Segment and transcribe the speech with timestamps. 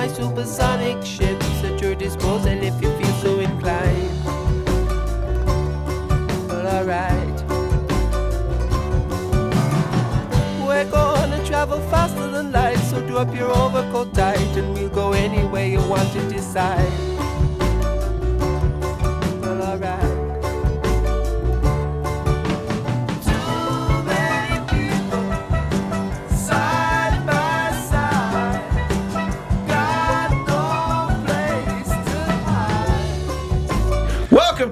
[0.00, 4.24] my supersonic ships at your disposal if you feel so inclined.
[6.48, 7.38] Well, alright.
[10.66, 15.12] We're gonna travel faster than light, so do up your overcoat tight, and we'll go
[15.12, 17.09] anywhere you want to decide.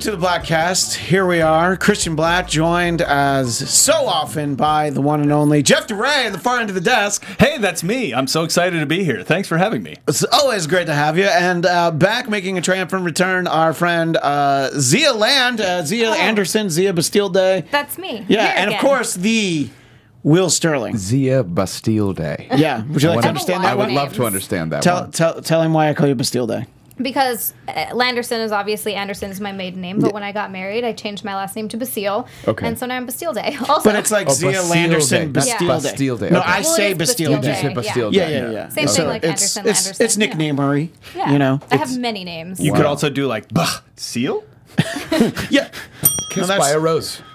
[0.09, 0.95] To the Bladtcast.
[0.95, 5.87] Here we are, Christian Bladt, joined as so often by the one and only Jeff
[5.87, 7.23] DeRay at the far end of the desk.
[7.39, 8.15] Hey, that's me.
[8.15, 9.23] I'm so excited to be here.
[9.23, 9.97] Thanks for having me.
[10.07, 11.25] It's always great to have you.
[11.27, 16.69] And uh, back making a triumphant return, our friend uh, Xia Land, uh, Xia Anderson,
[16.69, 17.67] Xia Bastille Day.
[17.71, 18.25] That's me.
[18.29, 19.69] Yeah, Here and of course, the
[20.23, 20.95] Will Sterling.
[20.95, 22.49] Xia Bastille Day.
[22.57, 23.95] Yeah, would you like to understand that I would one?
[23.95, 25.11] love to understand that Tell, one.
[25.11, 26.65] tell, tell him why I call you Bastille Day.
[27.01, 30.85] Because uh, Landerson is obviously Anderson is my maiden name, but when I got married,
[30.85, 32.27] I changed my last name to Basile.
[32.47, 32.67] Okay.
[32.67, 33.57] And so now I'm Bastille Day.
[33.69, 35.33] Also, But it's like Oh, Xia Bastille Landerson, Day.
[35.33, 35.59] Bastille, Yeah.
[35.59, 35.67] Day.
[35.91, 36.49] Bastille Day, No, okay.
[36.49, 37.63] I Well, say it is Bastille, Bastille Day.
[37.63, 37.69] Day.
[37.69, 38.33] Say Bastille Yeah, Day.
[38.41, 38.69] yeah, yeah.
[38.69, 40.27] Same So thing like it's, Anderson, it's, Landerson, it's yeah.
[40.53, 41.33] nicknamery, yeah.
[41.33, 41.61] you know.
[41.71, 42.61] I have many names.
[42.61, 42.77] You Wow.
[42.79, 44.45] could also do like bah seal.
[45.51, 45.69] Yeah.
[46.31, 47.23] Kissed that's- by a rose.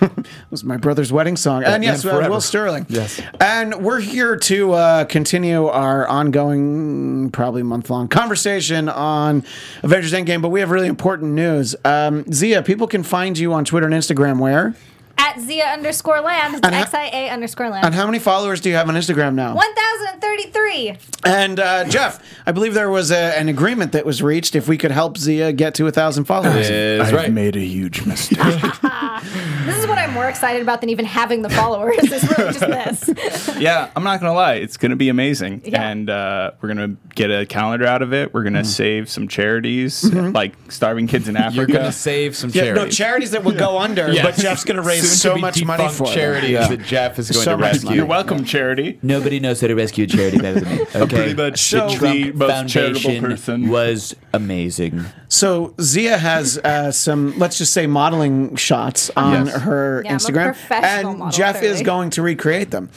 [0.50, 1.62] It was my brother's wedding song.
[1.62, 2.28] And yes, uh, forever.
[2.28, 2.84] Will Sterling.
[2.88, 3.20] Yes.
[3.38, 9.44] And we're here to uh, continue our ongoing, probably month long conversation on
[9.84, 11.76] Avengers Endgame, but we have really important news.
[11.84, 14.74] Um, Xia, people can find you on Twitter and Instagram where?
[15.20, 16.54] At Xia underscore land.
[16.62, 17.84] And X I A underscore land.
[17.84, 19.54] And how many followers do you have on Instagram now?
[19.54, 20.96] 1,033.
[21.24, 24.78] And uh, Jeff, I believe there was a, an agreement that was reached if we
[24.78, 26.70] could help Xia get to a thousand followers.
[26.70, 27.30] Is right.
[27.30, 28.38] made a huge mistake.
[29.66, 31.98] This is what I'm more excited about than even having the followers.
[31.98, 33.56] It's really just this.
[33.60, 34.54] yeah, I'm not gonna lie.
[34.54, 35.88] It's gonna be amazing, Yeah.
[35.90, 38.32] and uh, we're gonna get a calendar out of it.
[38.32, 41.56] We're gonna save some charities, like starving kids in Africa.
[41.56, 42.84] You're going to save some Yeah, charities.
[42.84, 44.24] no charities that would go under, Yes.
[44.24, 46.14] but Jeff's going to raise Soon so much money for them.
[46.14, 46.68] charities Yeah.
[46.68, 47.84] that Jeff is going So to rescue.
[47.86, 47.96] money.
[47.96, 48.98] You're welcome, charity.
[49.02, 50.84] Nobody knows how to rescue a charity better than me.
[50.94, 51.16] Okay.
[51.16, 53.68] Pretty much So- the Trump most charitable Foundation person.
[53.68, 55.04] was amazing.
[55.28, 59.56] So Xia has uh, some, let's just say, modeling shots on Yes.
[59.62, 62.90] her Yeah, I'm a Instagram, professional and model, Jeff is going to recreate them.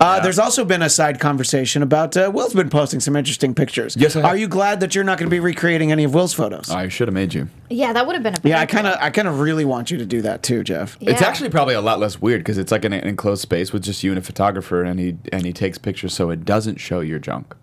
[0.00, 3.96] Uh, There's also been a side conversation about uh, Will's been posting some interesting pictures.
[3.98, 4.30] Yes, I have.
[4.30, 6.70] Are you glad that you're not going to be recreating any of Will's photos?
[6.70, 7.48] I should have made you.
[7.70, 9.90] Yeah, that would have been a yeah, I kind of, I kind of really want
[9.90, 10.96] you to do that too, Jeff.
[11.00, 11.26] It's Yeah.
[11.28, 14.10] actually probably a lot less weird because it's like an enclosed space with just you
[14.10, 17.56] and a photographer, and he and he takes pictures so it doesn't show your junk.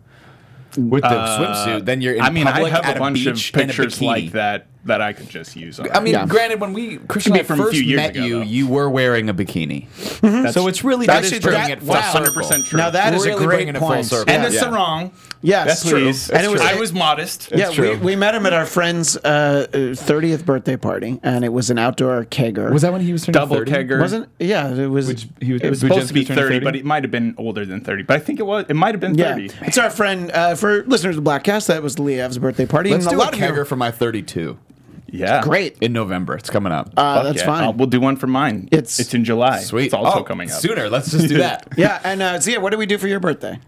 [0.75, 3.35] With the uh, swimsuit, then you're in I mean, I have at a bunch of
[3.35, 5.79] beach a pictures like that that I could just use.
[5.79, 6.25] On I mean, Yeah.
[6.25, 8.35] granted, when we Christian be and I from a first few years met ago, you,
[8.39, 8.41] though.
[8.45, 9.87] you were wearing a bikini.
[10.21, 12.41] That's- So it's really That that is is bringing that- it full circle.
[12.43, 12.77] 100% true.
[12.77, 14.05] Now that is Really a great bringing it full point.
[14.05, 14.33] circle.
[14.33, 14.49] and Yeah.
[14.49, 15.11] it's the wrong.
[15.45, 16.29] Yes, Please.
[16.29, 17.49] And it was, I was modest.
[17.51, 17.97] yeah, That's we, true.
[17.97, 21.77] we met him at our friend's uh, uh, 30th birthday party, and it was an
[21.77, 22.71] outdoor kegger.
[22.71, 23.71] Was that when he was turning double 30?
[23.71, 23.99] kegger.
[23.99, 25.07] Wasn't yeah, it was.
[25.07, 27.11] Which he was, It was Bujenski supposed to be turning 30, but it might have
[27.11, 28.03] been older than 30.
[28.03, 28.65] But I think it was.
[28.69, 29.51] It might have been yeah, 30.
[29.63, 31.67] it's our friend uh, for listeners of Bladtcast.
[31.67, 33.91] That was Liev's birthday party, Let's and do a a lot of kegger for my
[33.91, 34.57] 32
[35.15, 35.41] Yeah.
[35.43, 36.35] Great, in November.
[36.35, 36.91] It's coming up.
[36.97, 37.45] uh, that's yeah.
[37.45, 37.63] fine.
[37.63, 38.67] I'll- we'll do one for mine.
[38.71, 39.59] It's- it's in July.
[39.61, 39.85] Sweet.
[39.85, 40.59] It's also Oh, coming up.
[40.59, 40.89] sooner.
[40.89, 41.67] Let's just do that.
[41.77, 43.59] yeah, and uh, Xia, what did we do for your birthday?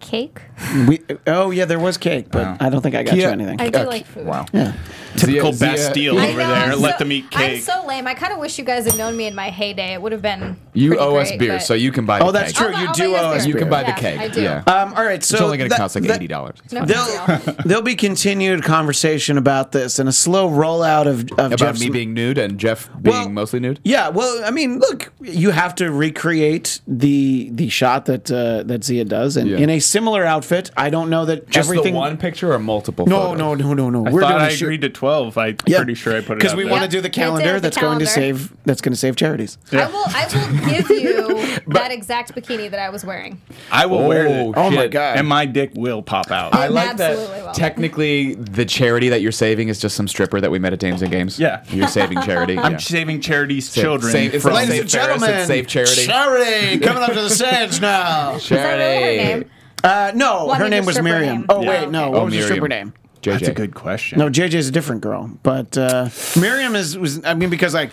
[0.00, 0.38] cake.
[0.86, 2.56] We oh yeah, there was cake, but Wow.
[2.60, 3.58] I don't think I got you anything.
[3.58, 4.26] I do Uh, like food.
[4.26, 4.44] Wow.
[4.52, 4.74] yeah,
[5.16, 6.72] Typical Xia- Bastille I over know, there.
[6.74, 7.52] I'm Let them eat cake.
[7.58, 8.06] I'm so lame.
[8.06, 9.94] I kind of wish you guys had known me in my heyday.
[9.94, 10.58] It would have been.
[10.74, 12.20] You pretty owe us beer, but- so you can buy.
[12.20, 12.66] Oh, the that's keg.
[12.68, 12.74] true.
[12.74, 13.62] I'll- you I'll do owe guys us You beer.
[13.62, 14.18] can buy the Yeah, keg.
[14.18, 14.42] I do.
[14.42, 14.62] Yeah.
[14.66, 16.56] Um, all right, so it's only going to cost like that- eighty dollars.
[16.72, 17.06] No, there'll,
[17.38, 17.54] deal.
[17.64, 21.90] there'll be continued conversation about this and a slow rollout of, of About Jeff's me
[21.90, 23.80] being nude and Jeff being Well, mostly nude.
[23.84, 28.80] Yeah, well, I mean, look, you have to recreate the the shot that uh, that
[28.82, 29.58] Xia does, and Yeah.
[29.58, 30.70] in a similar outfit.
[30.76, 31.94] I don't know that Just everything.
[31.94, 33.06] the one picture or multiple?
[33.06, 33.38] no, photos?
[33.38, 34.06] no, no, no, no.
[34.06, 35.38] I We're thought doing I a shoot- agreed to 12.
[35.38, 35.76] I'm Yeah.
[35.78, 38.06] pretty sure I put it because we want to do the calendar that's going to
[38.06, 39.58] save that's going to save charities.
[39.72, 40.04] I will.
[40.06, 43.40] I will give you that exact bikini that I was wearing.
[43.70, 44.54] I will wear it.
[44.56, 44.90] Oh my shit.
[44.92, 45.16] god!
[45.18, 46.54] And my dick will pop out.
[46.54, 47.46] I like Absolutely that.
[47.46, 47.52] will.
[47.52, 51.02] Technically, the charity that you're saving is just some stripper that we met at Dames
[51.02, 51.38] and Games.
[51.38, 51.64] Yeah.
[51.68, 52.58] you're saving charity.
[52.64, 52.78] I'm yeah.
[52.78, 54.52] saving charities' Save- children save- from.
[54.54, 56.06] like Ladies Save and Ferris, gentlemen, it's Save Charity.
[56.06, 58.34] Charity coming up to the stage now.
[58.36, 59.50] Is that really her name?
[59.82, 61.36] Uh, no, Well, I her mean, name the was stripper Miriam.
[61.38, 61.46] name.
[61.48, 61.68] Oh Yeah.
[61.82, 62.46] wait, no, Oh, what was the Miriam.
[62.48, 62.92] stripper name?
[63.22, 63.32] JJ.
[63.32, 64.18] That's a good question.
[64.18, 66.08] No, JJ's a different girl, but uh,
[66.38, 67.24] Miriam is was.
[67.24, 67.90] I mean, because like,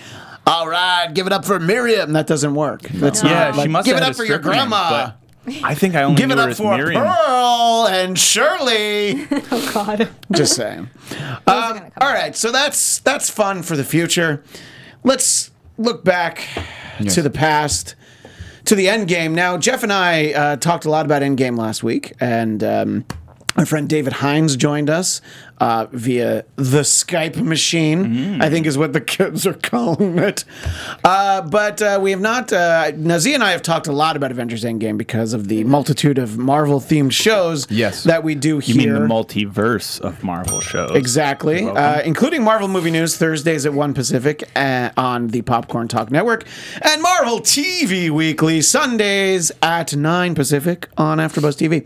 [0.48, 2.14] all right, give it up for Miriam.
[2.14, 2.82] That doesn't work.
[2.84, 5.12] That's yeah, not she like, must give have it up for your stripper name, grandma.
[5.64, 7.02] I think I only Give it up for Miriam.
[7.04, 9.28] Pearl and Shirley.
[9.52, 10.10] Oh God.
[10.32, 10.90] Just saying.
[11.10, 12.14] Those are Um, gonna come all out.
[12.14, 14.44] right, so that's that's fun for the future.
[15.04, 16.48] Let's look back
[17.00, 17.16] Yes.
[17.16, 17.96] to the past,
[18.66, 19.34] to the end game.
[19.34, 23.06] Now, Jeff and I uh, talked a lot about end game last week, and um,
[23.58, 25.20] Our friend David Hines joined us
[25.62, 30.44] uh, via the Skype machine, I think is what the kids are calling it.
[31.04, 32.52] Uh, but uh, we have not.
[32.52, 36.18] Uh, Nazia and I have talked a lot about Avengers Endgame because of the multitude
[36.18, 38.04] of Marvel themed shows Yes.
[38.06, 38.76] that we do here.
[38.76, 40.92] You mean the multiverse of Marvel shows?
[40.96, 46.10] Exactly, uh, including Marvel Movie News Thursdays at 1 Pacific uh, on the Popcorn Talk
[46.10, 46.44] Network,
[46.82, 51.86] and Marvel TV Weekly Sundays at 9 Pacific on AfterBuzz TV.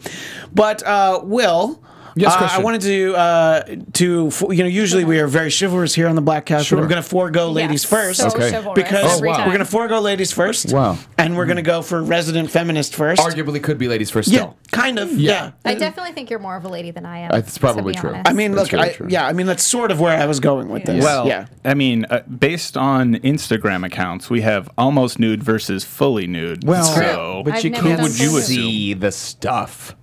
[0.53, 1.81] But uh, Will,
[2.17, 3.63] Yes, uh, I wanted to uh,
[3.93, 6.77] to you know usually we are very chivalrous here on the Black Couch, Sure.
[6.77, 8.19] but I'm going to forego ladies Yes, first.
[8.21, 8.71] so Okay.
[8.73, 9.39] Because Oh, wow.
[9.39, 10.71] we're going to forego ladies first.
[10.71, 10.97] Wow.
[11.17, 13.21] And we're going to go for resident feminist first.
[13.21, 14.57] Arguably could be ladies first yeah, still.
[14.71, 15.11] kind of.
[15.11, 15.51] Yeah.
[15.65, 17.31] I definitely think you're more of a lady than I am.
[17.31, 18.09] That's probably to be true.
[18.11, 18.29] honest.
[18.29, 19.07] I mean, That's look, very I, true.
[19.09, 21.03] yeah, I mean that's sort of where I was going with this.
[21.03, 21.47] Well, yeah.
[21.65, 26.63] I mean, uh, based on Instagram accounts, we have almost nude versus fully nude.
[26.65, 28.47] Well, so but I've you never can't would you this.
[28.47, 29.95] see the stuff.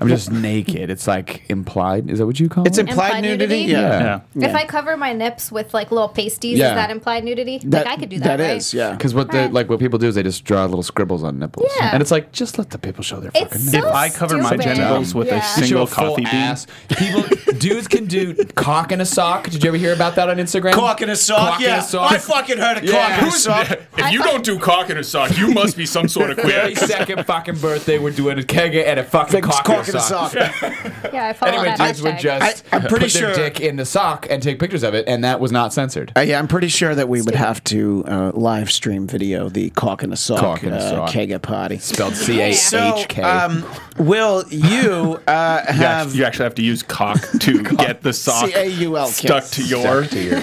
[0.00, 0.88] I'm just naked.
[0.90, 2.10] It's like implied.
[2.10, 2.88] Is that what you call It's it?
[2.88, 3.66] implied, Implied nudity.
[3.66, 3.72] nudity?
[3.72, 4.20] Yeah.
[4.34, 4.48] yeah.
[4.48, 6.70] If I cover my nips with like little pasties, Yeah.
[6.70, 7.58] is that implied nudity?
[7.64, 8.56] That- like I could do that, That right?
[8.56, 8.92] is, yeah.
[8.92, 9.52] Because what the Right.
[9.52, 11.90] like what people do is they just draw little scribbles on nipples, Yeah.
[11.92, 13.82] and it's like just let the people show their fucking It's nipples.
[13.84, 14.62] so If I cover my stupid.
[14.64, 15.40] genitals with a Yeah.
[15.42, 16.66] single Show a full coffee bean, ass.
[16.96, 17.24] People,
[17.58, 19.48] dudes can do cock in a sock.
[19.50, 20.72] Did you ever hear about that on Instagram?
[20.72, 21.52] Cock in a sock.
[21.52, 22.12] Cock in yeah, a sock.
[22.12, 22.92] I fucking heard a Yeah.
[22.92, 23.70] cock in a Who's- sock.
[23.98, 26.60] if you don't do cock in a sock, you must be some sort of queer.
[26.70, 30.00] 32nd fucking birthday, we're doing a kega and a fucking Big cock, cock in a
[30.00, 30.34] sock.
[31.12, 31.58] Yeah, I follow that.
[31.58, 32.20] Anyway, that dudes would hashtag.
[32.20, 34.94] just I- I'm pretty put their sure- dick in the sock and take pictures of
[34.94, 36.12] it, and that was not censored.
[36.16, 39.70] Uh, yeah, I'm pretty sure that we would have to uh, live stream video the
[39.70, 41.10] cock in a sock, Cock in a uh, sock.
[41.10, 41.78] kega party.
[41.78, 43.64] Spelled C A So, um,
[43.98, 46.14] Will you uh, You have?
[46.14, 49.50] you actually have to use cock to get the sock C-A-U-L, stuck kids.
[49.52, 50.04] to your.
[50.04, 50.42] to your.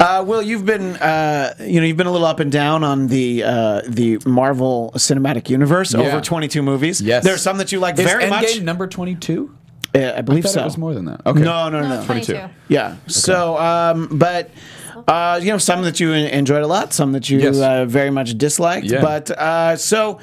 [0.00, 3.06] Uh, Will, you've been, uh, you know, you've been a little up and down on
[3.08, 6.00] the uh, the Marvel Cinematic Universe Yeah.
[6.00, 7.00] over 22 movies.
[7.00, 7.22] Yes.
[7.24, 8.60] there's some that you like Is very Endgame much.
[8.62, 9.54] number 22?
[9.94, 10.60] Uh, I believe I so.
[10.60, 11.20] it was more than that.
[11.26, 11.40] Okay.
[11.40, 12.04] No, no, no, No, no.
[12.06, 12.32] 22.
[12.34, 12.54] 22.
[12.68, 12.96] Yeah.
[13.06, 14.50] So, um, but
[15.06, 17.58] uh, you know, some that you enjoyed a lot, some that you Yes.
[17.58, 18.86] uh, very much disliked.
[18.86, 19.00] Yeah.
[19.00, 20.18] But uh, so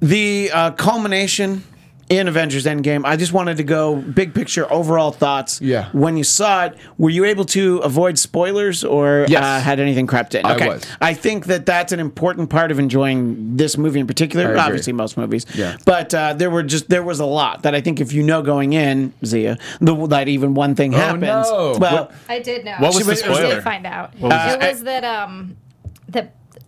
[0.00, 1.64] the uh, culmination
[2.12, 5.60] in Avengers Endgame, I just wanted to go big picture, overall thoughts.
[5.62, 5.88] Yeah.
[5.92, 9.42] When you saw it, were you able to avoid spoilers or Yes.
[9.42, 10.44] uh, had anything crept in?
[10.44, 10.68] I Okay.
[10.68, 10.86] was.
[11.00, 14.44] I think that that's an important part of enjoying this movie in particular.
[14.48, 14.58] agree.
[14.60, 15.46] Obviously, most movies.
[15.54, 15.76] Yeah.
[15.86, 18.42] But uh, there were just there was a lot that I think if you know
[18.42, 21.22] going in, Xia, the, that even one thing happens.
[21.22, 21.76] no.
[21.80, 21.92] Well.
[21.96, 22.76] What- I did know.
[22.78, 23.54] What was the She- I spoiler?
[23.54, 24.14] did find out.
[24.20, 25.61] was it was that um, the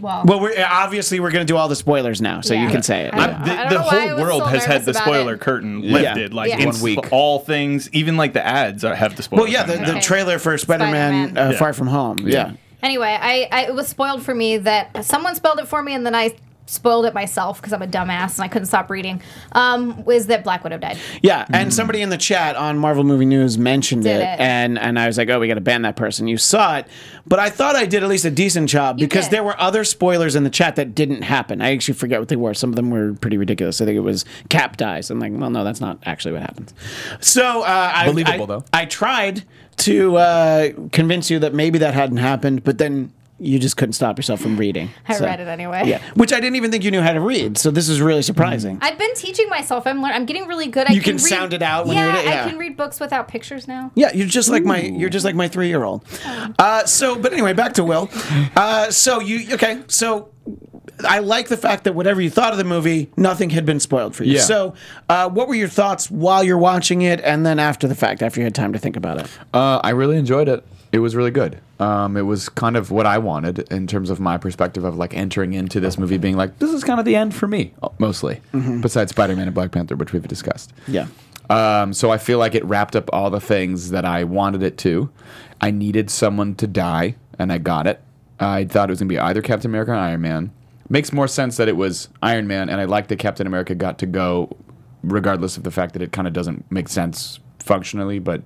[0.01, 0.23] well.
[0.25, 3.03] Well, we're obviously we're going to do all the spoilers now, so you can say
[3.07, 3.15] it.
[3.15, 3.45] I Yeah.
[3.45, 5.41] The, I the know why I whole world so has had the spoiler it.
[5.41, 5.93] curtain Yeah.
[5.93, 6.35] lifted.
[6.35, 6.59] Like Yeah.
[6.59, 6.99] in One week.
[7.13, 9.45] all things, even like the ads are, have the spoilers.
[9.45, 9.91] Well, yeah, the, the.
[9.93, 10.01] Okay.
[10.01, 11.49] trailer for Spider-Man, Spider-Man.
[11.49, 11.59] Uh, Yeah.
[11.59, 12.19] Far From Home.
[12.21, 12.53] Yeah.
[12.83, 16.05] Anyway, I, I it was spoiled for me that someone spelled it for me, and
[16.05, 16.35] then I
[16.67, 19.21] spoiled it myself because I'm a dumbass and I couldn't stop reading.
[19.53, 20.99] Um, was that Black Widow died?
[21.23, 24.41] Yeah, and somebody in the chat on Marvel Movie News mentioned Did it, it.
[24.41, 26.27] and and I was like, oh, we got to ban that person.
[26.27, 26.87] You saw it,
[27.27, 29.33] but I thought I did at least a decent job You because did.
[29.33, 31.61] there were other spoilers in the chat that didn't happen.
[31.61, 32.55] I actually forget what they were.
[32.55, 33.81] Some of them were pretty ridiculous.
[33.81, 35.11] I think it was Cap dies.
[35.11, 36.73] I'm like, well, no, that's not actually what happens.
[37.21, 38.65] So uh, I, Believable, I- though.
[38.73, 39.45] I tried
[39.77, 43.13] to uh, convince you that maybe that hadn't happened, but then.
[43.41, 44.91] You just couldn't stop yourself from reading.
[45.09, 45.83] I So, read it anyway.
[45.87, 47.59] Yeah, which I didn't even think you knew how to read.
[47.59, 48.79] So this is really surprising.
[48.81, 49.87] I've been teaching myself.
[49.87, 50.17] I'm learning.
[50.17, 50.89] I'm getting really good.
[50.89, 52.45] I You can, can read, sound it out when yeah, you read it, yeah.
[52.45, 53.91] I can read books without pictures now.
[53.97, 56.05] Yeah, you're just like my you're just like my three year old.
[56.59, 58.09] Uh, so, but anyway, back to Will.
[58.57, 59.83] Uh, so you okay?
[59.89, 60.31] So
[61.07, 64.15] I like the fact that whatever you thought of the movie, nothing had been spoiled
[64.15, 64.35] for you.
[64.35, 64.41] Yeah.
[64.43, 64.75] So,
[65.09, 68.41] uh, what were your thoughts while you're watching it, and then after the fact, after
[68.41, 69.29] you had time to think about it?
[69.53, 70.65] Uh, I really enjoyed it.
[70.95, 71.59] It was really good.
[71.81, 75.13] Um, it was kind of what I wanted in terms of my perspective of like
[75.13, 77.89] entering into this movie, being like, this is kind of the end for me, uh,
[77.99, 78.41] mostly.
[78.81, 80.73] Besides Spider Man and Black Panther, which we've discussed.
[80.87, 81.09] Yeah.
[81.51, 84.79] Um, so I feel like it wrapped up all the things that I wanted it
[84.79, 85.11] to.
[85.61, 88.01] I needed someone to die, and I got it.
[88.39, 90.53] I thought it was going to be either Captain America or Iron Man.
[90.89, 93.99] Makes more sense that it was Iron Man, and I like that Captain America got
[93.99, 94.57] to go,
[95.03, 98.43] regardless of the fact that it kind of doesn't make sense functionally, but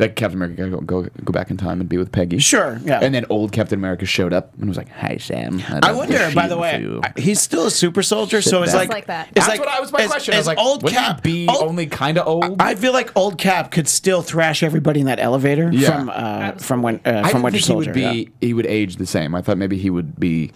[0.00, 2.38] that Captain America got to go, go go back in time and be with Peggy.
[2.38, 2.98] Sure, yeah.
[3.00, 6.30] And then old Captain America showed up and was like, "Hi, Sam." I got wonder.
[6.34, 6.84] By the way.
[7.02, 8.78] I- he's still a super soldier, so it's back.
[8.80, 9.28] like, Just like that.
[9.28, 10.34] It's That's like, what I was my as- question.
[10.34, 12.60] I as was like, old wouldn't Cap he be old- only kind of old?
[12.60, 15.90] I feel like old Cap could still thrash everybody in that elevator Yeah.
[15.90, 17.92] from uh, from when uh, I from didn't Winter think Soldier.
[17.94, 18.46] he would be.
[18.46, 19.34] He would age the same.
[19.34, 20.50] I thought maybe he would be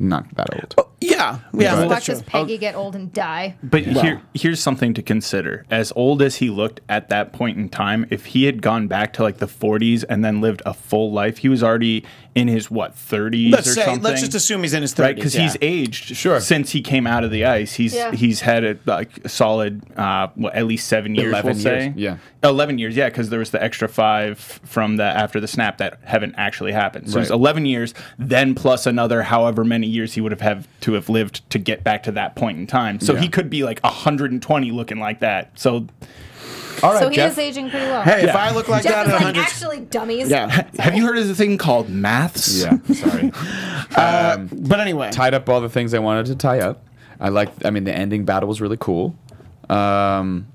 [0.00, 0.74] not that old.
[0.78, 2.14] Oh, yeah, yeah, yeah well, Watch true.
[2.14, 3.56] this Peggy get old and die.
[3.62, 5.66] But here, here's something to consider.
[5.70, 9.12] As old as he looked at that point in time, if he had gone back
[9.14, 12.70] to like the 40s and then lived a full life, he was already in his
[12.70, 14.02] what 30s Let's or say, something.
[14.04, 14.98] let's just assume he's in his 30s.
[15.00, 15.42] right because yeah.
[15.42, 16.38] he's aged Sure.
[16.40, 17.74] since he came out of the ice.
[17.74, 18.12] He's Yeah.
[18.12, 21.32] he's had a, like a solid uh, what, at least seven years.
[21.32, 22.16] 11 we'll years, say yeah.
[22.44, 22.94] eleven years.
[22.96, 26.70] Yeah, because there was the extra five from the after the snap that haven't actually
[26.72, 27.10] happened.
[27.10, 30.92] So it's eleven years, then plus another however many years he would have have to
[30.92, 33.00] have lived to get back to that point in time.
[33.00, 33.20] So Yeah.
[33.22, 35.50] he could be like 120 looking like that.
[35.58, 35.86] So
[36.82, 37.32] All right, so he Jeff.
[37.32, 38.02] is aging pretty well.
[38.02, 39.40] Hey, if I look like Jeff that is at like 100.
[39.42, 40.30] actually dummies.
[40.30, 40.68] yeah.
[40.78, 42.62] have you heard of the thing called maths?
[42.62, 43.30] Yeah, sorry.
[44.52, 45.10] But anyway.
[45.10, 46.84] Tied up all the things I wanted to tie up.
[47.18, 47.50] I like.
[47.64, 49.14] I mean, the ending battle was really cool.
[49.68, 50.46] Um,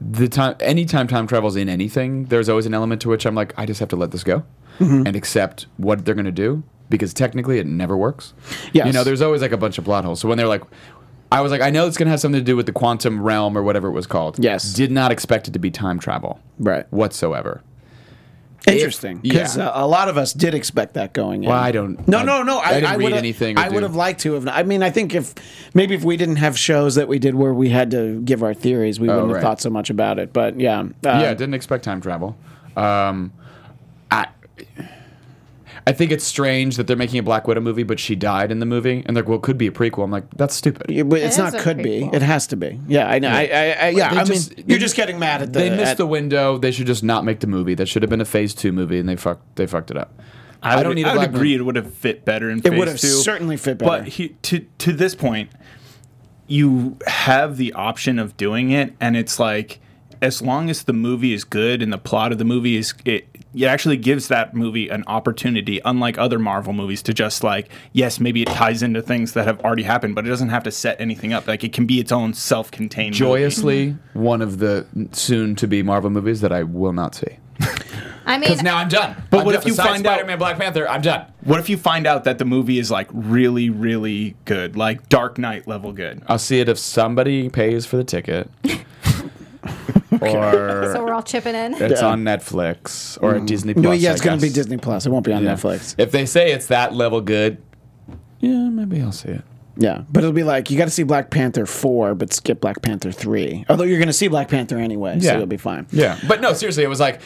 [0.00, 3.52] the time, anytime time travels in anything, there's always an element to which I'm like,
[3.58, 4.44] I just have to let this go
[4.78, 5.08] Mm-hmm.
[5.08, 8.32] and accept what they're going to do because technically it never works.
[8.72, 8.86] Yes.
[8.86, 10.20] You know, there's always like a bunch of plot holes.
[10.20, 10.62] So when they're like,
[11.30, 13.22] I was like, I know it's going to have something to do with the quantum
[13.22, 14.42] realm or whatever it was called.
[14.42, 14.72] Yes.
[14.72, 16.40] Did not expect it to be time travel.
[16.58, 16.86] Right.
[16.90, 17.62] Whatsoever.
[18.66, 19.18] Interesting.
[19.18, 19.68] Because yeah.
[19.68, 21.48] uh, a lot of us did expect that going in.
[21.50, 22.58] Well, I don't- No, I- no, no.
[22.58, 24.46] I didn't read would've- anything I would have liked to have.
[24.48, 25.34] I mean, I think if
[25.74, 28.52] maybe if we didn't have shows that we did where we had to give our
[28.54, 29.34] theories, we wouldn't Oh, right.
[29.36, 30.32] have thought so much about it.
[30.32, 30.80] But yeah.
[30.80, 32.36] Uh, yeah, didn't expect time travel.
[32.76, 33.37] Um, I,
[35.88, 38.58] I think it's strange that they're making a Black Widow movie, but she died in
[38.58, 40.04] the movie, and they're like, well, it could be a prequel.
[40.04, 40.90] I'm like, that's stupid.
[40.90, 42.04] Yeah, but it's It not is a could be.
[42.12, 42.78] It has to be.
[42.86, 43.28] Yeah, I know.
[43.30, 43.40] I, I,
[43.86, 45.58] I, yeah, They I just- mean, you're just getting mad at the.
[45.60, 46.58] they missed at- the window.
[46.58, 47.74] They should just not make the movie.
[47.74, 49.56] That should have been a Phase Two movie, and they fucked.
[49.56, 50.12] They fucked it up.
[50.62, 51.62] I, would, don't need a I would Black agree Widow.
[51.62, 53.06] it would have fit better in It phase would have two.
[53.06, 53.88] certainly fit better.
[54.02, 55.50] But he, to to this point,
[56.46, 59.80] you have the option of doing it, and it's like
[60.20, 63.26] as long as the movie is good and the plot of the movie is it.
[63.54, 68.20] It actually gives that movie an opportunity, unlike other Marvel movies, to just like, yes,
[68.20, 71.00] maybe it ties into things that have already happened, but it doesn't have to set
[71.00, 71.46] anything up.
[71.46, 73.14] Like it can be its own self-contained.
[73.14, 73.18] movie.
[73.18, 77.38] Joyously, one of the soon-to-be Marvel movies that I will not see.
[78.26, 79.16] I mean, Because now I'm done.
[79.30, 79.62] But I'm what done.
[79.62, 80.86] if you Besides find out- Spider-Man, Black Panther?
[80.86, 81.24] I'm done.
[81.44, 85.38] What if you find out that the movie is like really, really good, like Dark
[85.38, 86.22] Knight level good?
[86.28, 88.50] I'll see it if somebody pays for the ticket,
[90.22, 91.74] or so we're all chipping in.
[91.74, 92.08] it's Yeah.
[92.08, 93.82] on Netflix or at Disney Plus.
[93.84, 94.54] no, yeah, it's I going to be guess.
[94.54, 95.06] Disney Plus.
[95.06, 95.54] It won't be on Yeah.
[95.54, 95.94] Netflix.
[95.98, 97.58] If they say it's that level good,
[98.40, 99.42] yeah, maybe I'll see it.
[99.80, 102.82] Yeah, but it'll be like you got to see Black Panther four, but skip Black
[102.82, 103.64] Panther three.
[103.68, 105.36] Although you're going to see Black Panther anyway, so Yeah.
[105.38, 105.86] you'll be fine.
[105.92, 107.20] Yeah, but no, seriously, it was like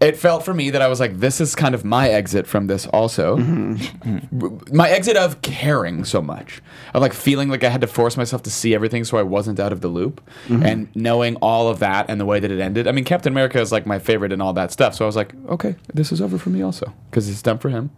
[0.00, 2.66] it felt for me that I was like, this is kind of my exit from
[2.66, 2.86] this.
[2.88, 4.58] Also, Mm-hmm.
[4.76, 6.60] my exit of caring so much,
[6.92, 9.58] of like feeling like I had to force myself to see everything so I wasn't
[9.60, 10.62] out of the loop, Mm-hmm.
[10.66, 12.86] and knowing all of that and the way that it ended.
[12.86, 14.94] I mean, Captain America is like my favorite and all that stuff.
[14.94, 17.68] So I was like, okay, this is over for me also because it's done for
[17.70, 17.90] him,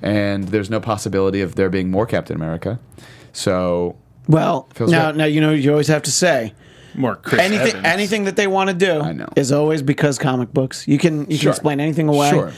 [0.00, 2.78] and there's no possibility of there being more Captain America.
[3.32, 3.96] So
[4.28, 5.16] Well, now, good.
[5.18, 6.54] now you know you always have to say
[6.94, 7.68] More Chris anything.
[7.70, 7.84] Evans.
[7.86, 9.28] Anything that they want to do I know.
[9.36, 10.86] is always because comic books.
[10.88, 11.40] You can you Sure.
[11.44, 12.30] can explain anything away.
[12.30, 12.52] Sure.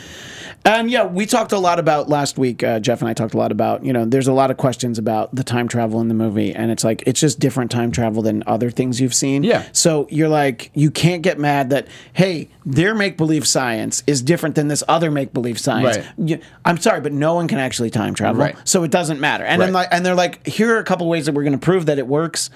[0.66, 2.62] And yeah, we talked a lot about last week.
[2.64, 4.98] Uh, Jeff and I talked a lot about you know there's a lot of questions
[4.98, 8.22] about the time travel in the movie, and it's like it's just different time travel
[8.22, 9.44] than other things you've seen.
[9.44, 9.64] Yeah.
[9.72, 14.54] So you're like you can't get mad that hey their make believe science is different
[14.54, 15.98] than this other make believe science.
[15.98, 16.06] Right.
[16.16, 18.56] You- I'm sorry, but no one can actually time travel, Right.
[18.64, 19.44] so it doesn't matter.
[19.44, 19.80] And then Right.
[19.82, 21.98] like and they're like here are a couple ways that we're going to prove that
[21.98, 22.48] it works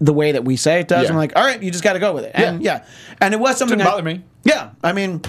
[0.00, 1.04] the way that we say it does.
[1.04, 1.10] Yeah.
[1.10, 2.32] I'm like all right, you just got to go with it.
[2.34, 2.84] And yeah,
[3.20, 4.22] and it was something Didn't I- bother me.
[4.44, 5.22] yeah, I mean,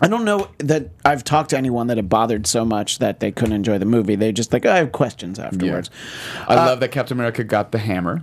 [0.00, 3.32] I don't know that I've talked to anyone that it bothered so much that they
[3.32, 4.14] couldn't enjoy the movie.
[4.14, 5.90] They just like, I have questions afterwards.
[6.46, 8.22] I love that Captain America got the hammer.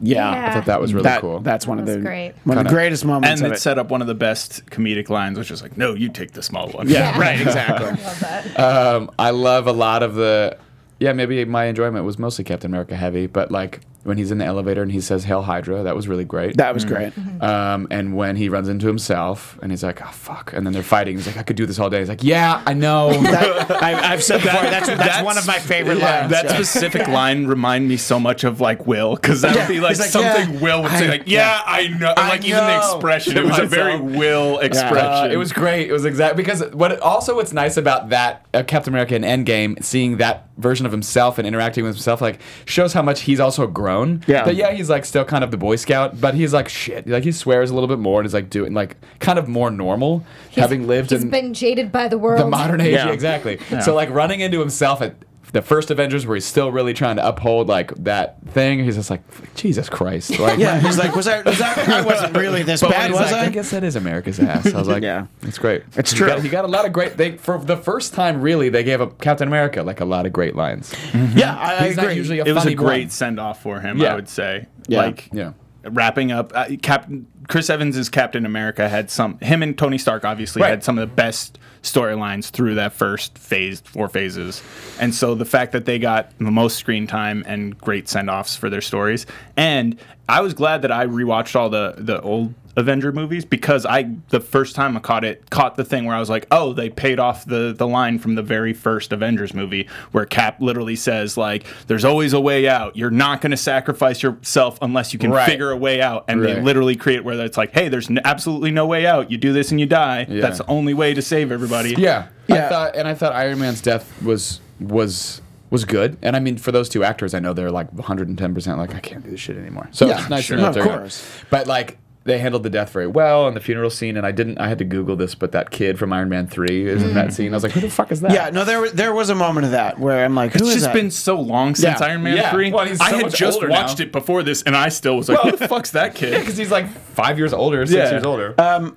[0.00, 0.50] Yeah, Yeah.
[0.50, 1.40] I thought that was really that, cool.
[1.40, 2.34] that's one of the great.
[2.44, 3.58] one of the greatest moments and of it it.
[3.60, 6.42] set up one of the best comedic lines, which is like, "No, you take the
[6.42, 7.86] small one." yeah, right, exactly.
[7.88, 8.60] I love that.
[8.60, 10.58] Um, I love a lot of the.
[10.98, 14.44] Yeah, maybe my enjoyment was mostly Captain America heavy, but like when he's in the
[14.44, 16.56] elevator and he says "Hail Hydra," that was really great.
[16.58, 17.12] that was great.
[17.42, 20.82] um, and when he runs into himself and he's like, "Oh fuck," and then they're
[20.82, 21.16] fighting.
[21.16, 24.12] He's like, "I could do this all day." He's like, "Yeah, I know." That- I,
[24.12, 26.30] I've said before that's, that's, That's- one of my favorite yeah, lines.
[26.30, 26.54] That yeah.
[26.54, 29.98] specific line remind me so much of like Will, because that Yeah, would be like,
[29.98, 32.58] like, something yeah, Will would say, I- like, "Yeah, I know," and I like even
[32.64, 33.36] the expression.
[33.38, 33.98] It was a very.
[34.00, 34.96] Will expression.
[34.98, 35.88] Uh, it was great.
[35.88, 39.82] It was exact because what also what's nice about that uh, Captain America in Endgame,
[39.82, 43.66] seeing that version of himself and interacting with himself, like shows how much he's also
[43.66, 43.93] grown.
[44.26, 44.44] Yeah.
[44.44, 47.06] That yeah, he's like still kind of the Boy Scout, but he's like shit.
[47.06, 49.70] Like he swears a little bit more and is like doing like kind of more
[49.70, 50.24] normal,
[50.54, 52.40] having lived He's in been jaded by the world.
[52.40, 52.94] the modern age.
[52.94, 53.10] Yeah.
[53.10, 53.58] Exactly.
[53.84, 55.14] So like running into himself at
[55.54, 58.84] the first Avengers, where he's still really trying to uphold like that thing.
[58.84, 59.22] He's just like
[59.54, 60.38] Jesus Christ.
[60.44, 61.78] Like yeah, he's like, was that, was that?
[61.88, 63.44] I wasn't really this but bad, was like, I?
[63.46, 64.74] I guess that is America's ass.
[64.74, 65.26] I was like, Yeah.
[65.42, 65.84] yeah, it's great.
[65.96, 66.26] It's He true.
[66.26, 67.16] got- He got, a lot of great.
[67.16, 70.32] They for the first time, really, they gave up Captain America like a lot of
[70.34, 70.92] great lines.
[71.34, 72.16] yeah, I, I He's not agree.
[72.16, 73.98] usually a it was a great send off for him.
[73.98, 74.12] Yeah.
[74.12, 74.66] I would say.
[74.88, 74.98] Yeah.
[75.02, 75.52] Like, Yeah.
[75.84, 76.52] wrapping up.
[76.54, 77.08] Uh, Cap-
[77.48, 79.38] Chris Evans' Captain America had some.
[79.38, 80.70] Him and Tony Stark obviously Right.
[80.70, 84.62] had some of the best storylines through that first phase, four phases.
[84.98, 88.56] And so the fact that they got the most screen time and great send offs
[88.56, 89.26] for their stories,
[89.56, 89.98] and
[90.28, 94.40] I was glad that I rewatched all the the old Avenger movies because I the
[94.40, 97.20] first time I caught it caught the thing where I was like, oh, they paid
[97.20, 101.64] off the the line from the very first Avengers movie where Cap literally says like,
[101.86, 102.96] "There's always a way out.
[102.96, 105.48] You're not going to sacrifice yourself unless you can Right.
[105.48, 108.70] figure a way out." And they literally create where it's like, "Hey, there's n- absolutely
[108.72, 109.30] no way out.
[109.30, 110.26] You do this and you die.
[110.28, 110.40] Yeah.
[110.40, 112.26] That's the only way to save everybody." Yeah.
[112.48, 112.66] Yeah.
[112.66, 115.40] I thought, and I thought Iron Man's death was was
[115.70, 116.16] was good.
[116.22, 119.00] And I mean, for those two actors, I know they're like 110 percent like I
[119.00, 119.88] can't do this shit anymore.
[119.92, 120.56] So Yeah, it's nice sure.
[120.56, 121.26] to know Of they're gonna- course.
[121.50, 121.98] But like.
[122.24, 124.56] They handled the death very well and the funeral scene, and I didn't.
[124.58, 127.34] I had to Google this, but that kid from Iron Man Three is in that
[127.34, 127.52] scene.
[127.52, 129.34] I was like, "Who the fuck is that?" Yeah, no, there wa- there was a
[129.34, 130.94] moment of that where I'm like, who It's is just that?
[130.94, 132.06] been so long since Yeah.
[132.06, 132.50] Iron Man Yeah.
[132.50, 132.72] 3.
[132.72, 134.04] Well, he's I had much just older watched now.
[134.06, 136.38] it before this, and I still was like, who the fuck's that kid?
[136.40, 138.10] because he's like five years older, six Yeah.
[138.12, 138.54] years older.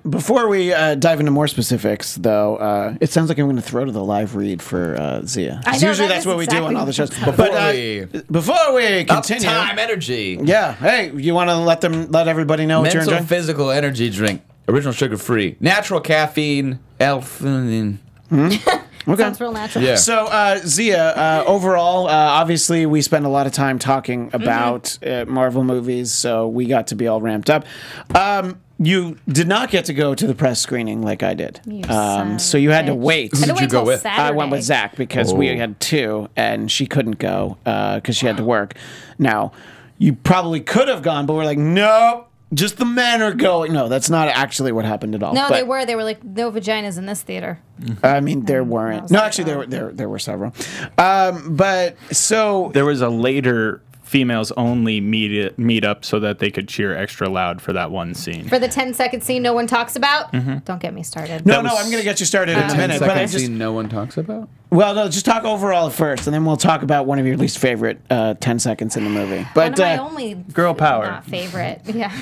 [0.08, 3.62] Before we uh, dive into more specifics, though, uh, it sounds like I'm going to
[3.62, 5.58] throw to the live read for uh, Xia.
[5.66, 7.10] I 'Cause know, usually that that's is what we do on exactly all the shows.
[7.10, 10.38] what's But Before uh, we- before we continue, Uptime energy.
[10.42, 13.26] yeah, hey, you want to let them let everybody know what you're Mental enjoying?
[13.28, 14.42] physical energy drink.
[14.68, 17.40] Original sugar free, natural caffeine, Elf.
[19.06, 19.22] Okay.
[19.22, 19.82] Sounds real natural.
[19.84, 19.94] Yeah.
[19.96, 24.98] So, uh, Xia, uh, overall, uh, obviously, we spend a lot of time talking about
[25.06, 27.64] uh, Marvel movies, so we got to be all ramped up.
[28.14, 31.78] Um, you did not get to go to the press screening like I did, You
[31.84, 32.98] um, son so you a had to bitch.
[32.98, 33.30] wait.
[33.34, 34.00] I had to did you go till with?
[34.02, 34.22] Saturday.
[34.22, 35.56] I went with Zach because we Oh.
[35.56, 38.74] had two, and she couldn't go because she had to work.
[39.18, 39.52] Now,
[39.96, 43.72] you probably could have gone, but we're like, nope, just the men are going.
[43.72, 45.34] No, that's not actually what happened at all.
[45.34, 45.84] No, But- they were.
[45.84, 47.60] They were like, no vaginas in this theater.
[48.02, 49.10] I mean, there weren't.
[49.10, 49.58] No, actually, there oh.
[49.58, 50.52] were there there were several.
[50.96, 56.50] Um, but so There was a later females only meet meet up so that they
[56.50, 58.48] could cheer extra loud for that one scene.
[58.48, 60.58] For the 10 second scene no one talks about, Mm-hmm.
[60.64, 61.44] don't get me started.
[61.46, 63.00] no, no, I'm gonna get you started in a Ten minute.
[63.00, 64.48] But I just scene no one talks about.
[64.70, 67.58] well, no, just talk overall first, and then we'll talk about one of your least
[67.58, 69.42] favorite uh, ten seconds in the movie.
[69.42, 71.04] One But of my uh, only Girl power.
[71.06, 71.82] not favorite.
[71.86, 72.12] Yeah.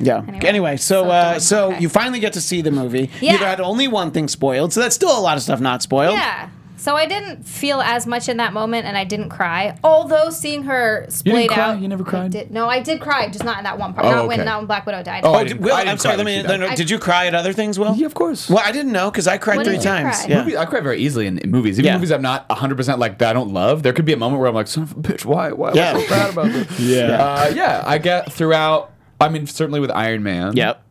[0.00, 0.18] yeah.
[0.26, 1.80] Anyway, Anyway, so so uh, so Okay.
[1.80, 3.10] you finally get to see the movie.
[3.20, 3.32] Yeah.
[3.32, 6.14] You had only one thing spoiled, so that's still a lot of stuff not spoiled.
[6.14, 6.48] Yeah.
[6.84, 9.74] So I didn't feel as much in that moment, and I didn't cry.
[9.82, 11.58] Although seeing her splayed cry?
[11.72, 12.30] out, You never I cried?
[12.30, 14.04] did- no, I did cry, just not in that one part.
[14.06, 14.44] Oh, not when okay.
[14.44, 15.22] not when Black Widow died.
[15.24, 16.18] Oh, I Oh, didn't- did, Will, I I'm sorry.
[16.18, 16.34] Let me.
[16.36, 16.76] when she then- died.
[16.76, 17.94] did you cry at other things, Will?
[17.96, 18.50] Yeah, of course.
[18.50, 20.18] Well, I didn't know because I cried When three did you times.
[20.18, 20.26] cry?
[20.28, 20.38] Yeah.
[20.44, 21.78] Movie- I cry very easily in, in movies.
[21.78, 21.94] Even Yeah.
[21.94, 23.82] movies I'm not 100 percent like that I don't love.
[23.82, 25.52] There could be a moment where I'm like, son of a bitch, why?
[25.52, 25.94] Why am Yeah.
[25.96, 26.78] I so bad about this?
[26.80, 27.06] Yeah.
[27.24, 28.90] Uh, yeah, I get throughout.
[29.18, 30.54] I mean, certainly with Iron Man.
[30.54, 30.82] Yep.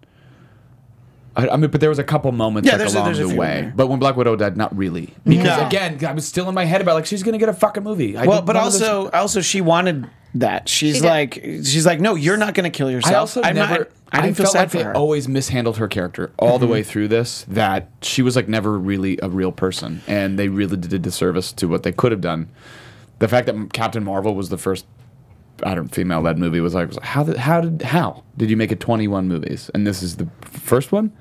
[1.35, 3.35] I, I mean, but there was a couple moments Yeah, like, there's along there's the
[3.35, 3.71] way.
[3.75, 5.13] But when Black Widow died, not really.
[5.25, 5.65] Because No.
[5.67, 8.15] again, I was still in my head about like she's gonna get a fucking movie.
[8.15, 10.69] I Well, didn't but know this- also, also she wanted that.
[10.69, 11.07] She's did.
[11.07, 13.13] like, she's like, no, you're not going to kill yourself.
[13.15, 13.77] I also I'm never.
[13.79, 14.89] Not, I didn't feel felt sad like for they her.
[14.91, 14.97] Mm-hmm.
[14.99, 17.45] always mishandled her character all the way through this.
[17.47, 21.51] That she was like never really a real person, and they really did a disservice
[21.53, 22.47] to what they could have done.
[23.19, 24.85] The fact that Captain Marvel was the first,
[25.65, 28.57] I don't female-led movie was like, was like, how did how did how did you
[28.57, 31.11] make it 21 movies and this is the first one?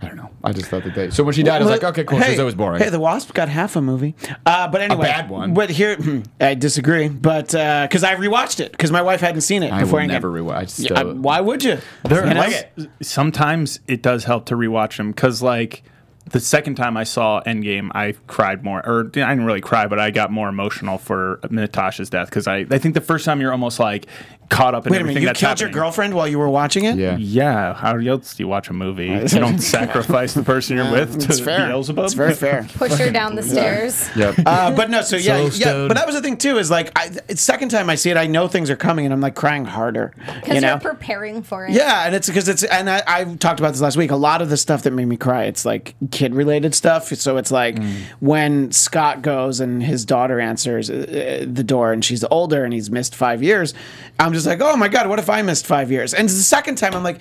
[0.00, 0.30] I don't know.
[0.44, 1.10] I just thought that they.
[1.10, 2.18] So when she died, I was like, okay, cool.
[2.20, 2.80] Hey, She's always boring.
[2.80, 4.14] Hey, the Wasp got half a movie,
[4.46, 5.54] uh, but anyway, bad one.
[5.54, 7.08] But here, hmm, I disagree.
[7.08, 9.98] But because I rewatched it because my wife hadn't seen it I before.
[9.98, 10.10] will Endgame.
[10.10, 10.54] never rewatch.
[10.56, 11.78] I just Yeah, I- why would you?
[12.04, 12.40] There, You know?
[12.40, 15.82] like, sometimes it does help to rewatch them because, like,
[16.30, 19.98] the second time I saw Endgame, I cried more, or I didn't really cry, but
[19.98, 23.52] I got more emotional for Natasha's death because I, I think the first time you're
[23.52, 24.06] almost like
[24.48, 25.74] caught up in Wait a everything minute, you that's killed happening.
[25.74, 26.96] your girlfriend while you were watching it?
[26.96, 27.16] Yeah.
[27.18, 29.06] Yeah, how else do you watch a movie?
[29.06, 31.66] You don't sacrifice the person you're with It's fair.
[31.68, 32.04] Beelzebub.
[32.04, 32.66] It's very fair.
[32.74, 34.08] Push her down the stairs.
[34.16, 34.36] Yep.
[34.46, 35.86] Uh, but no, so yeah, yeah.
[35.88, 36.58] But that was the thing too.
[36.58, 39.12] Is like, I, it's second time I see it, I know things are coming, and
[39.12, 40.12] I'm like crying harder.
[40.16, 40.74] Because You you know?
[40.74, 41.72] are preparing for it.
[41.72, 44.10] Yeah, and it's because it's and I, I talked about this last week.
[44.10, 47.08] A lot of the stuff that made me cry, it's like kid related stuff.
[47.14, 47.78] So it's like
[48.20, 52.90] when Scott goes and his daughter answers uh, the door, and she's older, and he's
[52.90, 53.74] missed five years.
[54.18, 56.14] I'm just like, oh my god, what if I missed five years?
[56.14, 57.20] And the second time, I'm like,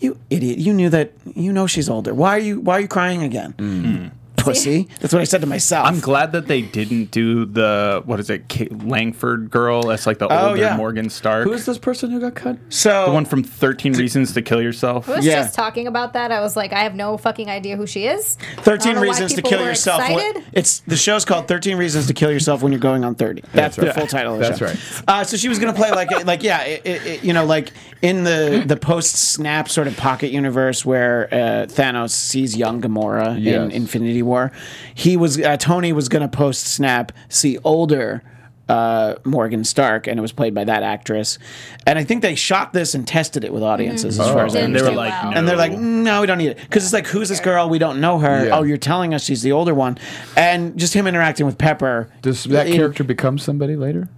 [0.00, 2.14] you idiot, you knew that, you know she's older.
[2.14, 3.54] Why are you why are you crying again?
[3.58, 4.10] Mm.
[4.54, 4.88] Pussy.
[5.00, 5.86] That's what I said to myself.
[5.86, 9.82] I'm glad that they didn't do the what is it, Kate Langford girl?
[9.82, 10.76] That's like the Oh, older yeah.
[10.76, 11.44] Morgan Stark.
[11.44, 12.58] Who is this person who got cut?
[12.68, 15.08] so the one from Thirteen Reasons to Kill Yourself?
[15.08, 15.42] I was Yeah.
[15.42, 16.30] just talking about that.
[16.32, 18.36] I was like, I have no fucking idea who she is.
[18.58, 20.00] I 13 don't know why reasons to people kill were yourself.
[20.08, 20.44] What- excited.
[20.52, 23.42] It's the show's called 13 Reasons to Kill Yourself when you're going on 30.
[23.52, 23.94] That's, the right.
[23.94, 24.66] full title of the That's show.
[24.66, 25.02] right.
[25.08, 27.44] Uh, so she was going to play like like yeah, it, it, it- you know,
[27.44, 32.80] like in the the post snap sort of pocket universe where uh, Thanos sees young
[32.80, 34.37] Gamora in Infinity War.
[34.94, 38.22] He was uh, Tony was going to post snap see older
[38.68, 41.38] uh, Morgan Stark, and it was played by that actress.
[41.86, 44.60] And I think they shot this and tested it with audiences, as far as I
[44.60, 45.30] Didn't and They were like, well.
[45.32, 45.38] no.
[45.38, 46.58] And they're like, no, we don't need it.
[46.58, 47.68] Because it's like, who's this girl?
[47.70, 48.46] We don't know her.
[48.46, 48.58] Yeah.
[48.58, 49.96] Oh, you're telling us she's the older one.
[50.36, 52.10] And just him interacting with Pepper.
[52.20, 54.08] Does that in- character become somebody later?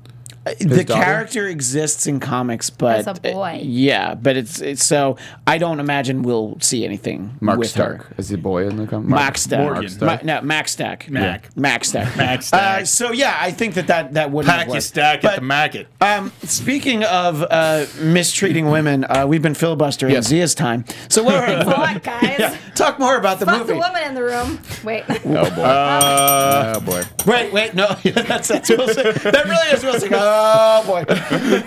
[0.44, 1.02] The daughter?
[1.04, 3.60] character exists in comics, but As a boy.
[3.62, 8.14] yeah, but it's it's so I don't imagine we'll see anything Mark with Stark her.
[8.16, 9.08] is the boy in the comic.
[9.10, 9.60] Max Stack.
[9.60, 9.92] Morgan.
[10.00, 11.10] Ma- no, Max Stack.
[11.10, 11.54] Mac.
[11.58, 12.16] Max Stack.
[12.16, 12.82] Max Stack.
[12.82, 15.44] Uh, so yeah, I think that that, that wouldn't Pack your stack But, at the
[15.44, 15.88] market.
[16.00, 20.28] Um, speaking of uh, mistreating women, uh, we've been filibustering Yes.
[20.28, 20.86] Xia's time.
[21.10, 21.34] So what?
[21.66, 22.36] Fuck, guys.
[22.38, 23.72] yeah, talk more about the Fuck movie.
[23.74, 24.58] the woman in the room.
[24.84, 25.04] Wait.
[25.08, 25.62] Oh boy.
[25.62, 27.02] Uh, oh boy.
[27.26, 29.22] Wait, wait, no, that's that's Will Smith.
[29.22, 30.29] That really is Will Smith.
[30.32, 31.04] Oh boy,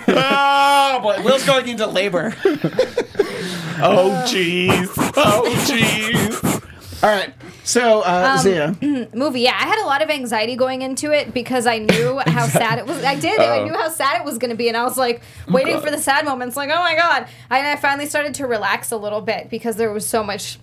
[0.08, 2.34] oh boy, Will's going into labor.
[2.44, 4.88] oh jeez.
[5.16, 7.02] Oh jeez.
[7.02, 9.40] All right, so uh, Xia, movie.
[9.40, 12.78] Yeah, I had a lot of anxiety going into it because I knew how sad
[12.78, 13.04] it was.
[13.04, 13.38] I did.
[13.38, 15.90] I knew how sad it was going to be, and I was like waiting for
[15.90, 16.56] the sad moments.
[16.56, 17.28] Like, oh my god!
[17.50, 20.58] And I finally started to relax a little bit because there was so much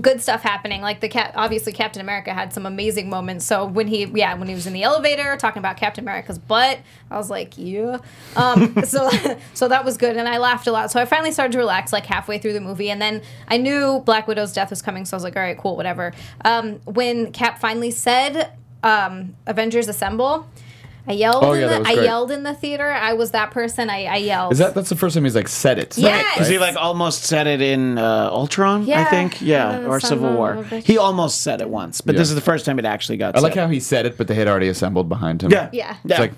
[0.00, 0.80] good stuff happening.
[0.80, 3.44] Like the cat, obviously Captain America had some amazing moments.
[3.44, 6.78] So when he, yeah, when he was in the elevator talking about Captain America's butt,
[7.10, 7.98] I was like, yeah.
[8.36, 9.10] Um, so
[9.54, 10.90] so that was good, and I laughed a lot.
[10.90, 14.00] So I finally started to relax like halfway through the movie, and then I knew
[14.00, 16.12] Black Widow's death was coming, so I was like, all right, cool, whatever.
[16.44, 20.46] Um, when Cap finally said, um, "Avengers Assemble."
[21.08, 21.42] I yelled.
[21.42, 22.88] Oh, in yeah, the, I yelled in the theater.
[22.90, 23.88] I was that person.
[23.88, 24.52] I, I yelled.
[24.52, 25.96] Is that that's the first time he's like said it?
[25.96, 26.34] Yes.
[26.34, 30.34] because he like almost said it in uh, Ultron, I think, yeah, Uh, or Civil
[30.34, 30.62] War.
[30.64, 32.18] He almost said it once, but Yeah.
[32.20, 33.36] this is the first time it actually got.
[33.36, 35.50] I like how he said it, but they had already assembled behind him.
[35.50, 35.96] Yeah, Yeah.
[36.04, 36.32] It's like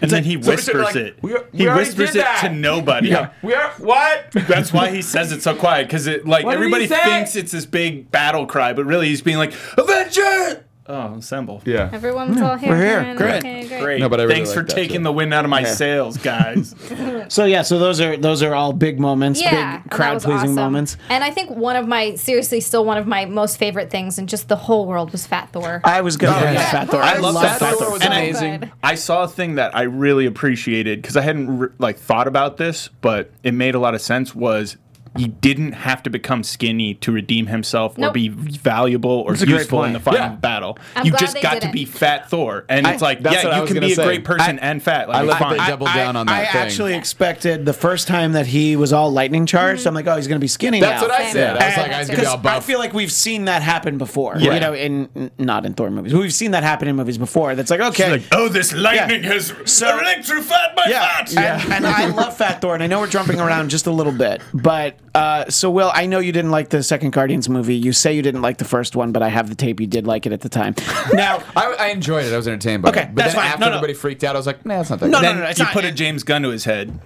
[0.00, 1.22] And then he somebody said, whispers like, it.
[1.22, 2.40] we- we he already whispers did it that.
[2.40, 3.08] to nobody.
[3.10, 4.30] yeah, we are what?
[4.32, 7.66] That's why he says it so quiet because it like What everybody thinks it's this
[7.66, 10.64] big battle cry, but really he's being like Avenger.
[10.86, 11.62] Oh, assemble.
[11.64, 11.88] yeah.
[11.92, 12.68] Everyone's all here.
[12.70, 13.02] we're here.
[13.02, 13.16] Fine.
[13.16, 13.36] Great.
[13.36, 13.80] Okay, great.
[13.82, 14.00] Great.
[14.00, 15.04] No, but I really Thanks like for that, taking too.
[15.04, 15.72] the wind out of my Yeah.
[15.74, 16.74] sails, guys.
[17.28, 20.14] So yeah, so those are those are all big moments, Yeah, big and that crowd
[20.14, 20.54] was pleasing awesome.
[20.56, 20.96] moments.
[21.08, 24.26] And I think one of my seriously still one of my most favorite things in
[24.26, 25.80] just the whole world was Fat Thor.
[25.84, 26.60] I was gonna oh, bring yeah.
[26.64, 27.00] up Fat Thor.
[27.02, 27.92] I love love Fat Fat Thor Thor.
[27.92, 28.60] was And amazing.
[28.60, 28.72] Good.
[28.82, 32.58] I saw a thing that I really appreciated because I hadn't re- like thought about
[32.58, 34.34] this, but it made a lot of sense.
[34.34, 34.76] Was
[35.16, 39.84] he didn't have to become skinny to redeem himself or be valuable or That's useful
[39.84, 40.28] in the final Yeah.
[40.34, 40.78] battle.
[40.96, 41.72] I'm you glad just they got to didn't.
[41.72, 44.62] be Fat Thor, and it's like, yeah, you can gonna be a great person I-
[44.70, 45.08] and fat.
[45.08, 45.58] Like, I it's love that fine.
[45.58, 46.60] they doubled down on that I thing.
[46.62, 49.80] actually expected the first time that he was all lightning charged.
[49.80, 49.88] Mm-hmm.
[49.88, 51.08] I'm like, oh, he's going to be skinny That's now.
[51.08, 51.56] what I said.
[51.56, 53.98] I was like, I gonna be all because I feel like we've seen that happen
[53.98, 54.36] before.
[54.38, 54.54] Yeah.
[54.54, 56.12] You know, in not in Thor movies.
[56.14, 57.54] We've seen that happen in movies before.
[57.54, 58.10] That's like okay.
[58.10, 59.32] like, oh, this lightning Yeah.
[59.34, 61.36] has So- electrified my yeah, fat.
[61.64, 64.12] and, and I love Fat Thor, and I know we're jumping around just a little
[64.12, 67.76] bit, but uh, so Will, I know you didn't like the second Guardians movie.
[67.76, 69.80] You say you didn't like the first one, but I have the tape.
[69.80, 70.74] You did like it at the time.
[71.14, 72.32] Now, I, I enjoyed it.
[72.32, 73.14] I was entertained by Okay, it.
[73.14, 73.50] But that's then fine.
[73.52, 73.76] after No, no.
[73.76, 75.26] everybody freaked out, I was like, nah, it's not that No, good.
[75.26, 76.98] no, then no, it's you not- put a James Gunn to his head.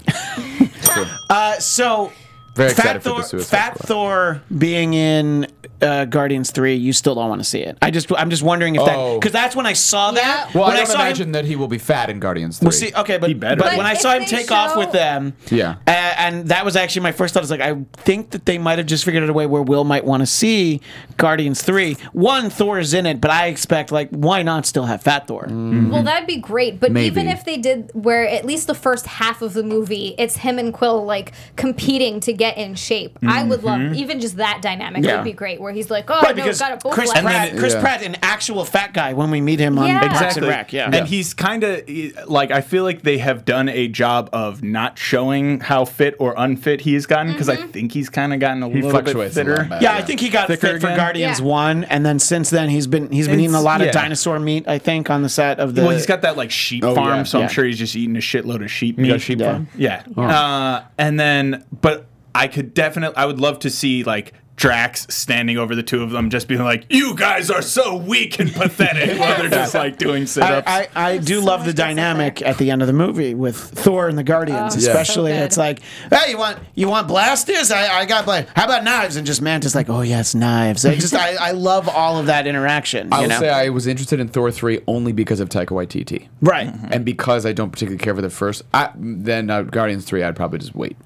[1.28, 2.12] uh, so
[2.54, 3.86] Very Fat excited for the Suicide Fat Squad.
[3.86, 5.46] Thor being in
[5.82, 7.78] uh, Guardians Three, you still don't want to see it.
[7.82, 9.18] I just, I'm just wondering if that Oh.
[9.18, 10.50] because that's when I saw that.
[10.54, 12.64] Well, when I don't saw him- imagine that he will be fat in Guardians 3.
[12.66, 13.76] Well, see, okay, but, He better but be.
[13.76, 15.76] when I But saw him they take off show- with them, Yeah.
[15.86, 17.42] uh, and that was actually my first thought.
[17.42, 19.84] Is like, I think that they might have just figured out a way where Will
[19.84, 20.80] might want to see
[21.16, 21.96] Guardians three.
[22.12, 25.46] One, Thor is in it, but I expect like, why not still have Fat Thor?
[25.48, 26.80] Well, that'd be great.
[26.80, 27.06] But Maybe.
[27.06, 30.58] even if they did, where at least the first half of the movie, it's him
[30.58, 33.18] and Quill like competing to get in shape.
[33.26, 35.16] I would love even just that dynamic Yeah.
[35.16, 35.60] would be great.
[35.60, 37.22] Where he's like, oh Right, no, because got a both Chris left.
[37.22, 37.80] Pratt, then- Chris Yeah.
[37.80, 40.00] Pratt, an actual fat guy when we meet him on Yeah.
[40.00, 40.48] Parks and Exactly.
[40.48, 40.72] Rec.
[40.72, 41.82] Yeah, And he's kind of
[42.28, 46.34] like I feel like they have done a job of not showing how fit or
[46.36, 47.62] unfit he has gotten because Mm-hmm.
[47.64, 49.66] I think he's kind of gotten a He little bit fluctuates a fitter.
[49.70, 50.94] lot, yeah, I think he got Thicker fit for?
[50.96, 51.46] Guardians Yeah.
[51.46, 54.38] one, and then since then he's been he's been eating a It's- lot of dinosaur
[54.38, 54.66] meat.
[54.68, 55.82] I think on the set of the.
[55.82, 57.22] well, he's got that like sheep Oh, farm, yeah.
[57.24, 59.20] so I'm sure he's just eating a shitload of sheep meat.
[59.20, 59.52] sheep Yeah.
[59.52, 59.68] farm?
[59.76, 60.02] Yeah.
[60.16, 65.56] Uh, and then, but I could definitely, I would love to see like Drax standing
[65.56, 69.18] over the two of them, just being like, "You guys are so weak and pathetic,"
[69.20, 70.66] while they're just like doing sit-ups.
[70.68, 73.56] I, I, I do so love the dynamic at the end of the movie with
[73.56, 74.88] Thor and the Guardians, Oh, Yeah.
[74.90, 75.30] especially.
[75.32, 77.70] so it's like, hey, you want you want blasters?
[77.70, 78.48] I, I got blast.
[78.56, 79.16] How about knives?
[79.16, 80.84] And just Mantis like, oh yes, knives.
[80.84, 83.12] I just I, I love all of that interaction.
[83.12, 83.38] I you will know?
[83.38, 86.28] say I was interested in Thor 3 only because of Taika Waititi.
[86.40, 86.68] right.
[86.90, 90.34] And because I don't particularly care for the first, I, then uh, Guardians 3, I'd
[90.36, 90.96] probably just wait.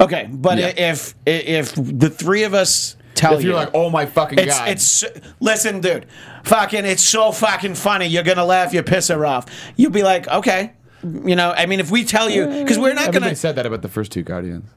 [0.00, 0.72] Okay, but Yeah.
[0.76, 4.58] if if the three of us tell If you're you, like, oh my fucking It's
[4.58, 4.68] god.
[4.68, 5.04] it's
[5.40, 6.06] listen, dude.
[6.44, 8.06] Fucking, it's so fucking funny.
[8.06, 8.72] You're gonna laugh.
[8.72, 9.46] You piss her off.
[9.76, 10.72] You'll be like, okay.
[11.04, 13.36] You know, I mean, if we tell you, because we're not Everybody gonna.
[13.36, 14.68] said that about the first two Guardians.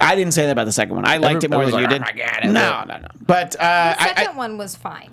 [0.00, 1.04] I didn't say that about the second one.
[1.06, 2.18] I liked it more than you everyone's did.
[2.18, 3.08] like, "Oh my God, no, no, no.
[3.26, 5.10] But uh, the I, second I, one was fine.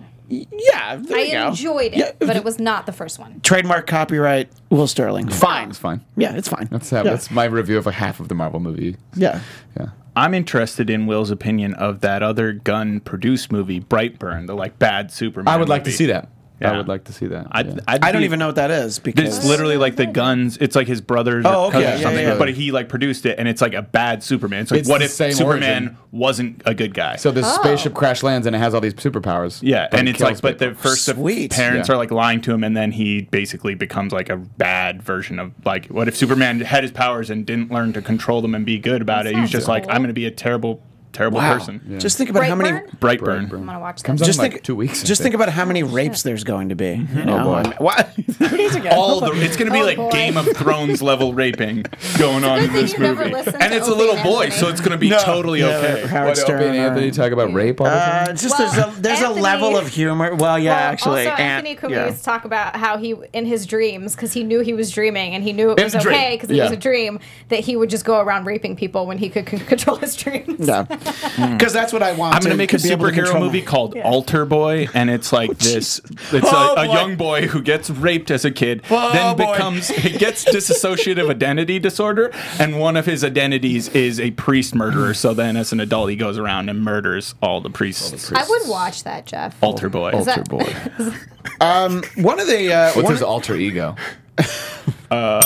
[0.51, 1.47] Yeah, there I you go.
[1.49, 3.39] enjoyed it, Yeah, but it was not the first one.
[3.41, 5.29] trademark copyright Will Sterling.
[5.29, 5.69] Fine.
[5.69, 6.01] It's fine.
[6.17, 6.67] Yeah, it's fine.
[6.71, 7.03] That's, yeah.
[7.03, 8.97] that's my review of a half of the Marvel movie.
[9.15, 9.39] yeah.
[9.77, 9.87] Yeah.
[10.15, 15.11] I'm interested in Will's opinion of that other Gunn produced movie, Brightburn, the like bad
[15.11, 15.51] Superman.
[15.51, 15.97] I would like to movie.
[15.97, 16.29] see that.
[16.61, 17.47] I would like to see that.
[17.51, 17.79] I'd, yeah.
[17.87, 20.57] I'd I don't be- even know what that is because It's literally like the Gunns.
[20.57, 21.73] It's like his brother's Oh, okay.
[21.73, 22.23] cousin or Yeah, something.
[22.25, 22.37] yeah, yeah.
[22.37, 24.61] But he like produced it, and it's like a bad Superman.
[24.61, 25.97] It's like It's what if Superman origin.
[26.11, 27.17] wasn't a good guy?
[27.17, 27.59] so the Oh.
[27.61, 29.59] spaceship crash lands and it has all these superpowers.
[29.61, 31.51] yeah, and it it's like, kills but the first the Sweet.
[31.51, 31.95] parents Yeah.
[31.95, 35.51] are like lying to him, and then he basically becomes like a bad version of
[35.65, 38.79] like what if Superman had his powers and didn't learn to control them and be
[38.79, 39.35] good about it?
[39.35, 39.83] He was just sounds like.
[39.89, 40.81] I'm going to be a terrible,
[41.13, 41.53] terrible wow.
[41.57, 41.97] person.
[41.99, 42.71] Just think about how many.
[42.97, 43.19] Brightburn?
[43.47, 43.53] Brightburn.
[43.59, 44.05] I'm gonna watch that.
[44.05, 45.03] Comes out Just in like think two weeks.
[45.03, 45.41] Just think think.
[45.41, 47.07] about how many rapes there's going to be.
[47.13, 47.43] You know?
[47.43, 47.53] boy.
[47.55, 48.09] I mean, what?
[48.93, 50.11] All the it's going to be Oh, like boy.
[50.11, 51.85] Game of Thrones level raping
[52.17, 54.59] going on in this movie, and to it's a little and boy, Anthony.
[54.61, 56.07] so it's going to be totally Yeah, okay.
[56.07, 56.61] Howard What, Stern.
[56.61, 58.23] Opie and or- Anthony talk about rape all the time?
[58.29, 60.35] Uh, just Well, there's a there's Anthony- a level of humor.
[60.35, 61.75] Well, yeah, Well, actually, also Anthony yeah.
[61.75, 65.43] Cummings talk about how he in his dreams because he knew he was dreaming and
[65.43, 68.19] he knew it was okay because it was a dream that he would just go
[68.19, 70.67] around raping people when he could control his dreams.
[70.67, 71.57] Yeah, Mm.
[71.57, 72.35] because that's what I want.
[72.35, 75.09] I'm going to make a be able to superhero movie my- called Alter Boy, and
[75.09, 75.99] it's like this.
[76.31, 79.51] It's Oh, a, a young boy who gets raped as a kid, Oh, then boy.
[79.53, 85.13] becomes he gets dissociative identity disorder, and one of his identities is a priest murderer.
[85.13, 88.31] So then, as an adult, he goes around and murders all the priests.
[88.31, 89.61] I would watch that, Jeff.
[89.63, 90.11] Alter Boy.
[90.11, 90.65] Is that- Alter
[90.97, 91.13] boy.
[91.59, 93.95] Um, one of the uh, What's one his alter ego?
[95.11, 95.43] Uh,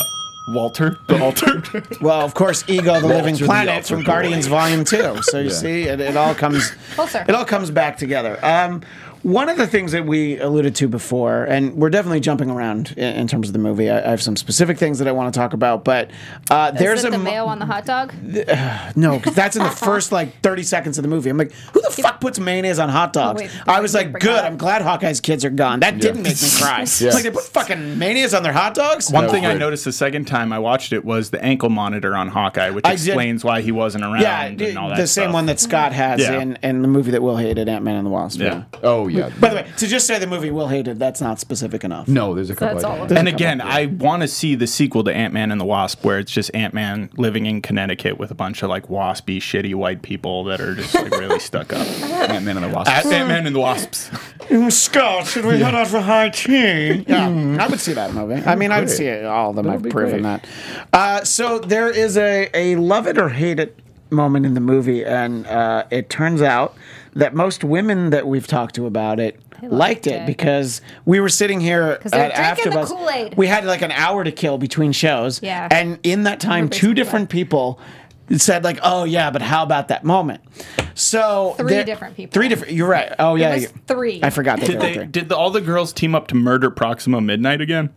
[0.48, 1.62] Walter, the Alter.
[2.02, 5.22] well, of course, Ego, the Living the Planet Alter from Guardians Volume Two.
[5.24, 7.26] So you see, it, it all comes Closer.
[7.28, 8.40] it all comes back together.
[8.44, 8.82] Um,
[9.24, 13.16] one of the things that we alluded to before, and we're definitely jumping around in,
[13.16, 13.90] in terms of the movie.
[13.90, 16.12] I, I have some specific things that I want to talk about, but
[16.50, 18.14] uh, there's it a the mo- mayo on the hot dog?
[18.96, 21.30] No, because that's in the first like 30 seconds of the movie.
[21.30, 23.42] I'm like, who the fuck puts mayonnaise on hot dogs?
[23.42, 24.24] Wait, I was like, good.
[24.24, 24.46] that.
[24.46, 25.82] I'm glad Hawkeye's kids are gone.
[25.82, 26.86] That didn't make me cry.
[27.00, 27.12] Yeah.
[27.12, 29.12] Like they put fucking mayonnaise on their hot dogs.
[29.12, 32.16] One was thing I noticed the second time I watched it was the ankle monitor
[32.16, 35.06] on Hawkeye, which I did- explains why he wasn't around yeah, and all that the
[35.08, 35.34] same stuff.
[35.34, 36.40] one that Scott has Yeah.
[36.40, 38.40] in, in the movie that Will hated, Ant Man and the Wasp.
[38.40, 38.64] Yeah.
[38.84, 39.30] Oh yeah.
[39.40, 42.08] By the way, to just say the movie Will hated, that's not specific enough.
[42.08, 42.76] no, there's a couple.
[42.76, 43.18] That's I all don't of it.
[43.18, 46.20] And again, I want to see the sequel to Ant Man and the Wasp, where
[46.20, 50.02] it's just Ant Man living in Connecticut with a bunch of like waspy, shitty white
[50.02, 51.88] people that are just like really stuck up.
[52.30, 52.92] Ant Man and the Wasp.
[52.92, 54.10] Ant Man and the Wasps.
[54.70, 57.06] Scott, should we head out for high tea?
[57.08, 58.42] Yeah, I would see that movie.
[58.46, 59.26] I mean, I would see it.
[59.26, 59.70] All of them.
[59.70, 60.24] I've proven great.
[60.24, 60.46] that.
[60.94, 63.78] Uh, so there is a, a love it or hate it
[64.10, 66.76] moment in the movie, and uh, it turns out
[67.18, 70.26] that most women that we've talked to about it liked liked it it.
[70.28, 73.36] because we were sitting here they were at drinking the Kool-Aid.
[73.38, 75.68] We had like an hour to kill between shows, Yeah.
[75.72, 77.80] and in that time, two like different people
[78.36, 80.42] said like, "Oh yeah, but how about that moment?"
[80.94, 82.34] So Three there- different people.
[82.34, 82.74] Three different.
[82.74, 83.12] You're right.
[83.20, 84.20] Oh yeah, was three.
[84.24, 84.94] I forgot that Did they?
[84.94, 85.06] three.
[85.06, 87.90] Did the, all the girls team up to murder Proxima Midnight again,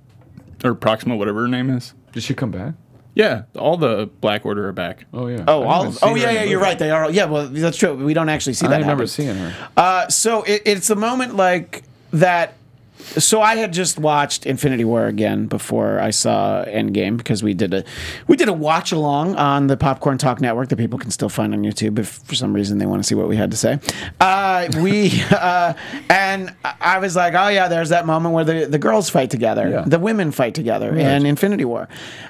[0.65, 1.95] or Proxima, whatever her name is?
[2.13, 2.75] Did she come back?
[3.14, 5.05] Yeah, all the Black Order are back.
[5.12, 5.44] Oh yeah.
[5.49, 6.79] Oh, all of, oh yeah, yeah, you're right.
[6.79, 7.11] They are.
[7.11, 7.94] Yeah, well, that's true.
[7.94, 8.75] We don't actually see that.
[8.75, 9.09] I remember happen.
[9.09, 9.55] seeing her.
[9.77, 12.55] Uh, so it, it's a moment like that.
[13.01, 17.75] So I had just watched Infinity War again before I saw Endgame because we did
[17.75, 17.85] a
[18.29, 21.53] we did a watch along on the Popcorn Talk Network that people can still find
[21.53, 23.79] on YouTube if for some reason they want to see what we had to say.
[24.21, 25.75] Uh, we uh,
[26.09, 29.69] and I was like, oh yeah, there's that moment where the, the girls fight together,
[29.69, 29.85] Yeah.
[29.87, 31.89] the women fight together in Infinity War,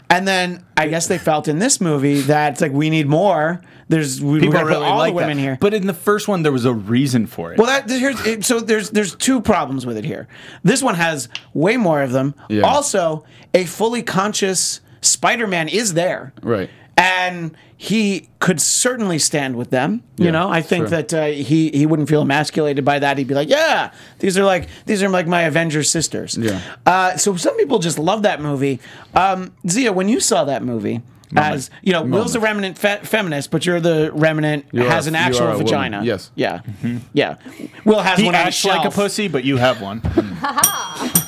[0.09, 3.61] and then I guess they felt in this movie that it's like we need more.
[3.91, 5.43] There's we, People really all like the women that.
[5.43, 7.59] here, But in the first one, there was a reason for it.
[7.59, 10.29] well, that here's so there's there's two problems with it here.
[10.63, 12.35] This one has way more of them.
[12.49, 12.63] Yeah.
[12.63, 16.33] Also, a fully conscious Spider-Man is there.
[16.43, 16.71] Right.
[16.97, 20.03] And he could certainly stand with them.
[20.19, 21.03] You Yeah, know, I think sure.
[21.03, 23.17] that uh, he he wouldn't feel emasculated by that.
[23.19, 26.61] He'd be like, "Yeah, these are like these are like my Avengers sisters." Yeah.
[26.87, 28.81] Uh, so some people just love that movie.
[29.15, 31.01] Um, Xia, when you saw that movie,
[31.37, 35.11] as you know, Will's a remnant fe- feminist, but you're the remnant You has are-
[35.11, 35.67] an actual are a woman.
[35.67, 36.03] vagina.
[36.05, 36.31] Yes.
[36.35, 36.59] Yeah.
[36.59, 36.99] Mm-hmm.
[37.13, 37.37] Yeah.
[37.85, 40.01] Will has he one on like a pussy, but you have one.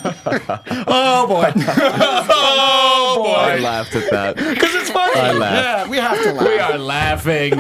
[0.05, 1.53] Oh boy.
[1.57, 3.31] oh boy!
[3.31, 4.37] I laughed at that.
[4.53, 5.19] Because it's funny.
[5.21, 5.87] I laughed.
[5.87, 6.47] Yeah, we have to laugh.
[6.49, 7.53] we are laughing.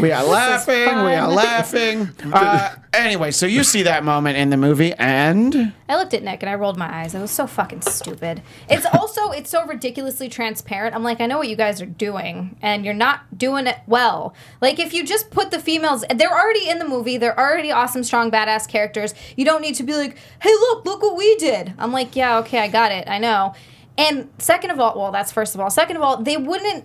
[0.00, 1.04] We are laughing.
[1.04, 2.10] We are laughing.
[2.36, 6.42] Uh, anyway, so you see that moment in the movie, and I looked at Nick
[6.42, 7.14] and I rolled my eyes.
[7.14, 8.42] I was so fucking stupid.
[8.68, 10.94] It's also it's so ridiculously transparent.
[10.94, 14.34] I'm like, I know what you guys are doing, and you're not doing it well.
[14.60, 17.16] Like if you just put the females, they're already in the movie.
[17.16, 19.14] They're already awesome, strong, badass characters.
[19.36, 21.72] You don't need to be like, hey, look, look what we did.
[21.78, 23.08] I'm like, yeah, okay, I got it.
[23.08, 23.54] I know.
[23.96, 25.70] And second of all, well, that's first of all.
[25.70, 26.84] Second of all, they wouldn't.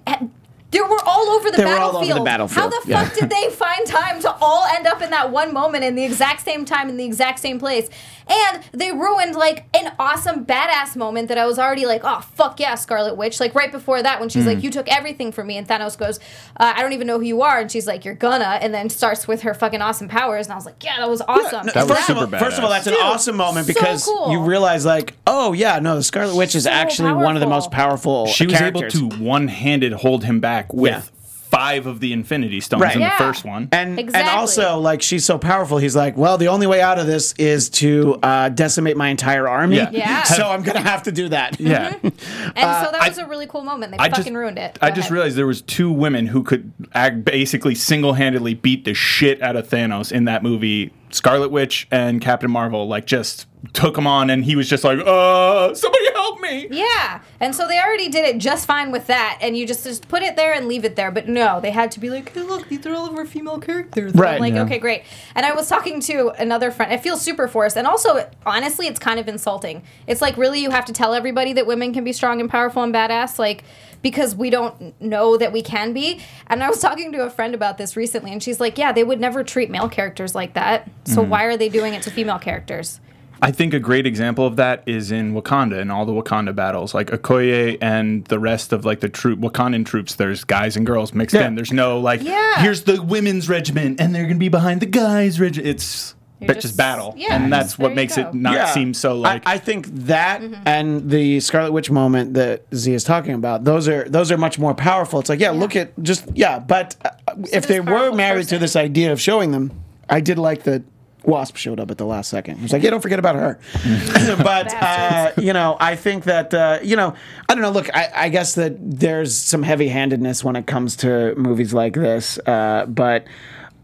[0.71, 2.11] Ha- They were all over the They were all battlefield.
[2.11, 3.03] over the battlefield, How the yeah.
[3.05, 6.03] fuck did they find time to all end up in that one moment in the
[6.03, 7.89] exact same time in the exact same place?
[8.29, 12.59] And they ruined like an awesome badass moment that I was already like, oh fuck
[12.61, 13.39] yeah, Scarlet Witch.
[13.41, 14.49] Like right before that, when she's Hmm.
[14.49, 16.19] like, "You took everything from me," and Thanos goes,
[16.57, 18.89] uh, "I don't even know who you are," and she's like, "You're gonna," and then
[18.89, 21.73] starts with her fucking awesome powers, and I was like, "Yeah, that was awesome." No,
[21.73, 22.83] That was first, of all, first of all, badass.
[22.85, 24.31] that's an awesome moment so because cool.
[24.31, 27.47] you realize, like, oh yeah, no, the Scarlet Witch is So actually one of the
[27.47, 28.27] most powerful.
[28.27, 28.95] She was characters.
[28.95, 31.01] able to one-handed hold him back with Yeah.
[31.49, 32.95] five of the Infinity Stones Right.
[32.95, 33.09] in Yeah.
[33.17, 33.67] the first one.
[33.73, 34.29] And Exactly.
[34.29, 35.79] and also like she's so powerful.
[35.79, 39.49] He's like, well, the only way out of this is to uh, decimate my entire
[39.49, 39.75] army.
[39.75, 39.89] Yeah.
[39.91, 40.23] Yeah.
[40.31, 41.59] So I'm gonna have to do that.
[41.59, 41.93] yeah.
[42.03, 43.91] and so that was a really cool moment.
[43.91, 44.77] They I fucking just ruined it.
[44.81, 45.11] I Go just ahead.
[45.13, 49.67] realized there was two women who could act basically single-handedly beat the shit out of
[49.67, 50.93] Thanos in that movie.
[51.09, 54.99] Scarlet Witch and Captain Marvel like just took him on and he was just like,
[55.05, 59.37] "Uh, somebody help me." Yeah, and so they already did it just fine with that,
[59.41, 61.11] and you just just put it there and leave it there.
[61.11, 63.59] But no, they had to be like, hey, look, these are all of our female
[63.59, 64.11] characters.
[64.11, 64.63] And Right, I'm like, yeah.
[64.63, 65.03] okay, great.
[65.35, 66.91] And I was talking to another friend.
[66.91, 69.83] It feels super forced, and also honestly, it's kind of insulting.
[70.07, 72.83] It's like really you have to tell everybody that women can be strong and powerful
[72.83, 73.63] and badass, like
[74.01, 76.21] because we don't know that we can be.
[76.47, 79.03] And I was talking to a friend about this recently, and she's like, yeah, they
[79.03, 80.89] would never treat male characters like that.
[81.05, 81.29] So hmm.
[81.29, 82.99] why are they doing it to female characters?
[83.43, 86.93] I think a great example of that is in Wakanda and all the Wakanda battles.
[86.93, 91.13] Like Okoye and the rest of like the troop Wakandan troops, there's guys and girls
[91.13, 91.47] mixed Yeah.
[91.47, 91.55] in.
[91.55, 92.61] There's no like Yeah.
[92.61, 95.67] here's the women's regiment and they're gonna be behind the guys regiment.
[95.69, 97.13] It's but just, just- battle.
[97.17, 98.23] yeah, and that's just- what makes go.
[98.29, 100.53] it not seem so like I, I think that Mm-hmm.
[100.67, 104.57] and the Scarlet Witch moment that Z is talking about, those are those are much
[104.59, 105.19] more powerful.
[105.19, 107.09] It's like, yeah, look at just yeah, but uh,
[107.51, 109.71] if they were powerful married to this idea of showing them,
[110.09, 110.81] I did like that
[111.23, 112.57] Wasp showed up at the last second.
[112.57, 113.59] He was like, yeah, don't forget about her.
[114.43, 117.13] but uh, you know, I think that uh, you know,
[117.47, 117.71] I don't know.
[117.71, 122.39] Look, I, I guess that there's some heavy-handedness when it comes to movies like this,
[122.39, 123.25] uh, but.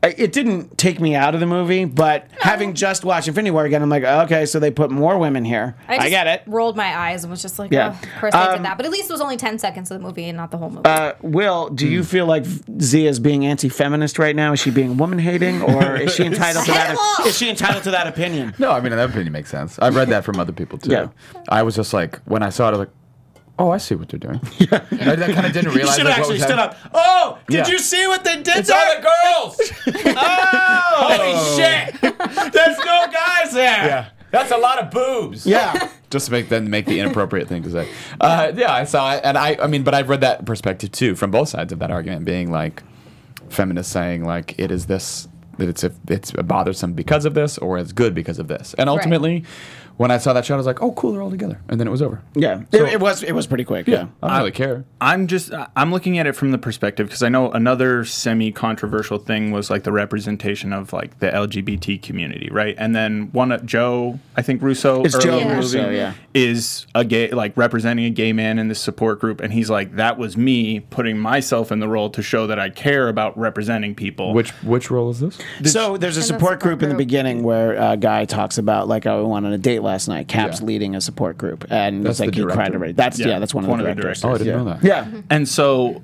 [0.08, 3.66] I- It didn't take me out of the movie, but having just watched Infinity War
[3.66, 5.76] again, I'm like, okay, so they put more women here.
[5.88, 6.44] I, just get it.
[6.48, 7.96] Rolled my eyes and was just like, Yeah.
[7.96, 8.78] oh, of course they Um, did that.
[8.78, 10.70] But at least it was only ten seconds of the movie and not the whole
[10.70, 10.86] movie.
[10.86, 14.54] Uh, Will, do you feel like Xia is being anti-feminist right now?
[14.54, 17.34] Is she being woman-hating, or is she entitled to Hell that?
[17.34, 18.54] she entitled to that opinion?
[18.60, 19.78] No, I mean that opinion makes sense.
[19.80, 20.92] I've read that from other people too.
[20.92, 21.08] Yeah.
[21.50, 22.90] I was just like when I saw it, I was like,
[23.60, 25.74] "Oh, I see what they're doing." Yeah, I, kind of didn't realize.
[25.74, 25.96] You realize.
[25.96, 26.82] should like, have actually was stood happening.
[26.86, 26.92] up.
[26.94, 27.68] Oh, did Yeah.
[27.74, 28.78] you see what they did It's there?
[28.78, 29.72] all the girls.
[30.20, 32.02] Oh, holy shit!
[32.54, 33.86] There's no guys there.
[33.88, 35.46] yeah, that's a lot of boobs.
[35.46, 35.90] Yeah.
[36.10, 37.90] just to make then make the inappropriate thing to say.
[38.20, 41.16] Uh, yeah, I saw it, and I, I mean, but I've read that perspective too
[41.16, 42.84] from both sides of that argument, being like
[43.50, 47.78] feminists saying like it is this that it's a, it's bothersome because of this, or
[47.78, 49.44] it's good because of this, and ultimately.
[49.98, 51.12] When I saw that shot, I was like, "Oh, cool!
[51.12, 52.22] They're all together," and then it was over.
[52.36, 52.62] Yeah.
[52.72, 53.24] It, it was.
[53.24, 53.88] It was pretty quick.
[53.88, 54.08] Yeah.
[54.24, 54.86] I don't really care.
[55.00, 59.20] I'm just I'm looking at it from the perspective because I know another semi controversial
[59.20, 62.76] thing was like the representation of like the LGBT community, right?
[62.78, 66.14] And then one uh, Joe, I think Russo, It's early Joe in the Russo, yeah.
[66.34, 69.96] is a gay like representing a gay man in this support group, and he's like,
[69.96, 73.96] that was me putting myself in the role to show that I care about representing
[73.96, 74.34] people.
[74.34, 75.38] Which which role is this?
[75.64, 79.06] So there's a support support group in the beginning where a guy talks about like,
[79.06, 80.68] "I we went on a date last night." Cap's Yeah.
[80.68, 82.78] leading a support group, and That's it's like the he cried director.
[82.78, 82.94] already.
[82.94, 84.24] That's yeah, Yeah, that's one of the of the directors.
[84.24, 84.56] Oh, I didn't yeah.
[84.58, 84.84] know that.
[84.84, 85.04] Yeah.
[85.06, 85.20] Mm-hmm.
[85.32, 86.02] And so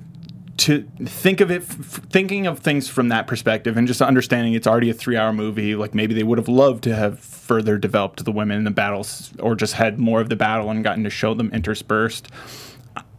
[0.56, 1.74] to think of it, f-
[2.10, 5.74] thinking of things from that perspective and just understanding it's already a three hour movie,
[5.74, 9.32] like maybe they would have loved to have further developed the women in the battles
[9.40, 12.28] or just had more of the battle and gotten to show them interspersed.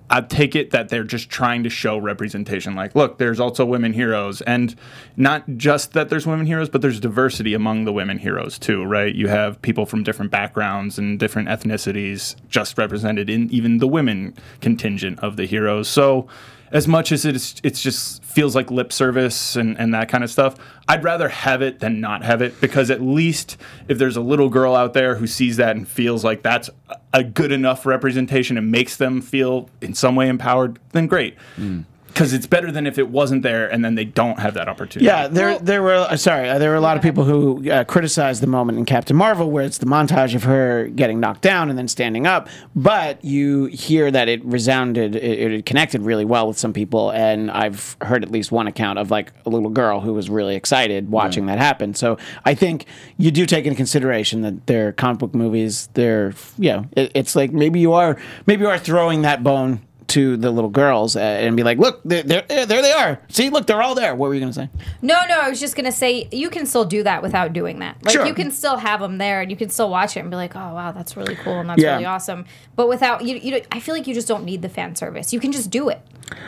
[0.09, 2.75] I take it that they're just trying to show representation.
[2.75, 4.75] Like, look, there's also women heroes, and
[5.17, 9.13] not just that there's women heroes, but there's diversity among the women heroes too, right?
[9.13, 14.35] You have people from different backgrounds and different ethnicities just represented in even the women
[14.61, 15.87] contingent of the heroes.
[15.87, 16.27] So,
[16.75, 20.29] as much as it's it's just feels like lip service and, and that kind of
[20.29, 20.55] stuff,
[20.89, 23.55] I'd rather have it than not have it because at least
[23.87, 26.69] if there's a little girl out there who sees that and feels like that's
[27.13, 31.37] a- good enough representation and makes them feel in some way empowered, then great.
[31.55, 31.83] Hmm.
[32.15, 35.05] Because it's better than if it wasn't there and then they don't have that opportunity.
[35.05, 37.83] Yeah, there there were uh, sorry, uh, there were a lot of people who uh,
[37.83, 41.69] criticized the moment in Captain Marvel where it's the montage of her getting knocked down
[41.69, 46.47] and then standing up, but you hear that it resounded, it, it connected really well
[46.47, 49.99] with some people, and I've heard at least one account of like a little girl
[49.99, 51.93] who was really excited watching that happen.
[51.95, 52.85] So I think
[53.17, 55.89] you do take into consideration that they're comic book movies.
[55.95, 60.37] They're yeah, it, it's like maybe you are maybe you are throwing that bone to
[60.37, 63.19] the little girls uh, and be like, "Look, there, there, there they are.
[63.29, 64.69] See, look, they're all there." What were you gonna say?
[65.01, 67.97] No, no, I was just gonna say you can still do that without doing that.
[68.03, 68.25] Like Sure.
[68.25, 70.55] you can still have them there, and you can still watch it and be like,
[70.55, 71.93] "Oh wow, that's really cool and that's Yeah.
[71.93, 72.45] really awesome."
[72.75, 75.33] But without you, you, I feel like you just don't need the fan service.
[75.33, 76.01] You can just do it.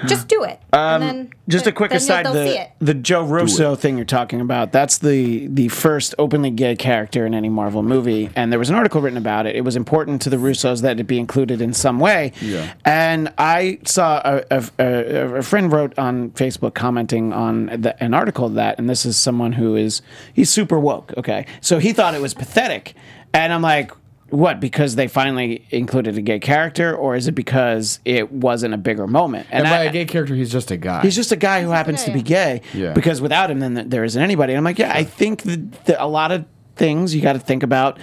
[0.07, 0.59] Just do it.
[0.73, 4.41] and then Um, Just a quick then aside: the the Joe Russo thing you're talking
[4.41, 4.71] about.
[4.71, 8.75] That's the the first openly gay character in any Marvel movie, and there was an
[8.75, 9.55] article written about it.
[9.55, 12.31] It was important to the Russos that it be included in some way.
[12.41, 12.73] Yeah.
[12.85, 13.46] And I
[13.85, 18.77] saw a, a, a, a friend wrote on Facebook commenting on the, an article that,
[18.79, 20.01] and this is someone who is
[20.33, 21.13] he's super woke.
[21.17, 22.93] Okay, so he thought it was pathetic,
[23.33, 23.91] and I'm like.
[24.29, 24.59] What?
[24.59, 29.07] Because they finally included a gay character, or is it because it wasn't a bigger
[29.07, 29.47] moment?
[29.51, 31.01] And by I- a gay character, he's just a guy.
[31.01, 32.59] He's just a guy who happens to be gay.
[32.73, 32.91] Yeah.
[32.91, 34.51] Because without him, then there isn't anybody.
[34.51, 36.43] And I'm like, yeah, I think that, that a lot of
[36.75, 37.99] things you got to think about.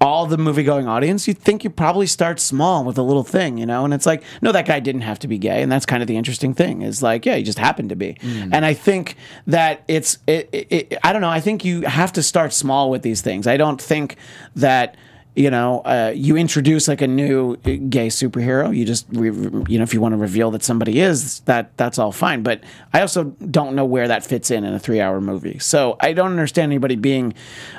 [0.00, 3.58] All the movie going audience, you think you probably start small with a little thing,
[3.58, 3.84] you know?
[3.84, 5.60] And it's like, no, that guy didn't have to be gay.
[5.60, 8.14] And that's kind of the interesting thing is like, yeah, he just happened to be.
[8.14, 8.50] Mm.
[8.52, 9.16] And I think
[9.48, 12.90] that it's, it, it, it, I don't know, I think you have to start small
[12.90, 13.48] with these things.
[13.48, 14.16] I don't think
[14.54, 14.96] that
[15.38, 18.76] you know, uh, you introduce like a new gay superhero.
[18.76, 19.30] You just, re-
[19.68, 22.42] you know, if you want to reveal that somebody is, that that's all fine.
[22.42, 25.60] But I also don't know where that fits in in a three-hour movie.
[25.60, 27.34] So I don't understand anybody being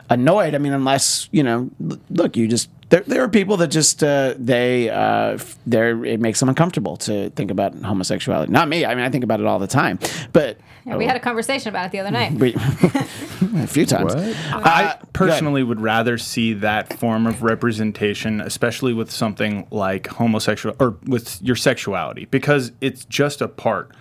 [0.10, 0.56] annoyed.
[0.56, 1.70] I mean, unless you know,
[2.10, 6.20] look, you just there, there are people that just uh, they uh, f- they're it
[6.20, 8.52] makes them uncomfortable to think about homosexuality.
[8.52, 8.86] Not me.
[8.86, 10.00] I mean, I think about it all the time.
[10.34, 12.34] But Yeah, we had a conversation about it the other night.
[12.34, 12.54] we,
[13.62, 14.16] a few times.
[14.16, 14.36] What?
[14.54, 20.98] I personally would rather see that form of representation, especially with something like homosexual or
[21.06, 23.92] with your sexuality, because it's just a part.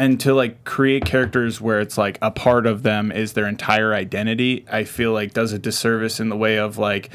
[0.00, 3.92] And to like create characters where it's like a part of them is their entire
[3.94, 7.10] identity, I feel like does a disservice in the way of like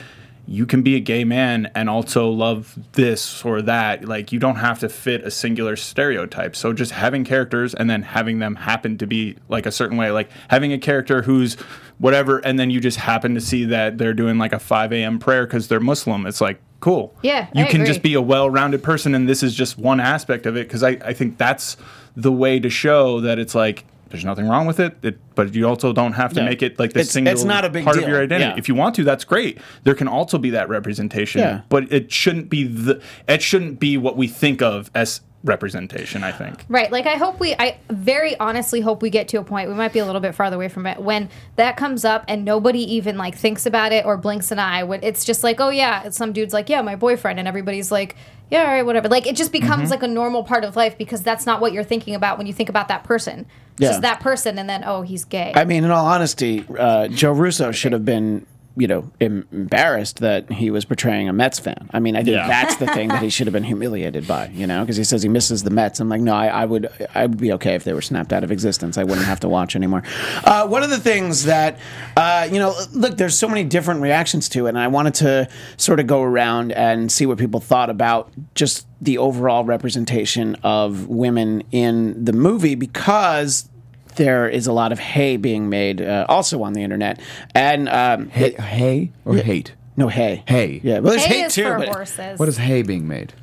[0.46, 4.06] you can be a gay man and also love this or that.
[4.06, 6.56] Like you don't have to fit a singular stereotype.
[6.56, 10.12] So just having characters and then having them happen to be like a certain way,
[10.12, 11.56] like having a character who's
[11.98, 15.20] whatever, and then you just happen to see that they're doing like a 5 a.m.
[15.20, 16.26] prayer because they're Muslim.
[16.26, 17.16] It's like cool.
[17.22, 17.88] Yeah, you I can agree.
[17.88, 20.68] just be a well-rounded person, and this is just one aspect of it.
[20.68, 21.78] Because I, I think that's
[22.18, 23.86] the way to show that it's like.
[24.14, 26.46] There's nothing wrong with it, it but you also don't have to No.
[26.46, 28.04] make it like the It's- single it's not a big part deal.
[28.04, 28.52] of your identity.
[28.52, 28.58] Yeah.
[28.60, 29.58] If you want to, that's great.
[29.86, 31.62] There can also be that representation, Yeah.
[31.68, 36.24] but it shouldn't be the it shouldn't be what we think of as representation.
[36.24, 36.66] I think.
[36.70, 36.92] Right.
[36.92, 39.94] Like I hope we I very honestly hope we get to a point we might
[39.94, 43.18] be a little bit farther away from it when that comes up and nobody even
[43.18, 46.34] like thinks about it or blinks an eye when it's just like, "Oh yeah, some
[46.34, 48.16] dude's like, "Yeah, my boyfriend." And everybody's like,
[48.50, 49.92] "Yeah, all right, whatever." Like it just becomes Mm-hmm.
[49.92, 52.54] like a normal part of life because that's not what you're thinking about when you
[52.54, 53.46] think about that person.
[53.74, 53.90] It's Yeah.
[53.90, 57.32] just that person and then, "Oh, he's gay." I mean, in all honesty, uh, Joe
[57.34, 58.46] Russo should have been,
[58.76, 61.90] you know, embarrassed that he was portraying a Mets fan.
[61.94, 62.48] I mean, I think Yeah.
[62.48, 65.22] that's the thing that he should have been humiliated by, you know, because he says
[65.22, 66.00] he misses the Mets.
[66.00, 68.44] I'm like, no, I, I would, I would be okay if they were snapped out
[68.44, 68.98] of existence.
[68.98, 70.04] I wouldn't have to watch anymore.
[70.44, 71.78] Uh, one of the things that,
[72.18, 75.48] uh, you know, look, there's so many different reactions to it, and I wanted to
[75.78, 81.08] sort of go around and see what people thought about just the overall representation of
[81.08, 83.70] women in the movie because
[84.16, 87.20] there is a lot of hay being made uh, also on the internet
[87.56, 89.74] and um, Hey, hay or hate?
[89.98, 90.82] no hay Hay.
[90.84, 92.40] yeah well there's Hay hate is too for but horses.
[92.40, 93.34] What is hay being made?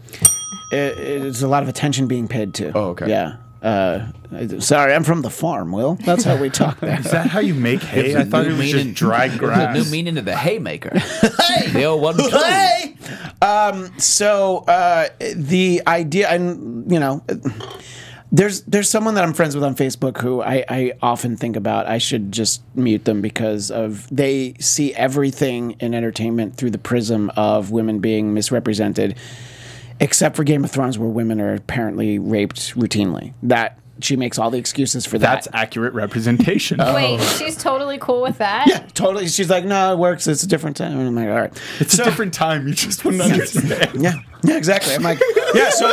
[0.72, 3.08] it, it's a lot of attention being paid to Oh, okay.
[3.08, 4.10] yeah uh,
[4.60, 7.52] sorry I'm from the farm Will that's how we talk there Is that how you
[7.54, 8.16] make hay?
[8.16, 9.76] I thought it was just dried There's a grass.
[9.76, 10.98] new meaning to the haymaker.
[10.98, 11.68] hey!
[11.72, 12.16] the old one.
[12.16, 12.30] too.
[12.30, 12.96] Hey!
[13.42, 17.22] Um, so uh, the idea, and you know,
[18.32, 21.86] there's there's someone that I'm friends with on Facebook who I, I often think about.
[21.86, 27.30] I should just mute them because of they see everything in entertainment through the prism
[27.36, 29.16] of women being misrepresented,
[29.98, 33.32] except for Game of Thrones, where women are apparently raped routinely.
[33.42, 35.26] That she makes all the excuses for that.
[35.26, 36.80] That's accurate representation.
[36.80, 36.94] oh.
[36.94, 38.66] Wait, she's totally cool with that?
[38.66, 39.28] yeah, totally.
[39.28, 40.26] She's like, no, it works.
[40.26, 40.98] It's a different time.
[40.98, 41.62] And I'm like, all right.
[41.80, 42.66] It's a different time.
[42.66, 44.02] You just wouldn't understand.
[44.02, 44.94] Yeah, yeah, exactly.
[44.94, 45.20] I'm like,
[45.54, 45.90] yeah, so,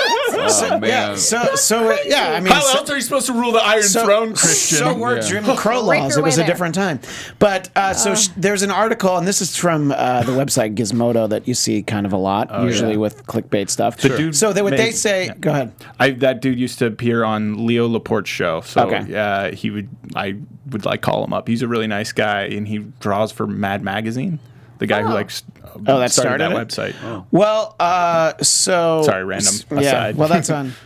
[0.49, 0.83] so Oh, man.
[0.89, 2.33] yeah, so, so, uh, yeah.
[2.33, 4.77] I mean, How so, else are you supposed to rule the Iron so, Throne, Christian?
[4.79, 5.21] So were Yeah.
[5.21, 6.11] Jim Crow Break laws.
[6.15, 6.53] your It was way a there.
[6.53, 6.99] different time.
[7.39, 11.27] But uh, so sh- there's an article, and this is from uh, the website Gizmodo
[11.29, 12.97] that you see kind of a lot, usually yeah.
[12.97, 13.97] with clickbait stuff.
[13.97, 15.33] The dude so they, what they made- say, yeah.
[15.39, 15.73] go ahead.
[15.99, 18.61] I, that dude used to appear on Leo Laporte's show.
[18.61, 19.05] So Okay.
[19.11, 19.89] yeah, he would.
[20.15, 20.35] I
[20.71, 21.47] would like call him up.
[21.47, 24.39] He's a really nice guy, and he draws for Mad Magazine.
[24.79, 25.13] The guy who Oh.
[25.13, 25.43] like s-
[25.85, 26.95] Oh, that started, started that it?
[26.95, 27.25] website.
[27.31, 30.73] Well, uh, so Sorry, random s- Yeah, well, that's on.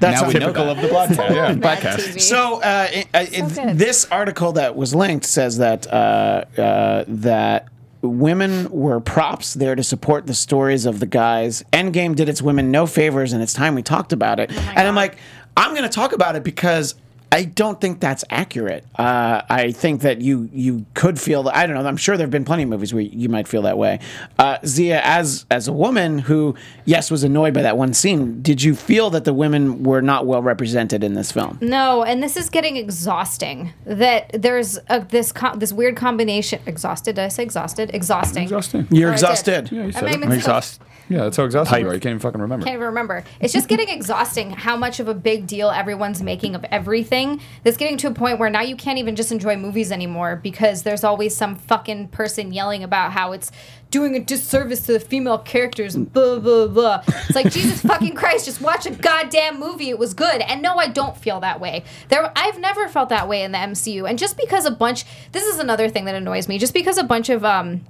[0.00, 0.76] That's Now on we know Typical that.
[0.78, 1.30] of the podcast.
[1.34, 2.20] yeah, Mad podcast.
[2.20, 3.78] So, uh, it, uh, it- good.
[3.78, 7.68] this article that was linked says that uh, uh, that
[8.00, 11.62] women were props there to support the stories of the guys.
[11.72, 14.50] Endgame did its women no favors, and it's time we talked about it.
[14.50, 15.18] and I'm like,
[15.56, 16.96] I'm going to talk about it because
[17.32, 18.84] I don't think that's accurate.
[18.94, 21.56] Uh, I think that you you could feel that.
[21.56, 21.88] I don't know.
[21.88, 24.00] I'm sure there have been plenty of movies where you might feel that way.
[24.38, 26.54] Uh, Xia, as as a woman who
[26.84, 30.26] yes was annoyed by that one scene, did you feel that the women were not
[30.26, 31.56] well represented in this film?
[31.62, 33.72] No, and this is getting exhausting.
[33.86, 36.60] That there's a, this co- this weird combination.
[36.66, 37.14] Exhausted?
[37.16, 37.94] Did I say exhausted?
[37.94, 38.42] Exhausting.
[38.44, 38.86] Exhausting.
[38.90, 39.72] You're Oh, exhausted.
[39.72, 40.26] Yeah, you I mean, it.
[40.26, 40.84] I'm exhausted.
[41.08, 41.94] Yeah, that's how exhausted you are.
[41.94, 42.64] You can't even fucking remember.
[42.64, 43.24] can't even remember.
[43.40, 47.21] It's just getting exhausting how much of a big deal everyone's making of everything.
[47.62, 50.82] That's getting to a point where now you can't even just enjoy movies anymore because
[50.82, 53.50] there's always some fucking person yelling about how it's
[53.90, 57.02] doing a disservice to the female characters and blah blah blah.
[57.06, 59.90] It's like Jesus fucking Christ, just watch a goddamn movie.
[59.90, 60.40] It was good.
[60.40, 61.84] And no, I don't feel that way.
[62.08, 64.08] There I've never felt that way in the MCU.
[64.08, 66.58] And just because a bunch this is another thing that annoys me.
[66.58, 67.84] Just because a bunch of um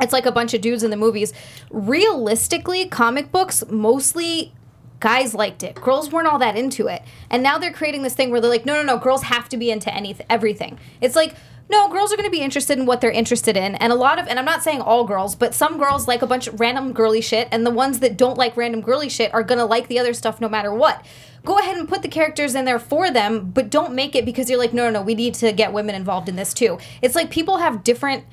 [0.00, 1.32] it's like a bunch of dudes in the movies.
[1.70, 4.52] Realistically, comic books mostly
[5.00, 5.74] guys liked it.
[5.76, 7.02] Girls weren't all that into it.
[7.30, 9.56] And now they're creating this thing where they're like, no, no, no, girls have to
[9.56, 10.78] be into anything, everything.
[11.00, 11.34] It's like,
[11.70, 13.74] no, girls are going to be interested in what they're interested in.
[13.76, 16.26] And a lot of, and I'm not saying all girls, but some girls like a
[16.26, 17.48] bunch of random girly shit.
[17.50, 20.12] And the ones that don't like random girly shit are going to like the other
[20.12, 21.04] stuff no matter what.
[21.44, 24.48] Go ahead and put the characters in there for them, but don't make it because
[24.48, 26.78] you're like, no, no, no, we need to get women involved in this too.
[27.00, 28.24] It's like people have different.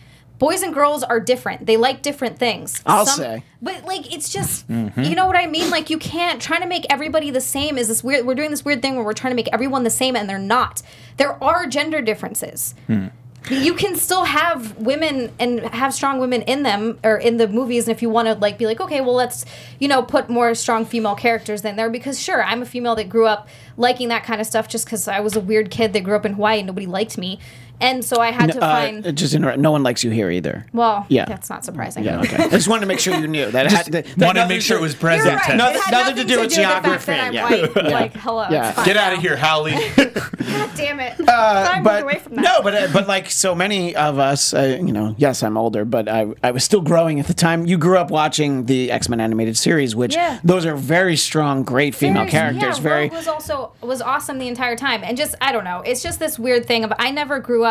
[0.41, 1.67] Boys and girls are different.
[1.67, 2.81] They like different things.
[2.87, 3.43] I'll say.
[3.61, 5.03] But like it's just mm-hmm.
[5.03, 5.69] you know what I mean?
[5.69, 8.65] Like you can't trying to make everybody the same is this weird we're doing this
[8.65, 10.81] weird thing where we're trying to make everyone the same and they're not.
[11.17, 12.73] There are gender differences.
[12.87, 13.09] Hmm.
[13.51, 17.87] You can still have women and have strong women in them or in the movies
[17.87, 19.45] and if you want to like be like okay well let's
[19.79, 23.09] you know put more strong female characters in there because sure I'm a female that
[23.09, 26.01] grew up liking that kind of stuff just cuz I was a weird kid that
[26.01, 27.39] grew up in Hawaii and nobody liked me.
[27.81, 29.59] And so I had to Uh, find just interrupt.
[29.59, 30.65] No one likes you here either.
[30.73, 31.25] well, yeah.
[31.25, 32.03] that's not surprising.
[32.03, 32.43] Yeah, okay.
[32.43, 33.71] I just wanted to make sure you knew that.
[33.71, 35.35] had, that Wanted to make sure it was present.
[35.35, 35.43] right.
[35.43, 35.57] tense.
[35.57, 37.43] Nothing- nothing to do with geography, yeah.
[37.49, 37.71] white.
[37.75, 37.81] Yeah.
[37.99, 38.47] Like, hello.
[38.49, 38.85] Yeah.
[38.85, 39.71] Get out of here, Hallie.
[39.95, 41.13] God damn it.
[41.27, 42.41] I moved but away from that.
[42.43, 45.85] no, but uh, but like so many of us, uh, you know, yes, I'm older,
[45.85, 47.65] but I I was still growing at the time.
[47.65, 50.39] You grew up watching the X Men animated series, which Yeah.
[50.43, 52.77] those are very strong, great female Very- characters.
[52.77, 55.81] Yeah, very Rogue was also was awesome the entire time, and just I don't know.
[55.85, 57.70] It's just this weird thing of I never grew up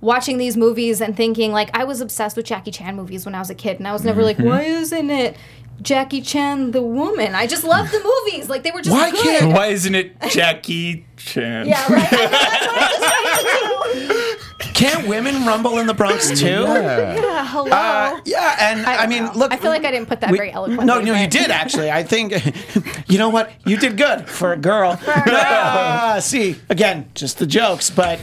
[0.00, 3.38] watching these movies and thinking like I was obsessed with Jackie Chan movies when I
[3.38, 4.48] was a kid, and I was never like, Mm-hmm.
[4.48, 5.36] why isn't it
[5.82, 7.34] Jackie Chan the woman?
[7.34, 8.48] I just love the movies.
[8.48, 9.22] Like they were just Why good.
[9.22, 11.66] can't- Why isn't it Jackie Chan?
[11.68, 12.08] Yeah, right.
[12.10, 14.38] I know, that's what I was trying to do.
[14.74, 16.46] can't women rumble in the Bronx too?
[16.46, 17.14] Yeah.
[17.14, 17.70] Yeah, hello.
[17.70, 19.32] Uh, yeah, and I, don't mean, know.
[19.34, 19.52] look.
[19.52, 20.84] I feel like I didn't put that we- very eloquently.
[20.84, 21.90] No, no, you did actually.
[21.90, 22.32] I think,
[23.08, 23.50] you know what?
[23.66, 24.98] You did good for a girl.
[25.06, 27.90] Ah, see, again, just the jokes.
[27.90, 28.20] But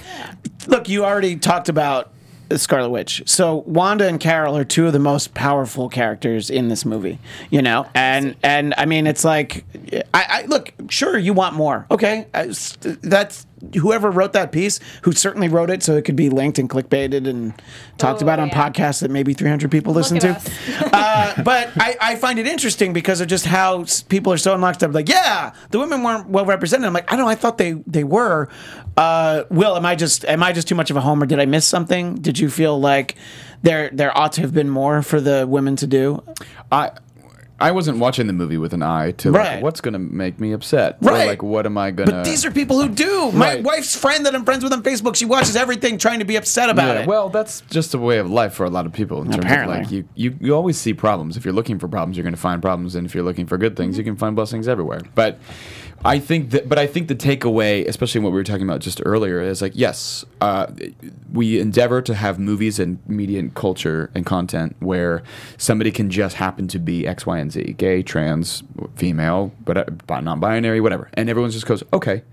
[0.68, 2.12] look, you already talked about
[2.56, 3.24] Scarlet Witch.
[3.28, 7.18] So Wanda and Carol are two of the most powerful characters in this movie.
[7.50, 9.64] You know, and and I mean, it's like,
[10.14, 10.74] I, I look.
[10.90, 11.86] Sure, you want more.
[11.90, 13.48] Okay, I- that's
[13.80, 17.28] whoever wrote that piece, who certainly wrote it so it could be linked and clickbaited
[17.28, 17.54] and
[17.98, 18.70] talked Oh, about on yeah.
[18.70, 20.40] podcasts that maybe 300 people listen to.
[20.94, 24.62] uh, but I, I find it interesting because of just how people are so in
[24.62, 24.94] lockstep.
[24.94, 26.86] Like, yeah, the women weren't well represented.
[26.88, 27.32] I'm like, I don't know.
[27.32, 28.50] I thought they they were.
[28.98, 31.26] Uh, Will, am I just am I just too much of a homer?
[31.26, 32.16] Did I miss something?
[32.16, 33.16] Did you feel like
[33.62, 36.24] there there ought to have been more for the women to do?
[36.72, 36.92] I
[37.62, 39.62] I wasn't watching the movie with an eye to like, Right.
[39.64, 40.98] what's going to make me upset.
[41.02, 41.28] Or, Right.
[41.28, 43.32] like what am I going to But these are people who do.
[43.32, 43.64] My Right.
[43.64, 46.70] wife's friend that I'm friends with on Facebook, she watches everything trying to be upset
[46.70, 47.08] about yeah, it.
[47.08, 49.22] well, that's just a way of life for a lot of people.
[49.22, 49.78] In terms Apparently.
[49.78, 51.38] of like you, you, you always see problems.
[51.38, 53.58] If you're looking for problems, you're going to find problems, and if you're looking for
[53.58, 55.02] good things, you can find blessings everywhere.
[55.16, 55.40] But
[56.04, 59.02] I think that, but I think the takeaway, especially what we were talking about just
[59.06, 60.68] earlier, is like yes, uh,
[61.32, 65.24] we endeavor to have movies and media and culture and content where
[65.58, 68.64] somebody can just happen to be X, Y, and Z, gay, trans,
[68.96, 72.24] female, but uh, non-binary, whatever, and everyone just goes okay.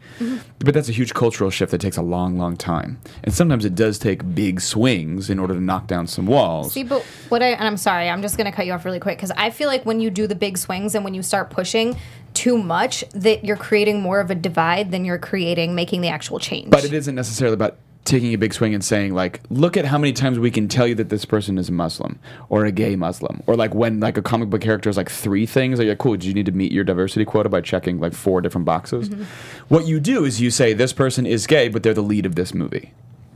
[0.58, 3.74] But that's a huge cultural shift that takes a long, long time, and sometimes it
[3.74, 6.72] does take big swings in order to knock down some walls.
[6.72, 9.18] See, but what I and I'm sorry, I'm just gonna cut you off really quick
[9.18, 11.96] because I feel like when you do the big swings and when you start pushing
[12.38, 16.38] too much, that you're creating more of a divide than you're creating making the actual
[16.38, 16.70] change.
[16.70, 19.98] But it isn't necessarily about taking a big swing and saying like, look at how
[19.98, 22.94] many times we can tell you that this person is a Muslim or a gay
[22.94, 25.80] Muslim, or like when like a comic book character is like three things.
[25.80, 26.16] Like, yeah, cool.
[26.16, 29.08] Do you need to meet your diversity quota by checking like four different boxes?
[29.08, 29.24] Mm-hmm.
[29.66, 32.36] What you do is you say this person is gay, but they're the lead of
[32.36, 32.92] this movie.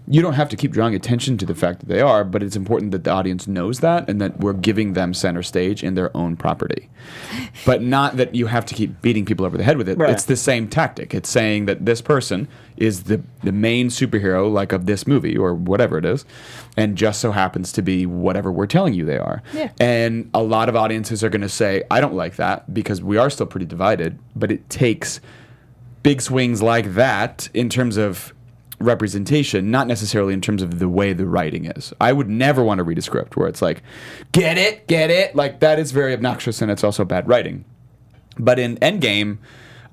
[0.08, 2.56] You don't have to keep drawing attention to the fact that they are, but it's
[2.56, 6.14] important that the audience knows that and that we're giving them center stage in their
[6.16, 6.90] own property.
[7.64, 9.98] But not that you have to keep beating people over the head with it.
[9.98, 10.10] Right.
[10.10, 11.14] It's the same tactic.
[11.14, 15.54] It's saying that this person is the the main superhero like of this movie or
[15.54, 16.24] whatever it is
[16.76, 19.42] and just so happens to be whatever we're telling you they are.
[19.52, 19.70] Yeah.
[19.78, 23.18] And a lot of audiences are going to say I don't like that because we
[23.18, 25.20] are still pretty divided, but it takes
[26.02, 28.34] big swings like that in terms of
[28.84, 31.92] representation, not necessarily in terms of the way the writing is.
[32.00, 33.82] I would never want to read a script where it's like,
[34.32, 35.34] get it, get it.
[35.34, 37.64] Like that is very obnoxious and it's also bad writing.
[38.38, 39.38] But in Endgame,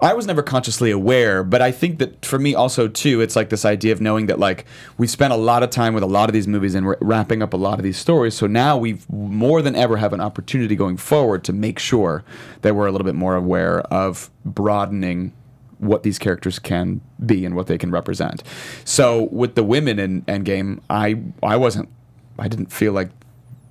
[0.01, 3.49] I was never consciously aware, but I think that for me also too, it's like
[3.49, 4.65] this idea of knowing that like
[4.97, 7.43] we've spent a lot of time with a lot of these movies and we're wrapping
[7.43, 8.33] up a lot of these stories.
[8.33, 12.23] So now we've more than ever have an opportunity going forward to make sure
[12.61, 15.33] that we're a little bit more aware of broadening
[15.80, 18.43] what these characters can be and what they can represent.
[18.86, 21.89] So with the women in Endgame, I I wasn't
[22.38, 23.09] I didn't feel like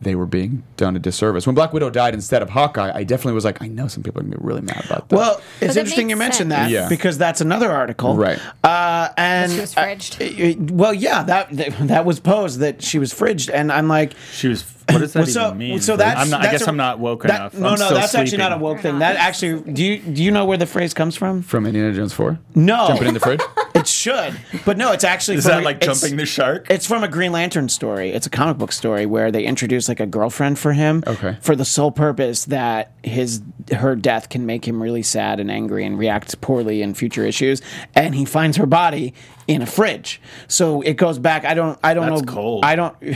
[0.00, 1.44] they were being done a disservice.
[1.46, 4.20] When Black Widow died instead of Hawkeye, I definitely was like, I know some people
[4.20, 5.16] are gonna be really mad about that.
[5.16, 6.66] Well, it's it interesting you mentioned sense.
[6.66, 6.88] that Yeah.
[6.88, 8.38] because that's another article, Right.
[8.62, 10.70] Uh, and She was uh, fridged.
[10.70, 11.48] uh, well, yeah, that
[11.88, 14.64] that was posed that she was fridged, and I'm like, She was.
[14.90, 15.80] What does that well, so, even mean?
[15.82, 17.52] so that's, I'm not, I that's guess a- I'm not woke that- enough.
[17.54, 18.92] No, I'm no, still that's actually not a woke thing.
[18.92, 19.20] You're That not.
[19.22, 21.42] actually, do you do you know where the phrase comes from?
[21.42, 22.38] from Indiana Jones 4?
[22.54, 23.40] No, Jumping in the fridge?
[23.78, 26.66] it should, but no, it's actually Is that a- like jumping the shark?
[26.70, 28.10] It's from a Green Lantern story.
[28.10, 31.02] It's a comic book story where they introduce like a girlfriend for him.
[31.06, 31.36] Okay.
[31.40, 33.40] For the sole purpose that his
[33.76, 37.60] her death can make him really sad and angry and react poorly in future issues,
[37.94, 39.14] and he finds her body
[39.46, 40.20] in a fridge.
[40.48, 41.44] So it goes back.
[41.44, 41.78] I don't.
[41.82, 42.32] I don't That's know.
[42.32, 42.64] cold.
[42.64, 42.96] I don't.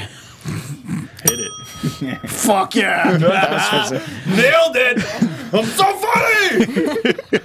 [0.45, 1.51] Hit it.
[2.29, 3.17] Fuck yeah.
[4.27, 4.99] Nailed it.
[5.55, 7.39] I'm so funny.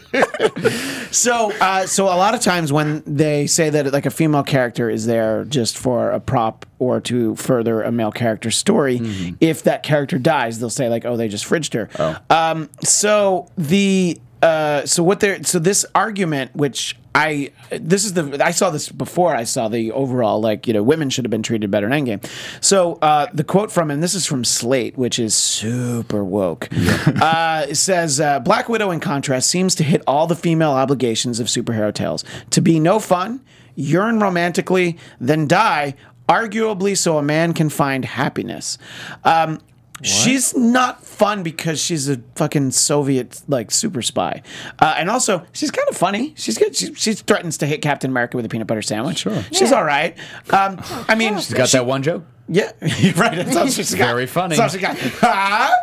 [1.12, 4.90] So, uh, so a lot of times when they say that like a female character
[4.90, 9.00] is there just for a prop or to further a male character's story,
[9.40, 11.90] if that character dies, they'll say like, "Oh, they just fridged her."
[12.30, 18.38] Um, so the uh, so what they're so this argument, which I this is the
[18.44, 21.42] I saw this before I saw the overall like you know women should have been
[21.42, 22.30] treated better in Endgame.
[22.64, 26.70] So uh, the quote from and this is from Slate, which is super woke.
[26.72, 31.40] uh, it says uh, Black Widow, in contrast, seems to hit all the female obligations
[31.40, 33.44] of superhero tales: to be no fun,
[33.76, 35.96] yearn romantically, then die.
[36.30, 38.78] Arguably, so a man can find happiness.
[39.24, 39.62] Um,
[40.04, 44.44] She's not fun because she's a fucking Soviet like super spy,
[44.80, 46.34] uh, and also she's kind of funny.
[46.38, 46.76] She's good.
[46.76, 49.20] She, she threatens to hit Captain America with a peanut butter sandwich.
[49.20, 49.78] Sure, she's Yeah.
[49.78, 50.16] all right.
[50.52, 52.24] Um, I mean, She's got that one joke.
[52.48, 53.36] yeah, right.
[53.38, 54.08] That's all she's got.
[54.08, 54.56] Very funny.
[54.56, 54.98] That's all she got.
[55.24, 55.76] Ah,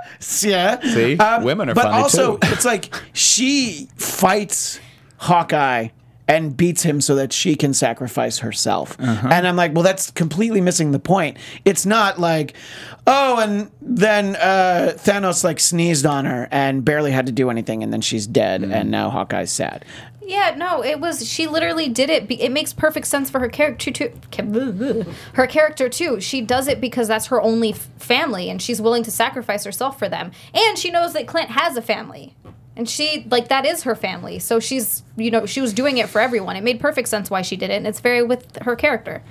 [0.42, 0.80] yeah.
[0.80, 1.16] See?
[1.44, 2.48] Women are but funny, also, too.
[2.52, 4.78] it's like she fights
[5.16, 5.88] Hawkeye
[6.26, 8.96] and beats him so that she can sacrifice herself.
[8.98, 9.28] Uh-huh.
[9.30, 11.36] And I'm like, well, that's completely missing the point.
[11.64, 12.54] It's not like,
[13.06, 17.82] oh, and then uh, Thanos like sneezed on her and barely had to do anything,
[17.82, 18.72] and then she's dead, Mm-hmm.
[18.72, 19.84] and now Hawkeye's sad.
[20.26, 21.28] Yeah, no, it was.
[21.28, 22.26] She literally did it.
[22.26, 24.10] Be, it makes perfect sense for her character too.
[25.34, 26.18] Her character too.
[26.20, 29.98] She does it because that's her only f- family, and she's willing to sacrifice herself
[29.98, 30.30] for them.
[30.54, 32.34] And she knows that Clint has a family,
[32.76, 34.38] and she like that is her family.
[34.38, 36.56] So she's you know she was doing it for everyone.
[36.56, 39.22] It made perfect sense why she did it, and it's very with her character.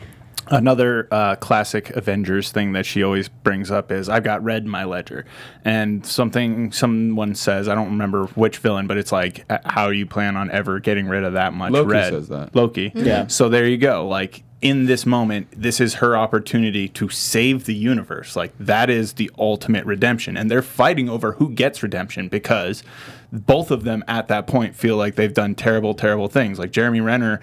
[0.47, 4.69] Another uh, classic Avengers thing that she always brings up is I've got red in
[4.69, 5.25] my ledger,
[5.63, 10.05] and something someone says I don't remember which villain, but it's like uh, how you
[10.05, 12.13] plan on ever getting rid of that much Loki red?
[12.13, 12.53] says that.
[12.55, 12.91] Loki.
[12.93, 13.27] Yeah.
[13.27, 14.05] So there you go.
[14.07, 18.35] Like in this moment, this is her opportunity to save the universe.
[18.35, 22.83] Like that is the ultimate redemption, and they're fighting over who gets redemption because
[23.33, 26.59] both of them at that point feel like they've done terrible, terrible things.
[26.59, 27.41] Like Jeremy Renner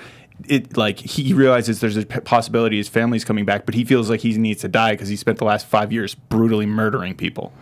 [0.49, 4.21] it like he realizes there's a possibility his family's coming back, but he feels like
[4.21, 7.53] he needs to die because he spent the last five years brutally murdering people.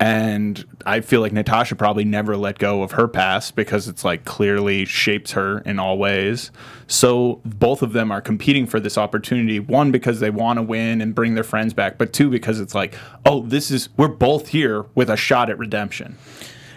[0.00, 4.24] And I feel like Natasha probably never let go of her past because it's like
[4.24, 6.52] clearly shapes her in all ways.
[6.86, 9.58] So both of them are competing for this opportunity.
[9.58, 12.76] One because they want to win and bring their friends back, but two because it's
[12.76, 12.94] like,
[13.26, 16.16] oh, this is we're both here with a shot at redemption.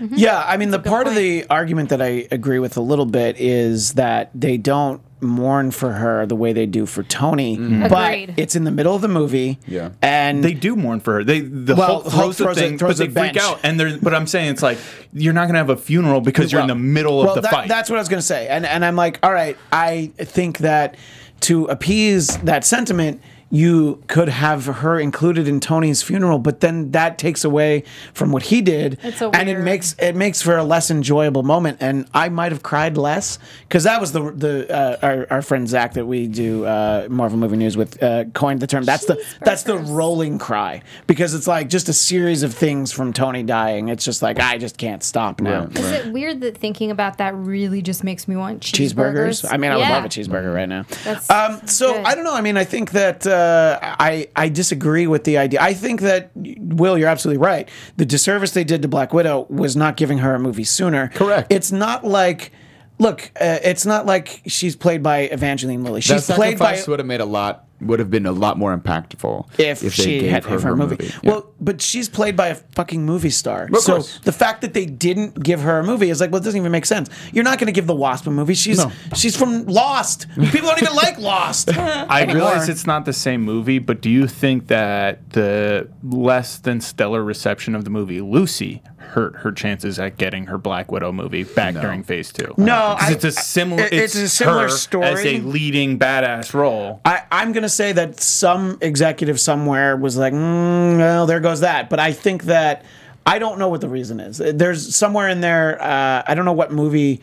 [0.09, 3.39] Yeah, I mean, the part of the argument that I agree with a little bit
[3.39, 7.87] is that they don't mourn for her the way they do for Tony, mm-hmm.
[7.87, 8.33] but Agreed.
[8.37, 9.59] it's in the middle of the movie.
[9.67, 9.91] Yeah.
[10.01, 11.23] and They do mourn for her.
[11.23, 13.37] They the Well, Hulk Hulk throws the throws a- thing, throws but a they freak
[13.37, 13.59] out.
[13.63, 14.79] And they're but I'm saying it's like
[15.13, 17.51] you're not gonna have a funeral because you're in the middle of well, the that-
[17.51, 17.67] fight.
[17.67, 20.59] That's what I was going to say, and and I'm like, all right, I think
[20.59, 20.95] that
[21.41, 23.21] to appease that sentiment.
[23.51, 27.83] You could have her included in Tony's funeral, but then that takes away
[28.13, 31.43] from what he did, It's a and it makes it makes for a less enjoyable
[31.43, 31.77] moment.
[31.81, 35.67] And I might have cried less because that was the the uh, our, our friend
[35.67, 38.85] Zach that we do uh, Marvel movie news with uh, coined the term.
[38.85, 43.11] That's the that's the rolling cry because it's like just a series of things from
[43.11, 43.89] Tony dying.
[43.89, 45.65] It's just like I just can't stop now.
[45.65, 45.77] Right.
[45.77, 49.41] Is it weird that thinking about that really just makes me want cheeseburgers.
[49.41, 49.51] cheeseburgers?
[49.51, 50.85] I mean, I would love a cheeseburger right now.
[51.03, 52.05] That's um, so good.
[52.05, 52.33] I don't know.
[52.33, 55.61] I mean, I think that uh, I I disagree with the idea.
[55.61, 57.69] I think that Will, you're absolutely right.
[57.97, 61.09] The disservice they did to Black Widow was not giving her a movie sooner.
[61.09, 61.51] Correct.
[61.51, 62.51] It's not like.
[62.99, 66.01] Look, uh, it's not like she's played by Evangeline Lilly.
[66.01, 67.65] That She's played by would have made a lot.
[67.81, 70.97] Would have been a lot more impactful if, they she gave had her, her movie.
[71.23, 71.31] Yeah.
[71.31, 73.67] Well, but she's played by a fucking movie star.
[73.79, 74.19] so course.
[74.19, 76.71] the fact that they didn't give her a movie is like, well, it doesn't even
[76.71, 77.09] make sense.
[77.33, 78.53] You're not going to give the Wasp a movie.
[78.53, 78.91] She's No.
[79.15, 80.27] she's from Lost.
[80.35, 81.75] People don't even like Lost.
[81.77, 86.81] I realize it's not the same movie, but do you think that the less than
[86.81, 91.43] stellar reception of the movie Lucy hurt her chances at getting her Black Widow movie
[91.43, 92.53] back during Phase Two?
[92.57, 93.83] No, because I- it's a similar.
[93.83, 95.05] it- it's a similar her story.
[95.07, 97.01] as a leading badass role.
[97.05, 101.59] I, I'm going to say that some executive somewhere was like, mm, well, there goes
[101.61, 101.89] that.
[101.89, 102.85] But I think that
[103.25, 104.37] I don't know what the reason is.
[104.37, 105.81] There's somewhere in there.
[105.81, 107.21] Uh, I don't know what movie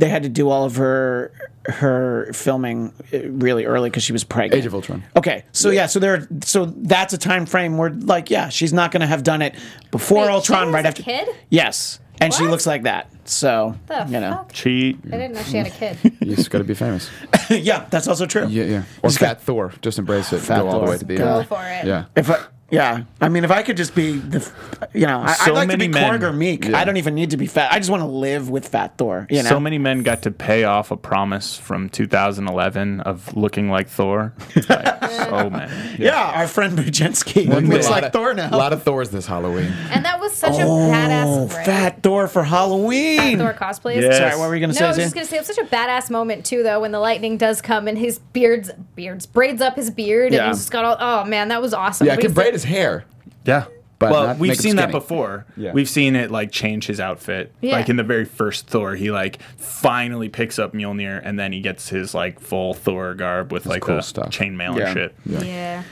[0.00, 1.30] they had to do all of her
[1.66, 4.54] her filming uh, really early because she was pregnant.
[4.60, 5.04] Age of Ultron.
[5.14, 8.90] Okay, so yeah, so there, so that's a time frame where, like, yeah, she's not
[8.92, 9.54] going to have done it
[9.90, 11.02] before Wait, she Ultron, has right a after.
[11.02, 11.28] kid?
[11.50, 13.10] Yes, and she looks like that.
[13.26, 14.52] So The you know, fuck?
[14.52, 14.98] Cheat.
[15.06, 15.98] I didn't know she had a kid.
[16.20, 17.08] You just got to be famous.
[17.50, 18.46] yeah, that's also true.
[18.48, 18.82] Yeah, yeah.
[19.02, 19.72] Or Fat Thor.
[19.82, 20.40] Just embrace it.
[20.40, 21.48] Fat go all the way to the Go end.
[21.48, 21.86] for it.
[21.86, 22.06] Yeah.
[22.16, 24.48] If I, yeah, I mean, if I could just be the,
[24.94, 26.68] you know, I, So I'd like to be men- Korg or Miek.
[26.68, 26.78] Yeah.
[26.78, 27.72] I don't even need to be fat.
[27.72, 29.26] I just want to live with Fat Thor.
[29.30, 33.70] You know, So many men got to pay off a promise from 2011 of looking
[33.70, 34.32] like Thor.
[34.70, 35.72] Like, so many.
[35.98, 38.50] yeah, our friend Bujenski looks like of- Thor now.
[38.52, 39.72] A lot of Thors this Halloween.
[39.90, 41.66] And that was such a oh, badass right?
[41.66, 43.38] Fat Thor for Halloween.
[43.38, 44.00] Thor cosplays.
[44.02, 44.18] Yes.
[44.18, 44.84] Sorry, what were you gonna No, say?
[44.84, 47.00] I was just gonna say it was such a badass moment too, though, when the
[47.00, 50.40] lightning does come and his beards, beards braids up his beard, Yeah.
[50.44, 50.96] and he's just got all.
[51.00, 52.06] Oh man, that was awesome.
[52.06, 53.04] Yeah, I We can said- braid his hair.
[53.44, 53.66] Yeah.
[53.98, 55.44] But well, we've seen that before.
[55.58, 55.72] Yeah.
[55.72, 57.52] We've seen it like change his outfit.
[57.60, 57.72] Yeah.
[57.72, 61.60] Like in the very first Thor, he like finally picks up Mjolnir and then he
[61.60, 64.84] gets his like full Thor garb with like cool the chainmail Yeah.
[64.86, 65.14] and shit.
[65.26, 65.42] Yeah.
[65.42, 65.82] yeah,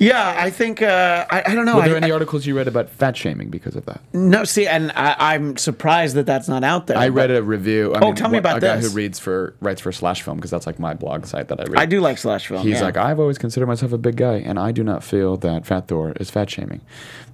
[0.00, 1.76] I think uh, I, I don't know.
[1.76, 4.00] Were there I, any articles you read about fat shaming because of that?
[4.12, 6.98] no, see, and I, I'm surprised that that's not out there.
[6.98, 7.94] I read a review.
[7.94, 10.50] I Oh, tell me about a guy who reads for writes for Slash Film because
[10.50, 11.78] that's like my blog site that I read.
[11.78, 12.62] I do like slash film.
[12.62, 12.84] He's yeah.
[12.84, 15.88] like, I've always considered myself a big guy, and I do not feel that Fat
[15.88, 16.80] Thor is fat shaming.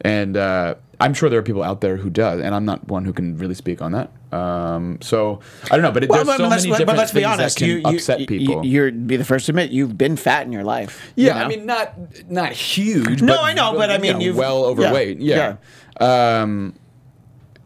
[0.02, 3.04] And uh, I'm sure there are people out there who does, and I'm not one
[3.04, 4.10] who can really speak on that.
[4.36, 7.24] Um, so I don't know, but it, Well, there's but, so many but let's be
[7.24, 7.56] honest.
[7.58, 8.64] that can You, you, upset people.
[8.64, 11.12] You're be the first to admit you've been fat in your life.
[11.16, 11.44] you yeah, know?
[11.44, 13.22] I mean, not not huge.
[13.22, 15.20] No, but, I know, but I mean, know, you've- well yeah, overweight.
[15.20, 15.56] Yeah.
[16.00, 16.74] Um,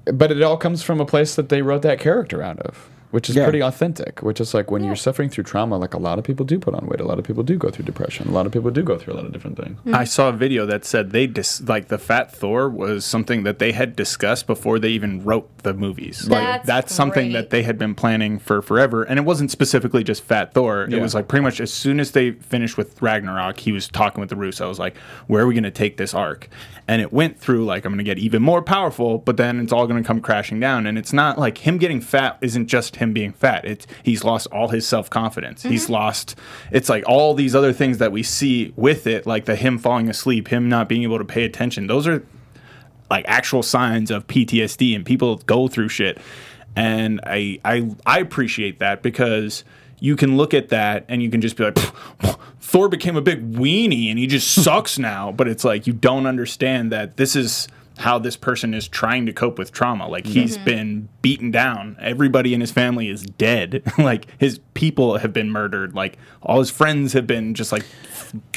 [0.07, 3.31] but it all comes from a place that they wrote that character out of, which
[3.31, 3.45] is Yeah.
[3.45, 4.23] pretty authentic.
[4.25, 4.89] Which is like when Yeah.
[4.89, 7.01] you're suffering through trauma, like a lot of people do put on weight.
[7.01, 8.27] A lot of people do go through depression.
[8.29, 9.79] A lot of people do go through a lot of different things.
[9.93, 13.61] I saw a video that said they dis- like the Fat Thor was something that
[13.61, 16.29] they had discussed before they even wrote the movies.
[16.29, 20.03] Like That's that's something that they had been planning for forever, and it wasn't specifically
[20.03, 20.87] just Fat Thor.
[20.91, 20.97] Yeah.
[20.99, 24.21] It was like pretty much as soon as they finished with Ragnarok, he was talking
[24.21, 24.97] with the Russos like,
[25.29, 26.49] "Where are we going to take this arc?"
[26.87, 29.73] And it went through like, "I'm going to get even more powerful," but then it's
[29.73, 30.87] all going to come crashing down.
[30.87, 33.65] And it's not like him getting fat isn't just him being fat.
[33.65, 35.63] It's he's lost all his self confidence.
[35.63, 35.71] Mm-hmm.
[35.71, 36.37] He's lost.
[36.71, 40.11] It's like all these other things that we see with it, like the him falling
[40.11, 41.87] asleep, him not being able to pay attention.
[41.87, 42.23] Those are
[43.11, 46.19] like actual signs of PTSD and people go through shit.
[46.77, 49.65] And I I I appreciate that because
[50.05, 51.79] you can look at that and you can just be like
[52.61, 56.27] Thor became a big weenie and he just sucks now, but it's like you don't
[56.27, 57.69] understand that this is
[57.99, 60.09] how this person is trying to cope with trauma.
[60.09, 60.65] Like he's mm-hmm.
[60.65, 61.97] been beaten down.
[62.01, 63.83] Everybody in his family is dead.
[63.99, 65.95] like his people have been murdered.
[65.95, 67.85] Like all his friends have been just like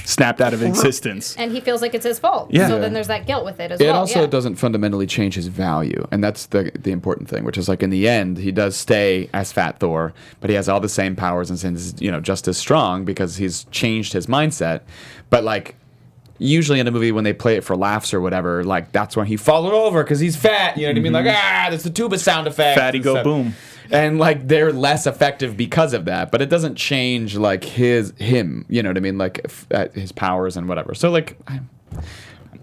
[0.04, 1.36] snapped out of existence.
[1.38, 2.50] And he feels like it's his fault.
[2.52, 2.68] Yeah.
[2.68, 2.82] So Yeah.
[2.82, 3.96] then there's that guilt with it as It well.
[3.96, 4.28] It also yeah.
[4.28, 7.44] doesn't fundamentally change his value, and that's the the important thing.
[7.44, 10.68] Which is like in the end, he does stay as Fat Thor, but he has
[10.68, 14.28] all the same powers and is you know just as strong because he's changed his
[14.28, 14.82] mindset.
[15.30, 15.76] But like
[16.40, 19.28] usually in a movie when they play it for laughs or whatever, like that's when
[19.28, 20.78] he falls over because he's fat.
[20.78, 21.14] You know what I mean?
[21.14, 22.80] Like ah, that's the tuba sound effect.
[22.80, 23.54] Fatty go boom.
[23.90, 28.66] And like they're less effective because of that, but it doesn't change like his him.
[28.70, 29.18] You know what I mean?
[29.18, 30.94] Like f- uh, his powers and whatever.
[30.94, 31.38] So like.
[31.48, 31.62] I,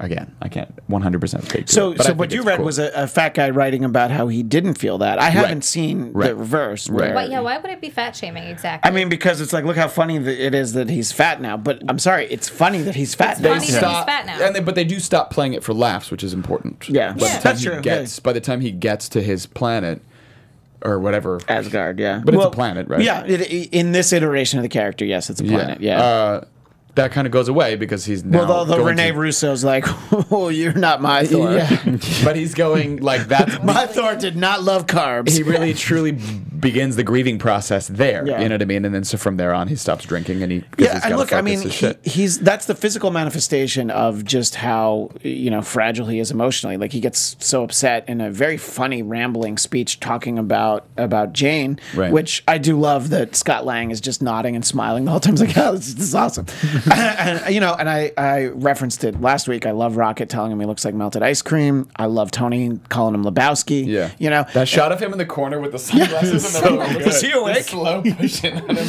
[0.00, 1.66] again, I can't 100 percent speak.
[1.66, 2.64] To So, it, but I so think what you it's read cool.
[2.66, 5.18] was a, a fat guy writing about how he didn't feel that.
[5.18, 6.36] I haven't seen the Right.
[6.36, 6.88] reverse.
[6.88, 6.96] Right.
[7.06, 8.88] where- But yeah, why would it be fat shaming exactly?
[8.90, 11.56] I mean, because it's like, look how funny that it is that he's fat now.
[11.56, 13.32] But I'm sorry, it's funny that he's fat.
[13.32, 13.48] It's now.
[13.50, 14.44] funny that he's stop, fat now.
[14.44, 16.88] and they, but they do stop playing it for laughs, which is important.
[16.88, 17.12] Yeah.
[17.12, 17.26] by Yeah.
[17.26, 20.00] the time That's he true, Gets, By the time he gets to his planet,
[20.82, 22.20] or whatever, Asgard, yeah.
[22.22, 23.00] But it's a planet, right?
[23.00, 23.40] Yeah, it,
[23.72, 25.80] in this iteration of the character, yes, it's a planet.
[25.80, 26.02] Yeah.
[26.02, 26.44] Uh,
[26.94, 29.84] that kind of goes away because he's now well, the, the Rene to- Russo's like,
[30.30, 31.52] oh, you're not my Thor.
[31.52, 31.68] Yeah,
[32.24, 35.36] but he's going like that's My Thor did not love carbs.
[35.36, 36.18] he really truly
[36.64, 38.26] begins the grieving process there.
[38.26, 38.40] Yeah.
[38.40, 38.84] You know what I mean?
[38.84, 41.32] And then so from there on, he stops drinking and he yeah, he's and look,
[41.32, 46.18] I mean, he, he's that's the physical manifestation of just how you know fragile he
[46.18, 46.76] is emotionally.
[46.76, 51.78] Like he gets so upset in a very funny, rambling speech talking about about Jane,
[51.94, 52.10] Right.
[52.10, 55.34] which I do love that Scott Lang is just nodding and smiling the whole time.
[55.34, 56.46] He's like, "Oh, this, this is awesome,"
[56.90, 57.74] and, and, you know.
[57.78, 59.66] And I I referenced it last week.
[59.66, 61.88] I love Rocket telling him he looks like melted ice cream.
[61.96, 63.86] I love Tony calling him Lebowski.
[63.86, 66.98] yeah, you know that shot of him in the corner with the sunglasses and the,
[66.98, 67.06] good.
[67.06, 67.64] Is he awake?
[67.64, 68.88] slow pushing on him.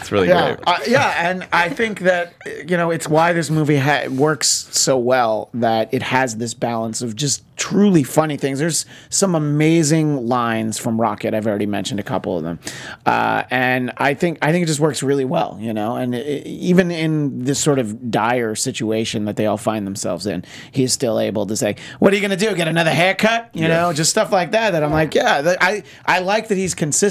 [0.00, 0.68] It's really yeah, great.
[0.68, 2.34] uh, yeah, and I think that
[2.66, 7.02] you know it's why this movie ha- works so well that it has this balance
[7.02, 8.58] of just truly funny things.
[8.58, 11.32] There's some amazing lines from Rocket.
[11.34, 12.58] I've already mentioned a couple of them,
[13.06, 15.58] uh, and I think I think it just works really well.
[15.60, 19.86] You know, and it, even in this sort of dire situation that they all find
[19.86, 22.54] themselves in, he's still able to say, "What are you going to do?
[22.54, 24.70] Get another haircut?" You know, just stuff like that.
[24.70, 27.05] That I'm like, yeah, that, I I like that he's consistent.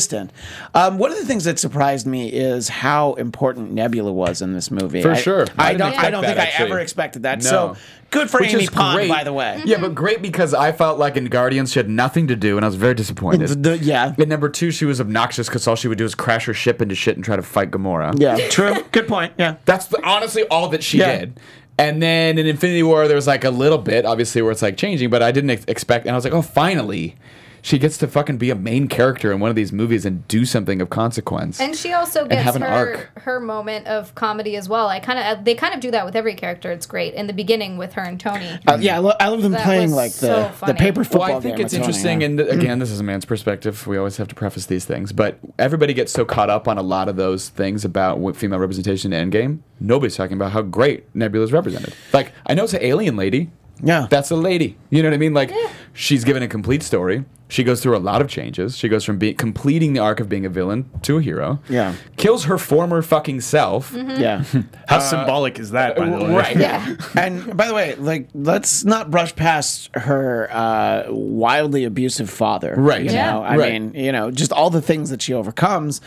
[0.73, 4.69] Um, one of the things that surprised me is how important Nebula was in this
[4.71, 5.01] movie.
[5.01, 5.45] For I- sure.
[5.57, 5.93] I I, don't.
[5.97, 6.65] I don't that, think I actually.
[6.71, 7.43] ever expected that.
[7.43, 7.49] No.
[7.49, 7.77] So
[8.11, 9.09] good for Which Amy Pond, great.
[9.09, 9.61] by the way.
[9.65, 12.65] Yeah, but great because I felt like in Guardians she had nothing to do, and
[12.65, 13.47] I was very disappointed.
[13.49, 14.13] The- the- yeah.
[14.17, 16.81] And number two, she was obnoxious because all she would do is crash her ship
[16.81, 18.13] into shit and try to fight Gamora.
[18.19, 18.75] Yeah, true.
[18.91, 19.33] Good point.
[19.37, 19.55] Yeah.
[19.65, 21.19] That's the, honestly all that she Yeah.
[21.19, 21.39] did.
[21.77, 24.77] And then in Infinity War, there was like a little bit, obviously, where it's like
[24.77, 26.05] changing, but I didn't ex- expect.
[26.05, 27.17] And I was like, oh, finally,
[27.65, 30.45] she gets to fucking be a main character in one of these movies and do
[30.45, 31.59] something of consequence.
[31.59, 33.19] And she also gets have an her arc.
[33.21, 34.87] her moment of comedy as well.
[34.87, 36.71] I kind of they kind of do that with every character.
[36.71, 38.51] It's great in the beginning with her and Tony.
[38.67, 41.03] Uh, yeah, I lo- I love them That playing was like so the the paper
[41.03, 42.27] football well, I think game it's with Tony, interesting, yeah.
[42.27, 43.87] and th- again, this is a man's perspective.
[43.87, 46.83] We always have to preface these things, but everybody gets so caught up on a
[46.83, 49.61] lot of those things about female representation in Endgame.
[49.79, 51.95] Nobody's talking about how great Nebula's represented.
[52.13, 53.49] Like, I know it's an alien lady.
[53.83, 54.07] Yeah.
[54.09, 54.77] that's a lady.
[54.91, 55.33] You know what I mean?
[55.33, 55.51] Like,
[55.93, 57.25] she's given a complete story.
[57.47, 58.75] She goes through a lot of changes.
[58.75, 61.59] She goes from being completing the arc of being a villain to a hero.
[61.69, 61.93] Yeah.
[62.17, 63.93] kills her former fucking self.
[63.93, 64.43] yeah.
[64.87, 66.33] How symbolic is that, by the way?
[66.33, 66.57] Right.
[66.57, 66.95] yeah.
[67.15, 72.73] and by the way, like let's not brush past her uh, wildly abusive father.
[72.77, 73.03] Right.
[73.03, 73.31] You Yeah.
[73.33, 73.73] know, I Right.
[73.73, 76.01] mean, you know, just all the things that she overcomes.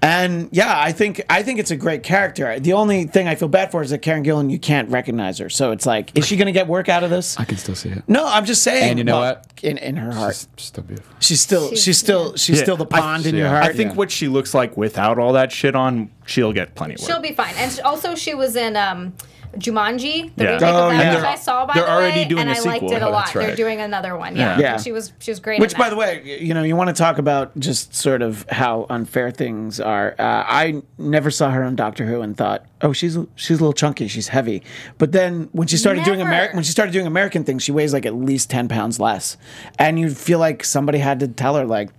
[0.00, 2.58] And yeah, I think I think it's a great character.
[2.60, 5.50] The only thing I feel bad for is that Karen Gillan, you can't recognize her.
[5.50, 7.38] So it's like, is she going to get work out of this?
[7.38, 8.04] I can still see it.
[8.08, 8.90] No, I'm just saying.
[8.90, 9.44] And you know well, what?
[9.62, 11.14] In in her heart, She's still beautiful.
[11.20, 12.62] she's still she's, She's- still she's Yeah.
[12.64, 13.50] still the I- pond in your yeah.
[13.60, 13.64] heart.
[13.64, 13.96] I think Yeah.
[13.96, 17.08] what she looks like without all that shit on, she'll get plenty of work.
[17.10, 17.54] She'll be fine.
[17.56, 19.12] And sh- also, she was in um,
[19.56, 20.50] Jumanji, the Yeah.
[20.54, 21.14] remake Oh, of that, yeah.
[21.16, 23.06] which I saw by They're the already way, doing and a I liked it a
[23.06, 23.24] Oh, lot.
[23.26, 24.36] that's They're doing another one.
[24.36, 24.60] Yeah, Yeah.
[24.60, 24.76] Yeah.
[24.78, 25.60] she was she was great.
[25.60, 28.46] Which, in by the way, you know, you want to talk about just sort of
[28.50, 30.14] how unfair things are.
[30.18, 33.72] Uh, I never saw her on Doctor Who and thought, oh, she's she's a little
[33.72, 34.62] chunky, she's heavy.
[34.98, 37.92] But then when she started doing American, when she started doing American things, she weighs
[37.92, 39.36] like at least ten pounds less,
[39.78, 41.90] and you feel like somebody had to tell her like.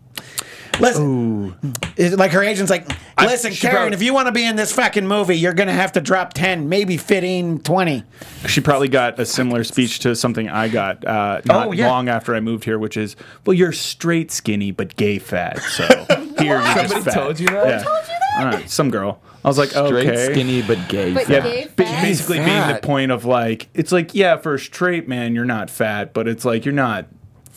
[0.80, 1.55] Listen,
[1.97, 2.88] It's like her agent's like,
[3.19, 5.73] listen, she Karen, probably- if you want to be in this fucking movie, you're gonna
[5.73, 8.03] have to drop ten, maybe 15, 20.
[8.47, 11.88] She probably got a similar speech to something I got uh, not Oh, yeah.
[11.88, 13.15] long after I moved here, which is,
[13.45, 15.86] "Well, you're straight skinny but gay fat." So
[16.39, 17.13] here you're just Somebody fat.
[17.13, 17.67] told you that?
[17.67, 17.84] Yeah.
[17.84, 18.53] told you that?
[18.63, 19.21] Uh, some girl.
[19.43, 20.34] I was like, Straight, okay.
[20.34, 21.13] skinny, but gay.
[21.13, 21.43] But fat.
[21.43, 22.01] gay Ba- fat?
[22.03, 22.82] basically being the fat.
[22.82, 26.43] point of like, it's like, yeah, for a straight man, you're not fat, but it's
[26.43, 27.05] like you're not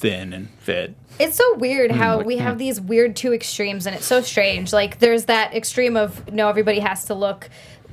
[0.03, 0.95] thin and fit.
[1.19, 4.73] It's so weird Mm, how we have these weird two extremes, and it's so strange.
[4.73, 7.49] Like, there's that extreme of no, everybody has to look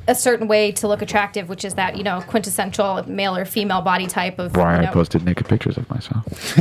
[0.07, 3.81] a certain way to look attractive, which is that you know quintessential male or female
[3.81, 4.55] body type of.
[4.55, 6.25] Why you I posted naked pictures of myself.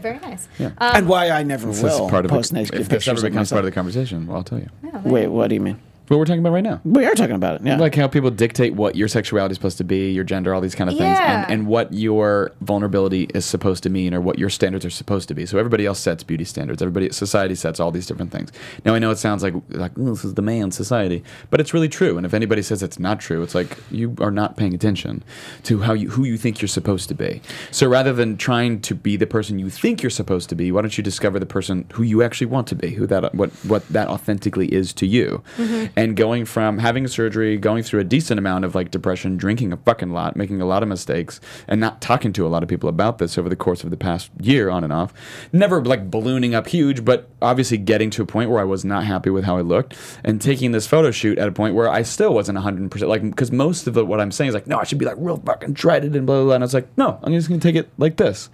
[0.00, 0.48] very nice.
[0.78, 3.24] and why I never This will part of post the, naked if this ever pictures
[3.24, 4.68] of becomes part of the conversation, well, I'll tell you.
[5.04, 5.80] Wait, what do you mean?
[6.08, 6.80] What we're talking about right now.
[6.84, 7.66] We are talking about it.
[7.66, 7.78] Yeah.
[7.78, 10.74] Like how people dictate what your sexuality is supposed to be, your gender, all these
[10.74, 11.44] kind of things, Yeah.
[11.44, 15.28] and, and what your vulnerability is supposed to mean or what your standards are supposed
[15.28, 15.46] to be.
[15.46, 16.82] So everybody else sets beauty standards.
[16.82, 18.52] Everybody, society sets all these different things.
[18.84, 21.72] Now I know it sounds like like "Oh, this is the man society, but it's
[21.72, 22.18] really true.
[22.18, 25.22] And if anybody says it's not true, it's like you are not paying attention
[25.64, 27.40] to how you who you think you're supposed to be.
[27.70, 30.82] So rather than trying to be the person you think you're supposed to be, why
[30.82, 33.88] don't you discover the person who you actually want to be, who that what what
[33.88, 35.86] that authentically is to you, mm-hmm.
[35.96, 39.76] And going from having surgery, going through a decent amount of like depression, drinking a
[39.76, 42.88] fucking lot, making a lot of mistakes, and not talking to a lot of people
[42.88, 45.12] about this over the course of the past year on and off.
[45.52, 49.04] Never like ballooning up huge, but obviously getting to a point where I was not
[49.04, 52.02] happy with how I looked and taking this photo shoot at a point where I
[52.02, 54.84] still wasn't 100% like because most of the, what I'm saying is like no, I
[54.84, 56.54] should be like real fucking shredded and blah blah blah.
[56.54, 58.50] And I was like, no, I'm just gonna take it like this.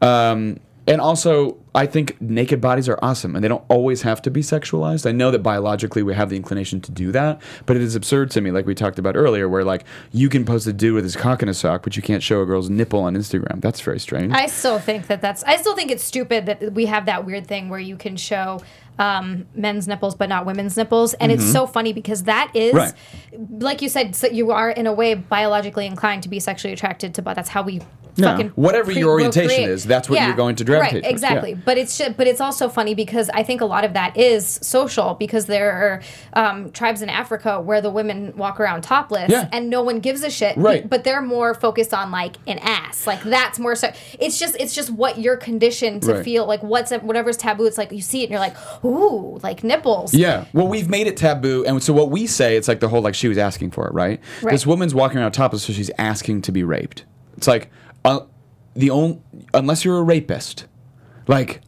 [0.00, 4.30] Um, and also, I think naked bodies are awesome, and they don't always have to
[4.30, 5.06] be sexualized.
[5.06, 8.30] I know that biologically we have the inclination to do that, but it is absurd
[8.32, 11.02] to me, like we talked about earlier, where like you can post a dude with
[11.04, 13.60] his cock in a sock, but you can't show a girl's nipple on Instagram.
[13.60, 14.32] That's very strange.
[14.32, 15.42] I still think that that's.
[15.44, 18.60] I still think it's stupid that we have that weird thing where you can show
[18.98, 22.92] um, men's nipples but not women's nipples, and it's so funny because that is, Right.
[23.58, 27.14] like you said, so you are in a way biologically inclined to be sexually attracted
[27.14, 27.22] to.
[27.22, 27.80] But that's how we.
[28.16, 28.30] Yeah.
[28.30, 31.50] Fucking Whatever your orientation is, that's what you're going to gravitate Right, exactly.
[31.50, 31.58] yeah.
[31.64, 35.14] But it's but it's also funny because I think a lot of that is social
[35.14, 36.02] because there are
[36.34, 39.48] um, tribes in Africa where the women walk around topless Yeah.
[39.52, 40.56] and no one gives a shit.
[40.56, 40.88] Right.
[40.88, 43.06] But they're more focused on like an ass.
[43.06, 43.90] Like that's more so.
[44.18, 46.24] It's just it's just what you're conditioned to Right.
[46.24, 46.62] feel like.
[46.62, 47.64] What's whatever's taboo.
[47.66, 50.14] It's like you see it and you're like, ooh, like nipples.
[50.14, 50.44] Yeah.
[50.52, 53.14] Well, we've made it taboo, and so what we say, it's like the whole like
[53.14, 54.20] she was asking for it, right?
[54.42, 54.52] Right.
[54.52, 57.04] This woman's walking around topless, so she's asking to be raped.
[57.36, 57.70] It's like
[58.04, 58.20] uh,
[58.74, 59.20] the only
[59.52, 60.66] unless you're a rapist,
[61.26, 61.60] like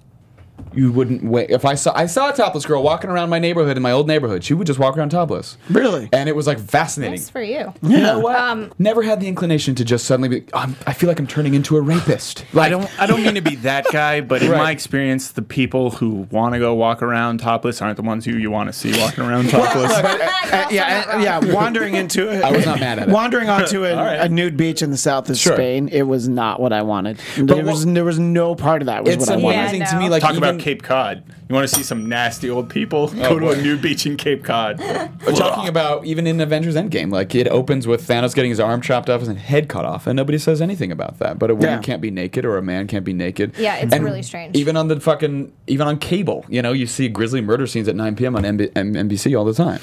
[0.77, 1.51] you wouldn't wait.
[1.51, 4.07] If I saw I saw a topless girl walking around my neighborhood in my old
[4.07, 5.57] neighborhood, she would just walk around topless.
[5.71, 6.09] Really?
[6.13, 7.17] And it was like fascinating.
[7.17, 7.73] That's for you.
[7.83, 8.37] You know what?
[8.39, 10.47] Um, Never had the inclination to just suddenly be.
[10.55, 12.45] I'm, I feel like I'm turning into a rapist.
[12.53, 14.59] Like I don't I don't mean to be that guy, but in Right.
[14.59, 18.37] my experience, the people who want to go walk around topless aren't the ones who
[18.37, 19.93] you want to see walking around topless.
[19.93, 21.53] Uh, yeah, uh, yeah.
[21.55, 23.13] Wandering into it, I was not mad at it.
[23.13, 24.15] Wandering onto a, right.
[24.21, 25.55] a nude beach in the south of Sure.
[25.55, 27.19] Spain, it was not what I wanted.
[27.37, 29.59] There was there was no part of that was It's what I wanted.
[29.61, 30.09] amazing Yeah, to me.
[30.09, 31.23] Like Talk even, about Cape Cod.
[31.49, 33.07] You want to see some nasty old people?
[33.07, 34.81] go to a nude beach in Cape Cod.
[34.81, 38.81] We're talking about even in Avengers Endgame, like it opens with Thanos getting his arm
[38.81, 41.39] chopped off and his head cut off, and nobody says anything about that.
[41.39, 41.79] But a woman Yeah.
[41.83, 43.53] can't be naked or a man can't be naked.
[43.57, 44.57] Yeah, it's And really strange.
[44.57, 47.95] Even on the fucking, even on cable, you know, you see grisly murder scenes at
[47.95, 48.35] 9 p.m.
[48.35, 49.79] on MB- M- NBC all the time.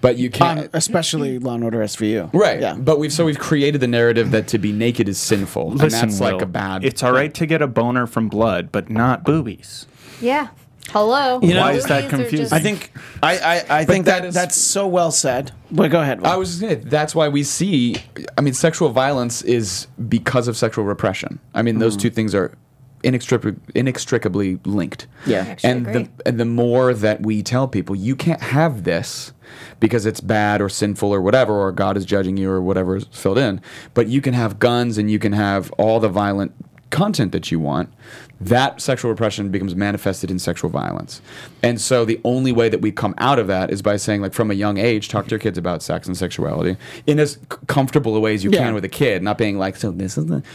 [0.00, 0.60] But you can't.
[0.60, 2.30] Um, especially Law and Order SVU.
[2.32, 2.72] Right, Yeah.
[2.72, 6.20] but we've so we've created the narrative that to be naked is sinful, and that's
[6.20, 6.86] like a bad.
[6.86, 9.86] It's all right to get a boner from blood, but not boobies.
[10.22, 10.48] Yeah.
[10.90, 11.40] Hello.
[11.42, 12.38] You know- Why is that confusing?
[12.38, 12.92] just- I think
[13.22, 15.52] I I, I think that that, is- that's so well said.
[15.70, 16.20] But go ahead.
[16.20, 16.26] Will.
[16.28, 17.96] I was just gonna, that's why we see
[18.36, 21.38] I mean sexual violence is because of sexual repression.
[21.54, 22.02] I mean those mm-hmm.
[22.02, 22.56] two things are
[23.02, 25.06] inextricably inextricably linked.
[25.26, 25.40] Yeah.
[25.48, 26.02] Actually and agree.
[26.02, 29.32] the and the more that we tell people you can't have this
[29.80, 33.04] because it's bad or sinful or whatever or God is judging you or whatever is
[33.12, 33.60] filled in,
[33.94, 36.52] but you can have guns and you can have all the violent
[36.92, 37.92] content that you want,
[38.40, 41.20] that sexual repression becomes manifested in sexual violence.
[41.62, 44.32] And so the only way that we come out of that is by saying, like,
[44.32, 46.76] from a young age, talk to your kids about sex and sexuality
[47.06, 48.60] in as comfortable a way as you Yeah.
[48.64, 50.42] can with a kid, not being like, so this is the.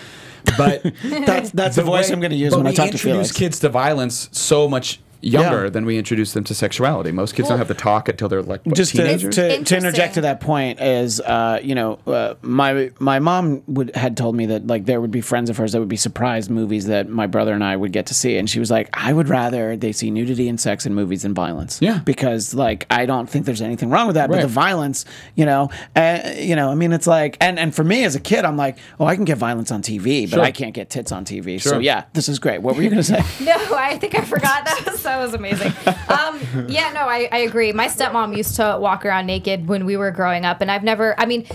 [0.57, 2.91] But that's that's the, voice way- I'm going to use when I we talk to
[2.93, 3.31] introduce Felix.
[3.33, 5.70] kids to violence so much younger Yeah.
[5.70, 7.11] than we introduce them to sexuality.
[7.11, 9.36] Most kids don't have to talk until they're like what, just to, teenagers.
[9.36, 9.78] to, to Interesting.
[9.78, 14.36] interject to that point is uh, you know uh, my my mom would had told
[14.36, 17.09] me that like there would be friends of hers that would be surprised movies that
[17.09, 19.76] my brother and I would get to see and she was like I would rather
[19.78, 21.99] they see nudity and sex in movies than violence Yeah.
[22.05, 25.05] because like I don't think there's anything wrong with that but the violence
[25.36, 28.20] you know uh, you know I mean it's like and and for me as a
[28.20, 30.43] kid I'm like oh I can get violence on TV but Sure.
[30.45, 33.03] I can't get tits on TV so yeah this is great what were you gonna
[33.03, 34.65] say No, I think I forgot.
[34.65, 35.74] That was that was amazing.
[36.08, 37.72] Um, yeah, no, I, I agree.
[37.74, 41.20] My stepmom used to walk around naked when we were growing up, and I've never.
[41.20, 41.47] I mean,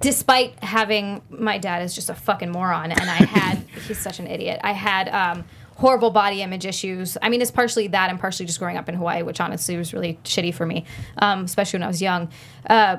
[0.00, 4.26] despite having my dad is just a fucking moron, and I had he's such an
[4.26, 4.60] idiot.
[4.62, 5.08] I had.
[5.08, 5.44] Um,
[5.76, 7.16] horrible body image issues.
[7.22, 9.94] I mean, it's partially that and partially just growing up in Hawaii, which honestly was
[9.94, 10.84] really shitty for me,
[11.16, 12.28] um, especially when I was young.
[12.68, 12.98] Uh,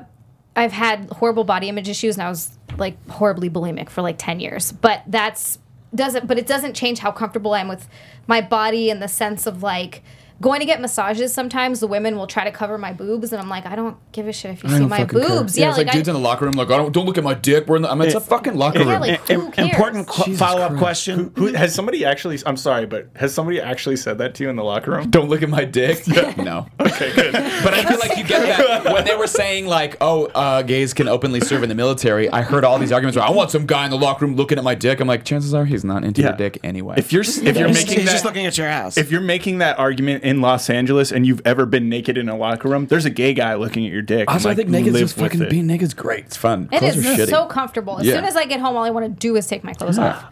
[0.56, 4.40] I've had horrible body image issues and I was like horribly bulimic for like 10
[4.40, 4.72] years.
[4.72, 5.58] But that's
[5.94, 7.88] doesn't but it doesn't change how comfortable I am with
[8.26, 10.02] my body in the sense of like
[10.42, 13.48] going to get massages sometimes the women will try to cover my boobs and I'm
[13.48, 15.28] like I don't give a shit if you I see my fucking care.
[15.28, 15.56] boobs.
[15.56, 17.06] Yeah, Yeah, it's like, like, dudes I, in the locker room, like, I don't, don't
[17.06, 17.66] look at my dick.
[17.66, 18.88] We're in the, I mean, it's a fucking locker room.
[18.88, 19.68] yeah, like who cares?
[19.70, 22.38] important qu- follow up question Who, has somebody actually?
[22.44, 25.08] I'm sorry, but has somebody actually said that to you in the locker room?
[25.10, 26.06] don't look at my dick.
[26.36, 26.66] no.
[26.80, 27.32] Okay, good.
[27.62, 30.92] But I feel like you get that when they were saying like, "Oh, uh, gays
[30.92, 33.16] can openly serve in the military." I heard all these arguments.
[33.16, 34.98] Where I want some guy in the locker room looking at my dick.
[34.98, 36.28] I'm like, chances are he's not into Yeah.
[36.28, 36.96] your dick anyway.
[36.98, 39.20] If you're if you're he's, making he's that, just looking at your ass if you're
[39.20, 42.86] making that argument in Los Angeles and you've ever been naked in a locker room,
[42.86, 44.28] there's a gay guy looking at your dick.
[44.30, 45.50] also, and, I think like, is just fucking it.
[45.50, 46.24] being naked's great.
[46.26, 46.68] It's fun.
[46.72, 47.30] It Clothes is are shitty.
[47.30, 47.98] so comfortable.
[48.00, 48.14] As Yeah.
[48.14, 50.24] soon as I get home, all I want to do is take my clothes off.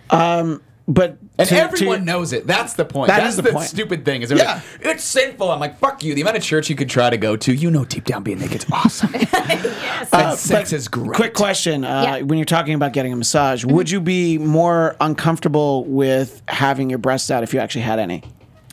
[0.88, 2.48] but And to- to- everyone knows it.
[2.48, 3.08] That's the point.
[3.08, 3.66] That That's is the the, point.
[3.68, 4.22] stupid thing.
[4.22, 4.54] Is Yeah.
[4.54, 5.48] like, it's sinful.
[5.50, 6.14] I'm like, fuck you.
[6.16, 8.40] The amount of church you could try to go to, you know, deep down being
[8.40, 9.10] naked's awesome.
[9.14, 10.08] yes.
[10.12, 11.12] and sex is great.
[11.14, 12.22] Quick question: uh, Yeah.
[12.22, 13.74] When you're talking about getting a massage, Mm-hmm.
[13.76, 18.24] would you be more uncomfortable with having your breasts out if you actually had any?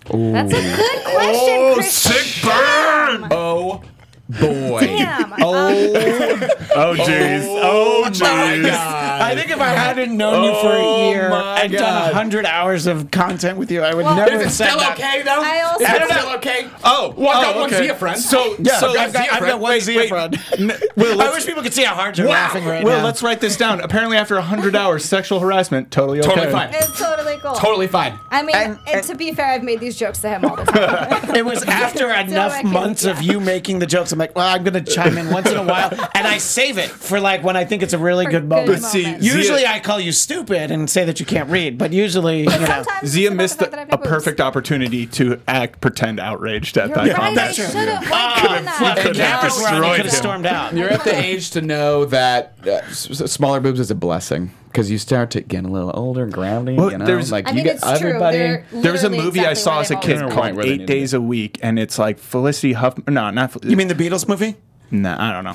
[0.10, 2.14] That's a good question, oh, Christian.
[2.14, 3.28] Sick burn!
[3.32, 3.82] Oh
[4.30, 4.82] boy.
[4.82, 5.34] Damn.
[5.34, 7.43] Um, Oh jeez.
[7.47, 8.69] Oh jeez.
[8.69, 12.13] I think if I hadn't known you for a year my and done God.
[12.13, 14.80] hundred hours of content with you, I would Well- never Is have it said still
[14.80, 14.97] that.
[14.99, 15.41] okay though?
[15.41, 16.67] I also- Is I it don't still okay?
[16.84, 17.88] Oh, Well, I've oh, got one okay.
[17.88, 18.19] Xia friend.
[18.19, 20.09] So, Yeah, so I've got, I've got one wait, Xia wait.
[20.09, 20.39] friend.
[20.59, 23.05] N- Will, I let's- wish people could see how hard you're laughing right Will, now.
[23.05, 23.82] let's write this down.
[23.82, 26.30] Apparently, after 100 hours, sexual harassment, totally okay.
[26.30, 26.69] Totally fine.
[26.73, 27.53] It's totally cool.
[27.55, 28.13] Totally fine.
[28.30, 30.65] I mean, And- and, to be fair, I've made these jokes to him all the
[30.65, 31.36] time.
[31.38, 34.11] It was after enough can- months of you making the jokes.
[34.18, 36.80] I'm like, well, I'm going to chime in once in a while, and I save
[36.80, 38.82] it for like when I think it's a really For good good moment.
[38.82, 39.26] But see, moments.
[39.26, 42.45] usually Xia- I call you stupid and say that you can't read, but usually, you
[42.45, 42.84] know.
[43.03, 47.05] Xia missed the fact a, a perfect opportunity to act pretend outraged at You're that
[47.07, 47.15] right.
[47.15, 47.38] comment.
[47.38, 48.97] I should have Could've- done that.
[48.97, 50.74] could've Yeah, destroyed where could have stormed out.
[50.76, 54.51] You're at the age to know that uh, s- s- smaller boobs is a blessing
[54.68, 56.76] because you start to get a little older, gravity.
[56.76, 58.38] Well, you know, there's- like I you mean, get it's everybody.
[58.72, 61.59] There was a literally movie I saw as a kid called Eight Days a Week,
[61.63, 63.13] and it's like Felicity Huffman.
[63.13, 63.51] No, not.
[63.51, 64.55] Fel- You mean the Beatles movie?
[64.89, 65.53] No, I don't know.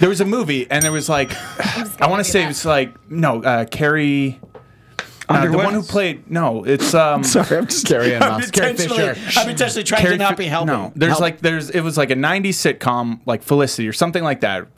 [0.00, 1.30] There was a movie, and there was like,
[2.00, 2.50] I want to say that.
[2.64, 4.38] it like no, uh, Keri.
[5.28, 7.24] Uh, the one who played no, it's um.
[7.24, 10.66] Sorry, I'm just Keri I'm intentionally, I'm intentionally trying Keri to not be helping.
[10.72, 11.20] No, there's Help.
[11.20, 14.68] like there's it was like a '90s sitcom like Felicity or something like that.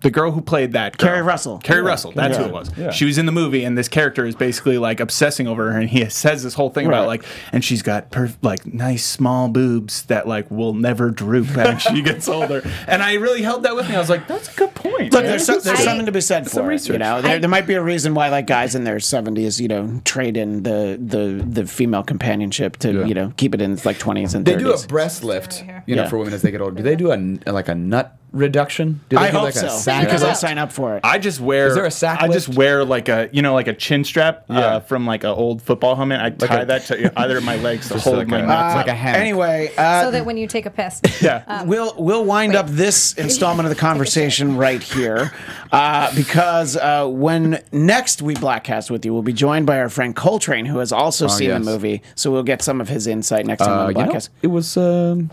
[0.00, 1.08] The girl who played that girl.
[1.10, 1.58] Keri Russell.
[1.58, 1.88] Keri Yeah.
[1.88, 2.12] Russell.
[2.12, 2.70] That's who it was.
[2.76, 2.90] Yeah.
[2.90, 5.88] She was in the movie, and this character is basically like obsessing over her, and
[5.88, 10.04] he says this whole thing about like, and she's got perf- like nice small boobs
[10.04, 12.62] that like will never droop as she gets older.
[12.86, 13.96] And I really held that with me.
[13.96, 15.12] I was like, that's a good point.
[15.12, 16.88] Look, there's, so, there's I- something to be said some for it.
[16.88, 19.58] You know, there, I- there might be a reason why like guys in their 70s,
[19.60, 23.04] you know, trade in the the the female companionship to Yeah.
[23.04, 24.58] you know keep it in like 20s and They 30s.
[24.58, 26.08] do a breast lift, you know, Yeah.
[26.08, 26.76] for women as they get older.
[26.76, 29.00] Do they do a n- like a nut reduction?
[29.08, 31.00] Do they I do hope like a so sack because I'll sign up for it.
[31.04, 31.68] I just wear.
[31.68, 34.44] Is there a sack I just wear like a you know like a chin strap
[34.48, 34.58] Yeah.
[34.58, 36.20] uh, from like an old football helmet.
[36.20, 38.74] I tie a- that to either of my legs to hold like my a- nuts.
[38.74, 39.20] It's like a hammock.
[39.20, 41.00] anyway, uh, so that when you take a piss.
[41.22, 41.62] yeah.
[41.64, 42.58] we'll we'll wind wait.
[42.58, 45.32] up this installment of the conversation right here,
[45.72, 50.14] uh, because uh, when next we Bladtcast with you, we'll be joined by our friend
[50.14, 51.58] Coltrane, who has also seen yes.
[51.64, 52.02] the movie.
[52.14, 54.28] So we'll get some of his insight next time Uh, on the you know, Bladtcast.
[54.42, 54.76] it was.
[54.76, 55.30] Um,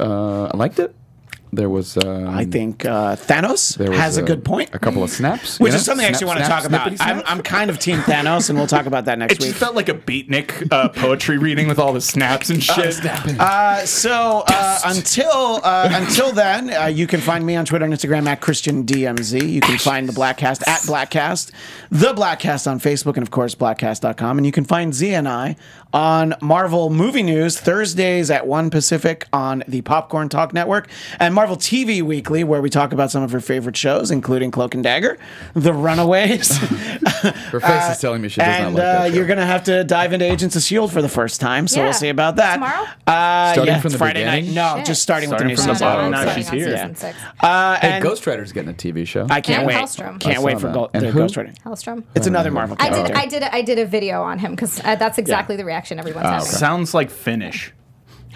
[0.00, 0.94] uh, I liked it.
[1.54, 1.98] There was.
[1.98, 4.70] Um, I think uh, Thanos there has a, good point.
[4.74, 5.76] A couple of snaps, you Which know?
[5.76, 7.00] is something I Snap, actually want to snap, talk about.
[7.00, 7.22] I'm.
[7.26, 9.48] I'm kind of Team Thanos, and we'll talk about that next It week.
[9.50, 13.04] just felt like a beatnik uh, poetry reading with all the snaps and shit.
[13.04, 17.92] Uh, so uh, until uh, until then, uh, you can find me on Twitter and
[17.92, 19.46] Instagram at Christian DMZ.
[19.50, 21.50] You can find the Bladtcast at Bladtcast,
[21.90, 24.38] the Bladtcast on Facebook, and of course Bladtcast.com.
[24.38, 25.56] And you can find Z and I
[25.92, 30.88] on Marvel Movie News Thursdays at one Pacific on the Popcorn Talk Network,
[31.18, 34.74] and Marvel TV Weekly, where we talk about some of her favorite shows, including Cloak
[34.74, 35.18] and Dagger,
[35.54, 36.56] The Runaways.
[37.22, 38.96] Her face is telling me she does not and like that.
[39.02, 39.14] uh, show.
[39.14, 41.84] you're gonna have to dive into Agents of Shield for the first time, so Yeah.
[41.86, 42.86] we'll see about that Tomorrow?
[43.06, 44.54] Uh, Starting yeah, from the Friday beginning?
[44.54, 44.72] night.
[44.72, 44.86] No, Shit.
[44.86, 45.86] just starting, Starting with the from new the season.
[45.86, 46.04] bottom.
[46.06, 46.70] I'm now starting she's on here.
[46.76, 47.18] season six.
[47.40, 49.26] Uh, hey, and Ghost Rider's getting a TV show.
[49.30, 49.76] I can't And wait.
[49.76, 50.18] Hellstrom.
[50.20, 50.74] Can't wait for that.
[50.74, 51.18] Go- And the who?
[51.20, 51.52] Ghost Rider.
[51.64, 52.02] Hellstrom.
[52.14, 53.08] It's another Marvel I character.
[53.08, 53.16] did.
[53.16, 53.42] I did.
[53.42, 56.40] I did a video on him because uh, that's exactly the reaction everyone's having.
[56.48, 57.72] Oh, Sounds like Finnish.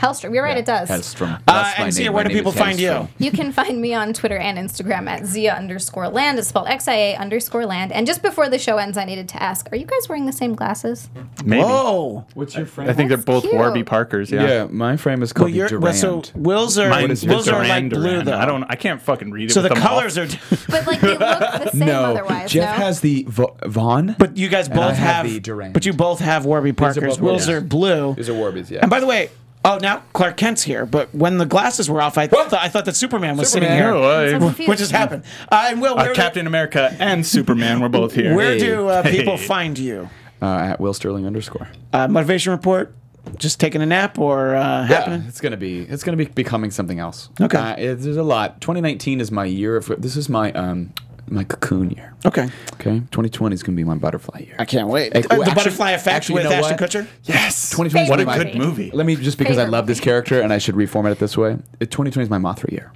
[0.01, 0.35] Hellstrom.
[0.35, 0.57] You're right.
[0.59, 0.89] It does.
[0.89, 1.37] Hellstrom.
[1.37, 2.13] Uh, That's my and Xia, name.
[2.13, 2.89] where My do name people is find you?
[2.89, 3.09] Hellstrom.
[3.19, 6.39] You can find me on Twitter and Instagram at Xia underscore land.
[6.39, 7.93] It's spelled X I A underscore land.
[7.93, 10.33] And just before the show ends, I needed to ask: Are you guys wearing the
[10.33, 11.09] same glasses?
[11.45, 11.63] Maybe.
[11.63, 12.27] Whoa.
[12.35, 12.91] What's your friend?
[12.91, 13.55] I think they're That's both cute.
[13.55, 14.31] Warby Parkers.
[14.31, 14.47] Yeah.
[14.47, 16.27] Yeah, my frame is Well, called you're the well, Durand.
[16.27, 18.25] so Will's are Mine is Will's are like Duran blue Duran.
[18.27, 18.37] though.
[18.39, 18.65] I don't.
[18.69, 19.55] I can't fucking read it.
[19.55, 20.01] So with the them all.
[20.01, 20.27] colors are.
[20.69, 22.51] But like they look the same no, otherwise.
[22.51, 22.85] Jeff no?
[22.85, 24.15] has the Va- Vaughn.
[24.19, 25.27] But you guys And I both have have.
[25.27, 25.73] the Durand.
[25.75, 27.03] but you both have Warby Parkers.
[27.17, 27.53] both Will's Warbys.
[27.53, 28.15] are blue.
[28.15, 28.81] These are Warbies, yeah.
[28.83, 29.31] And by the way.
[29.69, 32.85] Oh, now Clark Kent's here, but when the glasses were off, I thought I thought
[32.85, 33.71] that Superman was Superman.
[33.73, 33.93] sitting here.
[33.95, 34.69] Oh, uh, So confused.
[34.69, 35.25] What just happened?
[35.51, 38.37] Uh, and Will, uh, where, Captain America and Superman were both here.
[38.37, 38.59] where Hey.
[38.61, 39.47] do uh, people Hey.
[39.47, 40.09] find you?
[40.41, 41.67] uh, at Will Starling underscore.
[41.93, 42.95] Uh, motivation report?
[43.39, 45.23] Just taking a nap or uh, happening?
[45.23, 47.29] Yeah, it's gonna be it's gonna be becoming something else.
[47.41, 47.59] Okay.
[47.59, 48.61] uh, it, there's a lot.
[48.61, 50.93] 2019 is my year of this is my um
[51.29, 52.15] my cocoon year.
[52.25, 52.49] Okay.
[52.75, 54.57] Okay, 2020 is gonna be my butterfly year.
[54.59, 55.09] I can't wait.
[55.15, 56.91] Uh, the actually- butterfly effect actually, with you know Ashton what?
[56.91, 57.07] Kutcher.
[57.25, 57.71] Yes.
[57.71, 58.91] 2020 What a good movie.
[58.93, 61.59] Let me just because I love this character and I should reformat it this way.
[61.81, 62.93] It, 2020 is my Mothra year.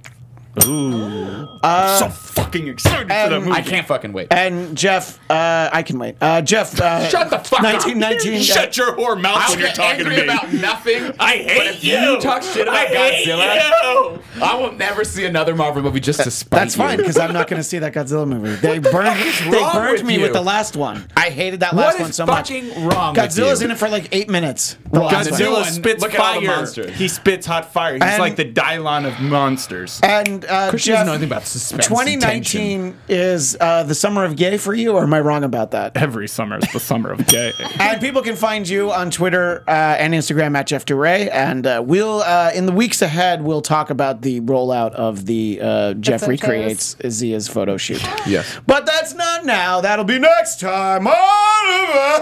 [0.65, 1.59] Ooh.
[1.63, 3.51] I'm so fucking excited for that movie.
[3.51, 4.27] I can't fucking wait.
[4.31, 6.15] And Jeff, uh, I can wait.
[6.19, 7.85] Uh, Jeff, uh, Shut the fuck up.
[7.85, 8.41] 1919.
[8.41, 10.33] Shut your whore mouth I'll when you're get talking to angry me.
[10.33, 11.13] about nothing.
[11.19, 11.97] I hate but if you.
[11.97, 14.41] you talk shit about I hate Godzilla, you.
[14.43, 17.47] I will never see another Marvel movie just to spite That's fine because I'm not
[17.47, 18.41] going to see that Godzilla movie.
[18.61, 19.19] They burned,
[19.51, 20.21] they wrong burned with me you?
[20.21, 21.05] with the last one.
[21.15, 22.49] I hated that What last is one so much.
[22.49, 23.65] fucking wrong with Godzilla's you?
[23.65, 24.77] in it for like eight minutes.
[24.91, 25.39] The last one.
[25.39, 26.55] Godzilla- Godzilla one, spits look at all the fire.
[26.57, 26.95] monsters.
[26.97, 27.93] He spits hot fire.
[27.93, 29.99] He's And- like the Dylon of monsters.
[30.03, 34.23] And uh, Christian Jeff, doesn't know anything about suspense and 2019 is uh, the summer
[34.23, 35.95] of gay for you, or am I wrong about that?
[35.97, 37.53] Every summer is the summer of gay.
[37.79, 41.29] And people can find you on Twitter uh, and Instagram at Jeff Duray.
[41.31, 45.59] And uh, we'll, uh, in the weeks ahead, we'll talk about the rollout of the
[45.61, 46.41] uh, Jeff photos.
[46.41, 48.01] recreates Xia's photo shoot.
[48.27, 48.59] Yes.
[48.67, 49.81] But that's not now.
[49.81, 51.07] That'll be next time.
[51.07, 52.21] on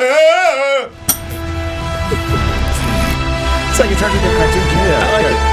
[3.70, 4.64] It's like you're trying to do a cartoon.
[4.64, 5.49] I like it.